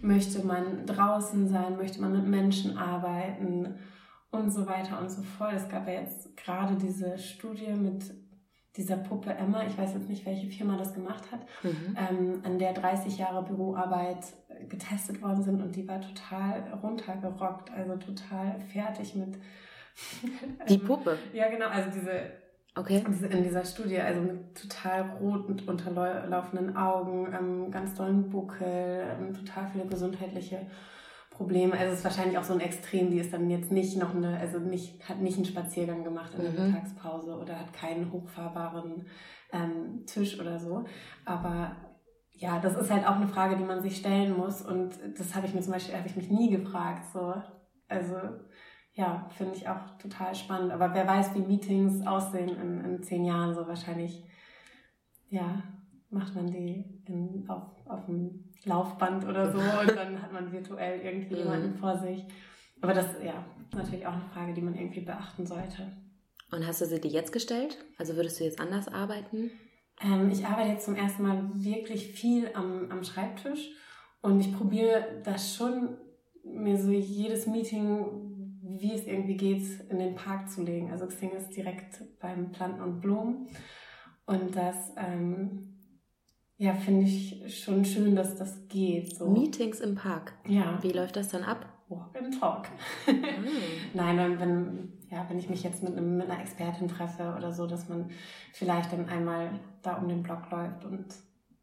Möchte 0.00 0.46
man 0.46 0.86
draußen 0.86 1.48
sein? 1.48 1.76
Möchte 1.76 2.00
man 2.00 2.12
mit 2.12 2.26
Menschen 2.26 2.78
arbeiten? 2.78 3.74
Und 4.30 4.50
so 4.52 4.66
weiter 4.66 5.00
und 5.00 5.10
so 5.10 5.22
fort. 5.22 5.54
Es 5.54 5.68
gab 5.68 5.88
ja 5.88 5.94
jetzt 5.94 6.36
gerade 6.36 6.76
diese 6.76 7.18
Studie 7.18 7.72
mit 7.72 8.04
dieser 8.76 8.96
Puppe 8.96 9.30
Emma, 9.34 9.66
ich 9.66 9.76
weiß 9.76 9.94
jetzt 9.94 10.08
nicht, 10.08 10.24
welche 10.24 10.46
Firma 10.46 10.76
das 10.76 10.94
gemacht 10.94 11.24
hat, 11.32 11.40
mhm. 11.62 11.96
ähm, 11.96 12.40
an 12.44 12.58
der 12.58 12.72
30 12.72 13.18
Jahre 13.18 13.42
Büroarbeit 13.42 14.24
getestet 14.68 15.20
worden 15.22 15.42
sind 15.42 15.60
und 15.60 15.74
die 15.74 15.88
war 15.88 16.00
total 16.00 16.62
runtergerockt, 16.82 17.70
also 17.72 17.96
total 17.96 18.60
fertig 18.72 19.16
mit 19.16 19.38
die 20.68 20.78
Puppe? 20.78 21.18
ja, 21.32 21.48
genau. 21.48 21.66
Also 21.66 21.90
diese, 21.90 22.32
okay. 22.76 23.04
in 23.30 23.42
dieser 23.42 23.64
Studie, 23.64 24.00
also 24.00 24.20
mit 24.20 24.54
total 24.54 25.10
rot 25.20 25.46
und 25.46 25.68
unterlaufenden 25.68 26.76
Augen, 26.76 27.32
ähm, 27.32 27.70
ganz 27.70 27.94
dollen 27.94 28.30
Buckel, 28.30 29.04
ähm, 29.18 29.34
total 29.34 29.68
viele 29.72 29.86
gesundheitliche 29.86 30.66
Probleme. 31.30 31.72
Also 31.72 31.92
es 31.92 31.98
ist 32.00 32.04
wahrscheinlich 32.04 32.38
auch 32.38 32.44
so 32.44 32.52
ein 32.52 32.60
Extrem, 32.60 33.10
die 33.10 33.18
ist 33.18 33.32
dann 33.32 33.48
jetzt 33.48 33.72
nicht 33.72 33.96
noch 33.96 34.14
eine, 34.14 34.38
also 34.38 34.58
nicht, 34.58 35.08
hat 35.08 35.20
nicht 35.20 35.36
einen 35.36 35.46
Spaziergang 35.46 36.04
gemacht 36.04 36.32
in 36.36 36.42
der 36.42 36.52
mhm. 36.52 36.72
Mittagspause 36.72 37.36
oder 37.36 37.58
hat 37.58 37.72
keinen 37.72 38.12
hochfahrbaren 38.12 39.06
ähm, 39.52 40.04
Tisch 40.06 40.38
oder 40.38 40.58
so. 40.58 40.84
Aber 41.24 41.76
ja, 42.32 42.58
das 42.58 42.76
ist 42.76 42.90
halt 42.90 43.06
auch 43.06 43.16
eine 43.16 43.28
Frage, 43.28 43.56
die 43.56 43.64
man 43.64 43.82
sich 43.82 43.96
stellen 43.96 44.36
muss. 44.36 44.62
Und 44.62 44.92
das 45.18 45.34
habe 45.34 45.46
ich 45.46 45.54
mir 45.54 45.60
zum 45.60 45.72
Beispiel, 45.72 45.96
habe 45.96 46.08
ich 46.08 46.16
mich 46.16 46.30
nie 46.30 46.50
gefragt. 46.50 47.06
So. 47.12 47.34
Also 47.88 48.16
ja, 49.00 49.26
finde 49.30 49.56
ich 49.56 49.66
auch 49.66 49.96
total 49.98 50.34
spannend. 50.34 50.72
Aber 50.72 50.92
wer 50.94 51.06
weiß, 51.06 51.34
wie 51.34 51.40
Meetings 51.40 52.06
aussehen 52.06 52.50
in, 52.50 52.84
in 52.84 53.02
zehn 53.02 53.24
Jahren, 53.24 53.54
so 53.54 53.66
wahrscheinlich, 53.66 54.22
ja, 55.30 55.62
macht 56.10 56.34
man 56.34 56.46
die 56.46 56.84
in, 57.06 57.48
auf, 57.48 57.62
auf 57.86 58.04
dem 58.04 58.52
Laufband 58.64 59.24
oder 59.24 59.50
so 59.50 59.58
und 59.80 59.96
dann 59.96 60.20
hat 60.20 60.32
man 60.32 60.52
virtuell 60.52 61.00
irgendwie 61.00 61.34
mhm. 61.34 61.40
jemanden 61.40 61.74
vor 61.78 61.96
sich. 61.96 62.26
Aber 62.82 62.92
das, 62.92 63.06
ja, 63.24 63.44
ist 63.70 63.74
natürlich 63.74 64.06
auch 64.06 64.12
eine 64.12 64.28
Frage, 64.34 64.52
die 64.52 64.60
man 64.60 64.74
irgendwie 64.74 65.00
beachten 65.00 65.46
sollte. 65.46 65.90
Und 66.50 66.66
hast 66.66 66.82
du 66.82 66.86
sie 66.86 67.00
dir 67.00 67.10
jetzt 67.10 67.32
gestellt? 67.32 67.78
Also 67.96 68.16
würdest 68.16 68.38
du 68.38 68.44
jetzt 68.44 68.60
anders 68.60 68.88
arbeiten? 68.88 69.50
Ähm, 70.02 70.30
ich 70.30 70.44
arbeite 70.44 70.72
jetzt 70.72 70.84
zum 70.84 70.96
ersten 70.96 71.22
Mal 71.22 71.50
wirklich 71.54 72.08
viel 72.08 72.50
am, 72.52 72.90
am 72.90 73.02
Schreibtisch 73.02 73.70
und 74.20 74.40
ich 74.40 74.54
probiere 74.54 75.22
das 75.24 75.54
schon, 75.54 75.96
mir 76.42 76.76
so 76.76 76.90
jedes 76.90 77.46
Meeting 77.46 78.29
wie 78.78 78.94
es 78.94 79.06
irgendwie 79.06 79.36
geht, 79.36 79.62
in 79.88 79.98
den 79.98 80.14
Park 80.14 80.50
zu 80.50 80.62
legen. 80.62 80.90
Also 80.90 81.06
Xing 81.06 81.30
ist 81.32 81.56
direkt 81.56 82.02
beim 82.20 82.52
Planten 82.52 82.82
und 82.82 83.00
Blumen. 83.00 83.48
Und 84.26 84.54
das, 84.54 84.92
ähm, 84.96 85.78
ja, 86.56 86.74
finde 86.74 87.06
ich 87.06 87.62
schon 87.62 87.84
schön, 87.84 88.14
dass 88.14 88.36
das 88.36 88.68
geht. 88.68 89.16
So. 89.16 89.30
Meetings 89.30 89.80
im 89.80 89.94
Park? 89.94 90.34
Ja. 90.46 90.78
Wie 90.82 90.92
läuft 90.92 91.16
das 91.16 91.28
dann 91.28 91.42
ab? 91.42 91.66
Walk 91.88 92.16
and 92.16 92.38
Talk. 92.38 92.68
Mhm. 93.06 93.48
Nein, 93.94 94.38
wenn, 94.38 94.92
ja, 95.10 95.26
wenn 95.28 95.38
ich 95.38 95.50
mich 95.50 95.64
jetzt 95.64 95.82
mit, 95.82 95.96
einem, 95.96 96.18
mit 96.18 96.30
einer 96.30 96.40
Expertin 96.40 96.86
treffe 96.86 97.34
oder 97.36 97.52
so, 97.52 97.66
dass 97.66 97.88
man 97.88 98.10
vielleicht 98.52 98.92
dann 98.92 99.08
einmal 99.08 99.58
da 99.82 99.96
um 99.96 100.08
den 100.08 100.22
Block 100.22 100.50
läuft 100.50 100.84
und 100.84 101.06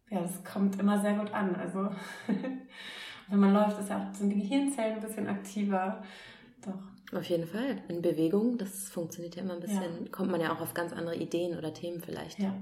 ja, 0.10 0.22
das 0.22 0.44
kommt 0.44 0.80
immer 0.80 1.00
sehr 1.00 1.14
gut 1.14 1.34
an. 1.34 1.56
Also 1.56 1.90
wenn 3.30 3.40
man 3.40 3.54
läuft, 3.54 3.80
ist 3.80 3.90
ja 3.90 3.98
auch, 4.02 4.14
sind 4.14 4.30
die 4.30 4.42
Gehirnzellen 4.42 4.96
ein 4.96 5.02
bisschen 5.02 5.28
aktiver. 5.28 6.02
Doch. 6.66 6.97
Auf 7.14 7.24
jeden 7.26 7.48
Fall. 7.48 7.82
In 7.88 8.02
Bewegung, 8.02 8.58
das 8.58 8.90
funktioniert 8.90 9.36
ja 9.36 9.44
immer 9.44 9.54
ein 9.54 9.62
bisschen, 9.62 10.06
ja. 10.06 10.12
kommt 10.12 10.30
man 10.30 10.42
ja 10.42 10.54
auch 10.54 10.62
auf 10.62 10.74
ganz 10.74 10.92
andere 10.92 11.16
Ideen 11.16 11.58
oder 11.58 11.74
Themen 11.74 12.02
vielleicht. 12.02 12.40
Ja. 12.40 12.54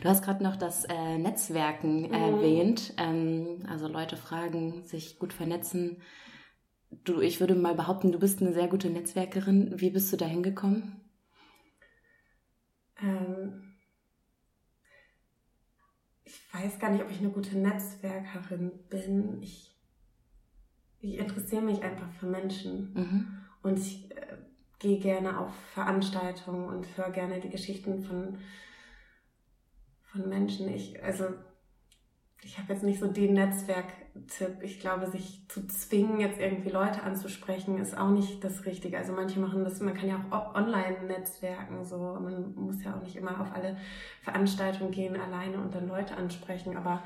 Du 0.00 0.08
hast 0.08 0.24
gerade 0.24 0.42
noch 0.42 0.56
das 0.56 0.84
äh, 0.84 1.18
Netzwerken 1.18 2.08
mhm. 2.08 2.12
erwähnt. 2.12 2.94
Ähm, 2.96 3.66
also 3.68 3.88
Leute 3.88 4.16
fragen, 4.16 4.84
sich 4.84 5.18
gut 5.18 5.32
vernetzen. 5.32 6.02
Du, 7.04 7.20
ich 7.20 7.40
würde 7.40 7.54
mal 7.54 7.74
behaupten, 7.74 8.12
du 8.12 8.18
bist 8.18 8.40
eine 8.40 8.54
sehr 8.54 8.68
gute 8.68 8.88
Netzwerkerin. 8.88 9.78
Wie 9.78 9.90
bist 9.90 10.10
du 10.12 10.16
da 10.16 10.24
hingekommen? 10.24 11.00
Ähm, 13.02 13.74
ich 16.24 16.40
weiß 16.52 16.78
gar 16.78 16.90
nicht, 16.90 17.02
ob 17.02 17.10
ich 17.10 17.18
eine 17.18 17.30
gute 17.30 17.58
Netzwerkerin 17.58 18.72
bin. 18.88 19.42
Ich 19.42 19.68
ich 21.00 21.18
interessiere 21.18 21.62
mich 21.62 21.82
einfach 21.82 22.10
für 22.12 22.26
Menschen. 22.26 22.92
Mhm. 22.94 23.26
Und 23.68 23.78
ich 23.78 24.10
äh, 24.10 24.36
gehe 24.78 24.98
gerne 24.98 25.38
auf 25.38 25.54
Veranstaltungen 25.74 26.66
und 26.68 26.96
höre 26.96 27.10
gerne 27.10 27.40
die 27.40 27.50
Geschichten 27.50 28.02
von, 28.02 28.38
von 30.04 30.28
Menschen. 30.28 30.68
Ich, 30.68 31.02
also 31.02 31.26
ich 32.42 32.58
habe 32.58 32.72
jetzt 32.72 32.84
nicht 32.84 33.00
so 33.00 33.08
den 33.08 33.34
Netzwerktipp. 33.34 34.62
Ich 34.62 34.80
glaube, 34.80 35.10
sich 35.10 35.46
zu 35.48 35.66
zwingen, 35.66 36.20
jetzt 36.20 36.40
irgendwie 36.40 36.70
Leute 36.70 37.02
anzusprechen, 37.02 37.78
ist 37.78 37.98
auch 37.98 38.10
nicht 38.10 38.42
das 38.42 38.64
Richtige. 38.64 38.96
Also 38.96 39.12
manche 39.12 39.40
machen 39.40 39.64
das, 39.64 39.80
man 39.80 39.94
kann 39.94 40.08
ja 40.08 40.24
auch 40.30 40.54
online 40.54 41.04
netzwerken, 41.06 41.84
so. 41.84 41.98
Man 41.98 42.54
muss 42.54 42.82
ja 42.82 42.96
auch 42.96 43.02
nicht 43.02 43.16
immer 43.16 43.40
auf 43.40 43.52
alle 43.52 43.76
Veranstaltungen 44.22 44.92
gehen 44.92 45.20
alleine 45.20 45.58
und 45.58 45.74
dann 45.74 45.88
Leute 45.88 46.16
ansprechen. 46.16 46.76
Aber 46.76 47.02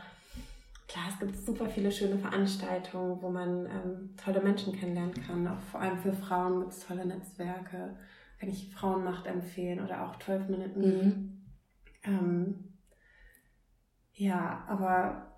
klar, 0.88 1.04
es 1.08 1.18
gibt 1.18 1.36
super 1.36 1.68
viele 1.68 1.90
schöne 1.90 2.18
Veranstaltungen, 2.18 3.22
wo 3.22 3.30
man 3.30 3.66
ähm, 3.66 4.16
tolle 4.16 4.40
Menschen 4.40 4.72
kennenlernen 4.72 5.14
kann. 5.14 5.46
Auch 5.46 5.60
vor 5.60 5.80
allem 5.80 5.98
für 5.98 6.12
Frauen 6.12 6.60
gibt 6.60 6.72
es 6.72 6.80
tolle 6.80 7.06
Netzwerke. 7.06 7.96
Kann 8.38 8.48
ich 8.48 8.74
Frauenmacht 8.74 9.26
empfehlen 9.26 9.80
oder 9.80 10.04
auch 10.04 10.18
12 10.18 10.48
Minuten. 10.48 10.80
Mhm. 10.80 11.42
Ähm, 12.04 12.78
ja, 14.14 14.64
aber 14.68 15.32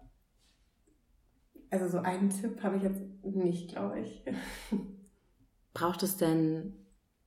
also 1.71 1.89
so 1.89 1.99
einen 1.99 2.31
Tipp 2.31 2.63
habe 2.63 2.77
ich 2.77 2.83
jetzt 2.83 3.03
nicht, 3.25 3.71
glaube 3.71 4.01
ich. 4.01 4.25
Braucht 5.75 6.03
es 6.03 6.17
denn 6.17 6.75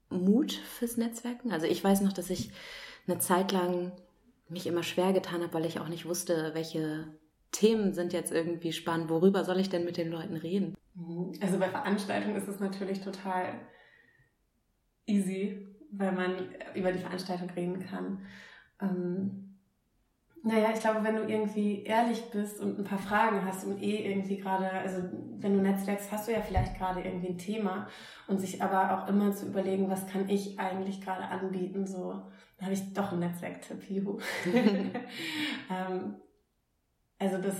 Mut 0.08 0.52
fürs 0.52 0.96
Netzwerken? 0.96 1.52
Also 1.52 1.66
ich 1.66 1.82
weiß 1.82 2.00
noch, 2.00 2.12
dass 2.12 2.30
ich 2.30 2.50
eine 3.06 3.18
Zeit 3.18 3.52
lang 3.52 3.92
mich 4.48 4.66
immer 4.66 4.82
schwer 4.82 5.12
getan 5.12 5.42
habe, 5.42 5.52
weil 5.52 5.66
ich 5.66 5.80
auch 5.80 5.88
nicht 5.88 6.06
wusste, 6.06 6.52
welche 6.54 7.08
Themen 7.52 7.92
sind 7.92 8.12
jetzt 8.12 8.32
irgendwie 8.32 8.72
spannend, 8.72 9.08
worüber 9.08 9.44
soll 9.44 9.58
ich 9.58 9.70
denn 9.70 9.84
mit 9.84 9.96
den 9.96 10.10
Leuten 10.10 10.36
reden? 10.36 10.76
Mhm. 10.94 11.32
Also 11.40 11.58
bei 11.58 11.68
Veranstaltungen 11.68 12.36
ist 12.36 12.48
es 12.48 12.60
natürlich 12.60 13.00
total 13.00 13.54
easy, 15.06 15.66
weil 15.90 16.12
man 16.12 16.54
über 16.74 16.92
die 16.92 16.98
Veranstaltung 16.98 17.50
reden 17.50 17.80
kann. 17.80 18.20
Ähm, 18.80 19.48
naja, 20.42 20.70
ich 20.72 20.80
glaube, 20.80 21.02
wenn 21.02 21.16
du 21.16 21.22
irgendwie 21.24 21.82
ehrlich 21.82 22.30
bist 22.30 22.60
und 22.60 22.78
ein 22.78 22.84
paar 22.84 22.98
Fragen 22.98 23.44
hast 23.44 23.64
und 23.64 23.82
eh 23.82 24.08
irgendwie 24.08 24.36
gerade, 24.36 24.70
also 24.70 25.02
wenn 25.38 25.54
du 25.54 25.62
netzwerkst, 25.62 26.12
hast 26.12 26.28
du 26.28 26.32
ja 26.32 26.40
vielleicht 26.40 26.78
gerade 26.78 27.00
irgendwie 27.00 27.28
ein 27.28 27.38
Thema 27.38 27.88
und 28.28 28.40
sich 28.40 28.62
aber 28.62 28.96
auch 28.96 29.08
immer 29.08 29.32
zu 29.32 29.46
überlegen, 29.46 29.90
was 29.90 30.06
kann 30.06 30.28
ich 30.28 30.58
eigentlich 30.60 31.00
gerade 31.00 31.24
anbieten, 31.24 31.86
so, 31.86 32.12
dann 32.56 32.66
habe 32.66 32.72
ich 32.72 32.92
doch 32.92 33.12
einen 33.12 33.20
Netzwerktipp, 33.20 33.90
juhu. 33.90 34.18
ähm, 34.46 36.16
also 37.18 37.38
das, 37.38 37.56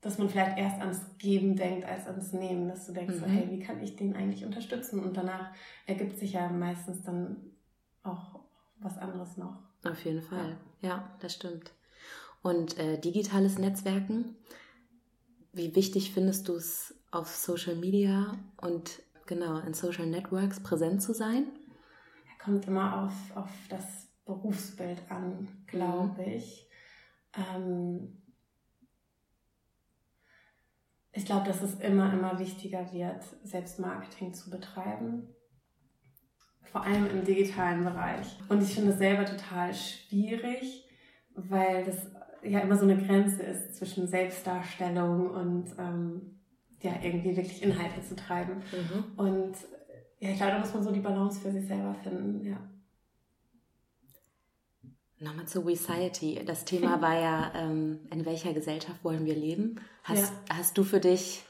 dass 0.00 0.18
man 0.18 0.28
vielleicht 0.28 0.58
erst 0.58 0.80
ans 0.80 1.00
Geben 1.18 1.56
denkt 1.56 1.84
als 1.84 2.06
ans 2.06 2.32
Nehmen, 2.32 2.68
dass 2.68 2.86
du 2.86 2.92
denkst, 2.92 3.16
mhm. 3.16 3.20
so, 3.20 3.26
hey, 3.26 3.50
wie 3.50 3.60
kann 3.60 3.82
ich 3.82 3.96
den 3.96 4.16
eigentlich 4.16 4.44
unterstützen? 4.44 5.00
Und 5.00 5.16
danach 5.16 5.52
ergibt 5.86 6.18
sich 6.18 6.32
ja 6.32 6.48
meistens 6.48 7.02
dann 7.02 7.36
auch 8.02 8.40
was 8.80 8.98
anderes 8.98 9.36
noch. 9.36 9.58
Auf 9.84 10.04
jeden 10.04 10.22
Fall, 10.22 10.56
ja, 10.80 10.88
ja 10.88 11.16
das 11.20 11.34
stimmt. 11.34 11.72
Und 12.42 12.78
äh, 12.78 12.98
digitales 12.98 13.58
Netzwerken, 13.58 14.36
wie 15.52 15.74
wichtig 15.74 16.12
findest 16.12 16.48
du 16.48 16.54
es 16.54 16.94
auf 17.10 17.28
Social 17.28 17.76
Media 17.76 18.32
und 18.56 19.02
genau 19.26 19.58
in 19.58 19.74
Social 19.74 20.06
Networks 20.06 20.60
präsent 20.60 21.02
zu 21.02 21.12
sein? 21.12 21.46
Er 22.38 22.44
kommt 22.44 22.66
immer 22.66 23.04
auf, 23.04 23.36
auf 23.36 23.50
das 23.68 24.08
Berufsbild 24.24 25.10
an, 25.10 25.48
glaube 25.66 26.22
mhm. 26.22 26.32
ich. 26.32 26.68
Ähm, 27.34 28.19
ich 31.12 31.24
glaube, 31.24 31.46
dass 31.46 31.62
es 31.62 31.74
immer, 31.80 32.12
immer 32.12 32.38
wichtiger 32.38 32.92
wird, 32.92 33.24
Selbstmarketing 33.42 34.34
zu 34.34 34.50
betreiben 34.50 35.28
vor 36.70 36.84
allem 36.84 37.06
im 37.10 37.24
digitalen 37.24 37.84
Bereich. 37.84 38.38
Und 38.48 38.62
ich 38.62 38.74
finde 38.74 38.92
es 38.92 38.98
selber 38.98 39.24
total 39.24 39.74
schwierig, 39.74 40.88
weil 41.34 41.84
das 41.84 42.10
ja 42.42 42.60
immer 42.60 42.76
so 42.76 42.84
eine 42.84 42.96
Grenze 42.96 43.42
ist 43.42 43.76
zwischen 43.76 44.06
Selbstdarstellung 44.06 45.30
und 45.30 45.66
ähm, 45.78 46.40
ja, 46.80 46.92
irgendwie 47.02 47.36
wirklich 47.36 47.62
Inhalte 47.62 48.00
zu 48.02 48.16
treiben. 48.16 48.62
Mhm. 48.72 49.04
Und 49.16 49.56
ja, 50.20 50.30
ich 50.30 50.36
glaube, 50.36 50.52
da 50.52 50.58
muss 50.60 50.72
man 50.72 50.82
so 50.82 50.92
die 50.92 51.00
Balance 51.00 51.40
für 51.40 51.50
sich 51.50 51.66
selber 51.66 51.94
finden, 52.02 52.46
ja. 52.46 52.58
Nochmal 55.20 55.46
zu 55.46 55.60
Society. 55.60 56.42
Das 56.46 56.64
Thema 56.64 57.00
war 57.02 57.18
ja, 57.18 57.52
ähm, 57.54 58.00
in 58.10 58.24
welcher 58.24 58.54
Gesellschaft 58.54 59.04
wollen 59.04 59.26
wir 59.26 59.34
leben? 59.34 59.76
Hast, 60.02 60.32
ja. 60.48 60.56
hast 60.56 60.78
du 60.78 60.82
für 60.82 60.98
dich 60.98 61.44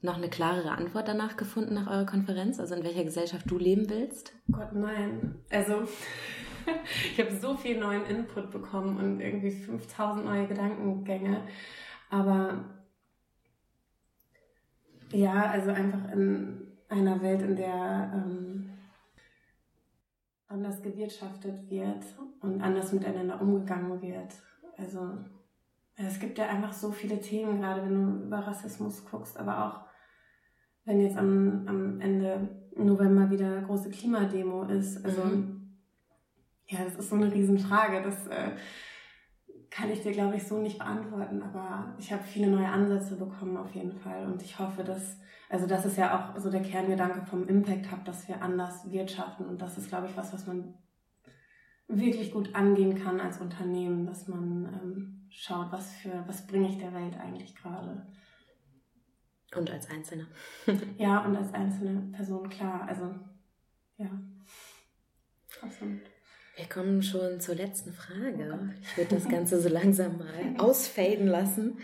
noch 0.00 0.16
eine 0.16 0.28
klarere 0.28 0.70
Antwort 0.70 1.08
danach 1.08 1.36
gefunden 1.36 1.74
nach 1.74 1.88
eurer 1.88 2.06
Konferenz? 2.06 2.60
Also 2.60 2.76
in 2.76 2.84
welcher 2.84 3.02
Gesellschaft 3.02 3.50
du 3.50 3.58
leben 3.58 3.90
willst? 3.90 4.32
Gott, 4.50 4.72
nein. 4.74 5.34
Also 5.50 5.82
ich 7.12 7.20
habe 7.20 7.34
so 7.34 7.56
viel 7.56 7.80
neuen 7.80 8.06
Input 8.06 8.52
bekommen 8.52 8.96
und 8.98 9.20
irgendwie 9.20 9.50
5000 9.50 10.24
neue 10.24 10.46
Gedankengänge. 10.46 11.42
Aber 12.10 12.64
ja, 15.10 15.50
also 15.50 15.70
einfach 15.70 16.12
in 16.12 16.78
einer 16.88 17.20
Welt, 17.22 17.42
in 17.42 17.56
der 17.56 18.12
ähm, 18.14 18.70
anders 20.48 20.82
gewirtschaftet 20.82 21.70
wird 21.70 22.04
und 22.40 22.60
anders 22.60 22.92
miteinander 22.92 23.40
umgegangen 23.40 24.00
wird. 24.02 24.34
Also 24.76 25.18
es 25.96 26.18
gibt 26.18 26.38
ja 26.38 26.48
einfach 26.48 26.72
so 26.72 26.90
viele 26.90 27.20
Themen, 27.20 27.60
gerade 27.60 27.82
wenn 27.82 27.94
du 27.94 28.26
über 28.26 28.38
Rassismus 28.38 29.04
guckst, 29.04 29.38
aber 29.38 29.66
auch 29.66 29.80
wenn 30.84 31.00
jetzt 31.00 31.16
am, 31.16 31.64
am 31.66 32.00
Ende 32.00 32.48
November 32.76 33.30
wieder 33.30 33.62
große 33.62 33.90
Klimademo 33.90 34.64
ist. 34.64 35.04
Also 35.04 35.22
mhm. 35.24 35.78
ja, 36.66 36.84
das 36.84 36.96
ist 36.96 37.10
so 37.10 37.16
eine 37.16 37.32
Riesenfrage. 37.32 38.02
Das 38.02 38.26
äh, 38.26 38.50
kann 39.74 39.90
ich 39.90 40.02
dir, 40.02 40.12
glaube 40.12 40.36
ich, 40.36 40.46
so 40.46 40.58
nicht 40.60 40.78
beantworten. 40.78 41.42
Aber 41.42 41.96
ich 41.98 42.12
habe 42.12 42.22
viele 42.22 42.46
neue 42.46 42.68
Ansätze 42.68 43.16
bekommen 43.16 43.56
auf 43.56 43.74
jeden 43.74 43.92
Fall. 43.92 44.24
Und 44.24 44.40
ich 44.40 44.56
hoffe, 44.56 44.84
dass, 44.84 45.18
also 45.48 45.66
das 45.66 45.84
ist 45.84 45.98
ja 45.98 46.16
auch 46.16 46.38
so 46.40 46.48
der 46.48 46.62
Kerngedanke 46.62 47.26
vom 47.26 47.48
Impact 47.48 47.90
Hub, 47.90 48.04
dass 48.04 48.28
wir 48.28 48.40
anders 48.40 48.88
wirtschaften. 48.92 49.46
Und 49.46 49.60
das 49.60 49.76
ist, 49.76 49.88
glaube 49.88 50.06
ich, 50.06 50.16
was, 50.16 50.32
was 50.32 50.46
man 50.46 50.74
wirklich 51.88 52.30
gut 52.30 52.54
angehen 52.54 53.02
kann 53.02 53.20
als 53.20 53.40
Unternehmen, 53.40 54.06
dass 54.06 54.28
man 54.28 54.66
ähm, 54.80 55.26
schaut, 55.28 55.72
was 55.72 55.90
für, 55.90 56.22
was 56.28 56.46
bringe 56.46 56.68
ich 56.68 56.78
der 56.78 56.94
Welt 56.94 57.18
eigentlich 57.18 57.56
gerade. 57.56 58.06
Und 59.56 59.70
als 59.72 59.90
Einzelne. 59.90 60.28
ja, 60.98 61.24
und 61.24 61.34
als 61.34 61.52
einzelne 61.52 62.12
Person, 62.12 62.48
klar. 62.48 62.86
Also, 62.88 63.12
ja. 63.96 64.08
Absolut. 65.60 66.13
Wir 66.56 66.68
kommen 66.68 67.02
schon 67.02 67.40
zur 67.40 67.56
letzten 67.56 67.92
Frage. 67.92 68.74
Ich 68.82 68.96
würde 68.96 69.16
das 69.16 69.28
Ganze 69.28 69.60
so 69.60 69.68
langsam 69.68 70.18
mal 70.18 70.54
ausfaden 70.58 71.26
lassen. 71.26 71.78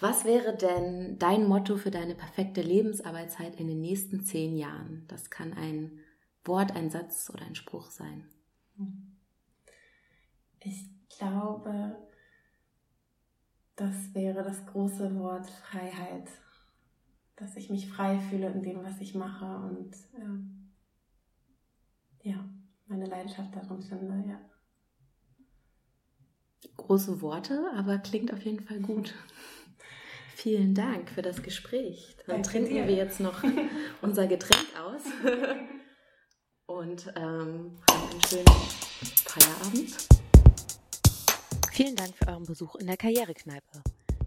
Was 0.00 0.24
wäre 0.24 0.56
denn 0.56 1.18
dein 1.18 1.46
Motto 1.46 1.76
für 1.76 1.90
deine 1.90 2.14
perfekte 2.14 2.60
Lebensarbeitszeit 2.60 3.58
in 3.58 3.68
den 3.68 3.80
nächsten 3.80 4.24
zehn 4.24 4.56
Jahren? 4.56 5.04
Das 5.08 5.30
kann 5.30 5.52
ein 5.52 6.00
Wort, 6.44 6.74
ein 6.74 6.90
Satz 6.90 7.30
oder 7.32 7.44
ein 7.46 7.54
Spruch 7.54 7.90
sein. 7.90 8.28
Ich 10.60 10.88
glaube, 11.16 11.96
das 13.76 14.14
wäre 14.14 14.42
das 14.42 14.66
große 14.66 15.14
Wort 15.18 15.48
Freiheit 15.48 16.28
dass 17.42 17.56
ich 17.56 17.70
mich 17.70 17.88
frei 17.88 18.20
fühle 18.20 18.50
in 18.50 18.62
dem, 18.62 18.84
was 18.84 19.00
ich 19.00 19.14
mache 19.14 19.46
und 19.66 19.96
ähm, 20.16 20.70
ja, 22.22 22.48
meine 22.92 23.06
Leidenschaft 23.06 23.54
darin 23.54 23.82
finde, 23.82 24.28
ja. 24.28 24.38
Große 26.76 27.22
Worte, 27.22 27.70
aber 27.74 27.98
klingt 27.98 28.32
auf 28.32 28.44
jeden 28.44 28.60
Fall 28.60 28.80
gut. 28.80 29.14
Vielen 30.36 30.74
Dank 30.74 31.10
für 31.10 31.22
das 31.22 31.42
Gespräch. 31.42 32.16
Dann 32.26 32.36
Danke 32.36 32.48
trinken 32.50 32.74
dir. 32.74 32.88
wir 32.88 32.94
jetzt 32.94 33.20
noch 33.20 33.42
unser 34.02 34.26
Getränk 34.26 34.66
aus 34.78 35.02
und 36.66 37.06
ähm, 37.16 37.78
haben 37.90 38.10
einen 38.10 38.22
schönen 38.28 38.46
Feierabend. 39.24 40.08
Vielen 41.72 41.96
Dank 41.96 42.14
für 42.16 42.28
euren 42.28 42.44
Besuch 42.44 42.74
in 42.76 42.86
der 42.86 42.96
Karrierekneipe. 42.96 43.82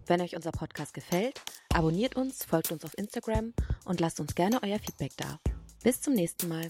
Wenn 0.06 0.20
euch 0.20 0.34
unser 0.34 0.52
Podcast 0.52 0.94
gefällt, 0.94 1.40
abonniert 1.72 2.16
uns, 2.16 2.44
folgt 2.44 2.72
uns 2.72 2.84
auf 2.84 2.96
Instagram 2.98 3.52
und 3.84 4.00
lasst 4.00 4.18
uns 4.18 4.34
gerne 4.34 4.60
euer 4.62 4.78
Feedback 4.78 5.12
da. 5.16 5.38
Bis 5.84 6.00
zum 6.00 6.14
nächsten 6.14 6.48
Mal. 6.48 6.66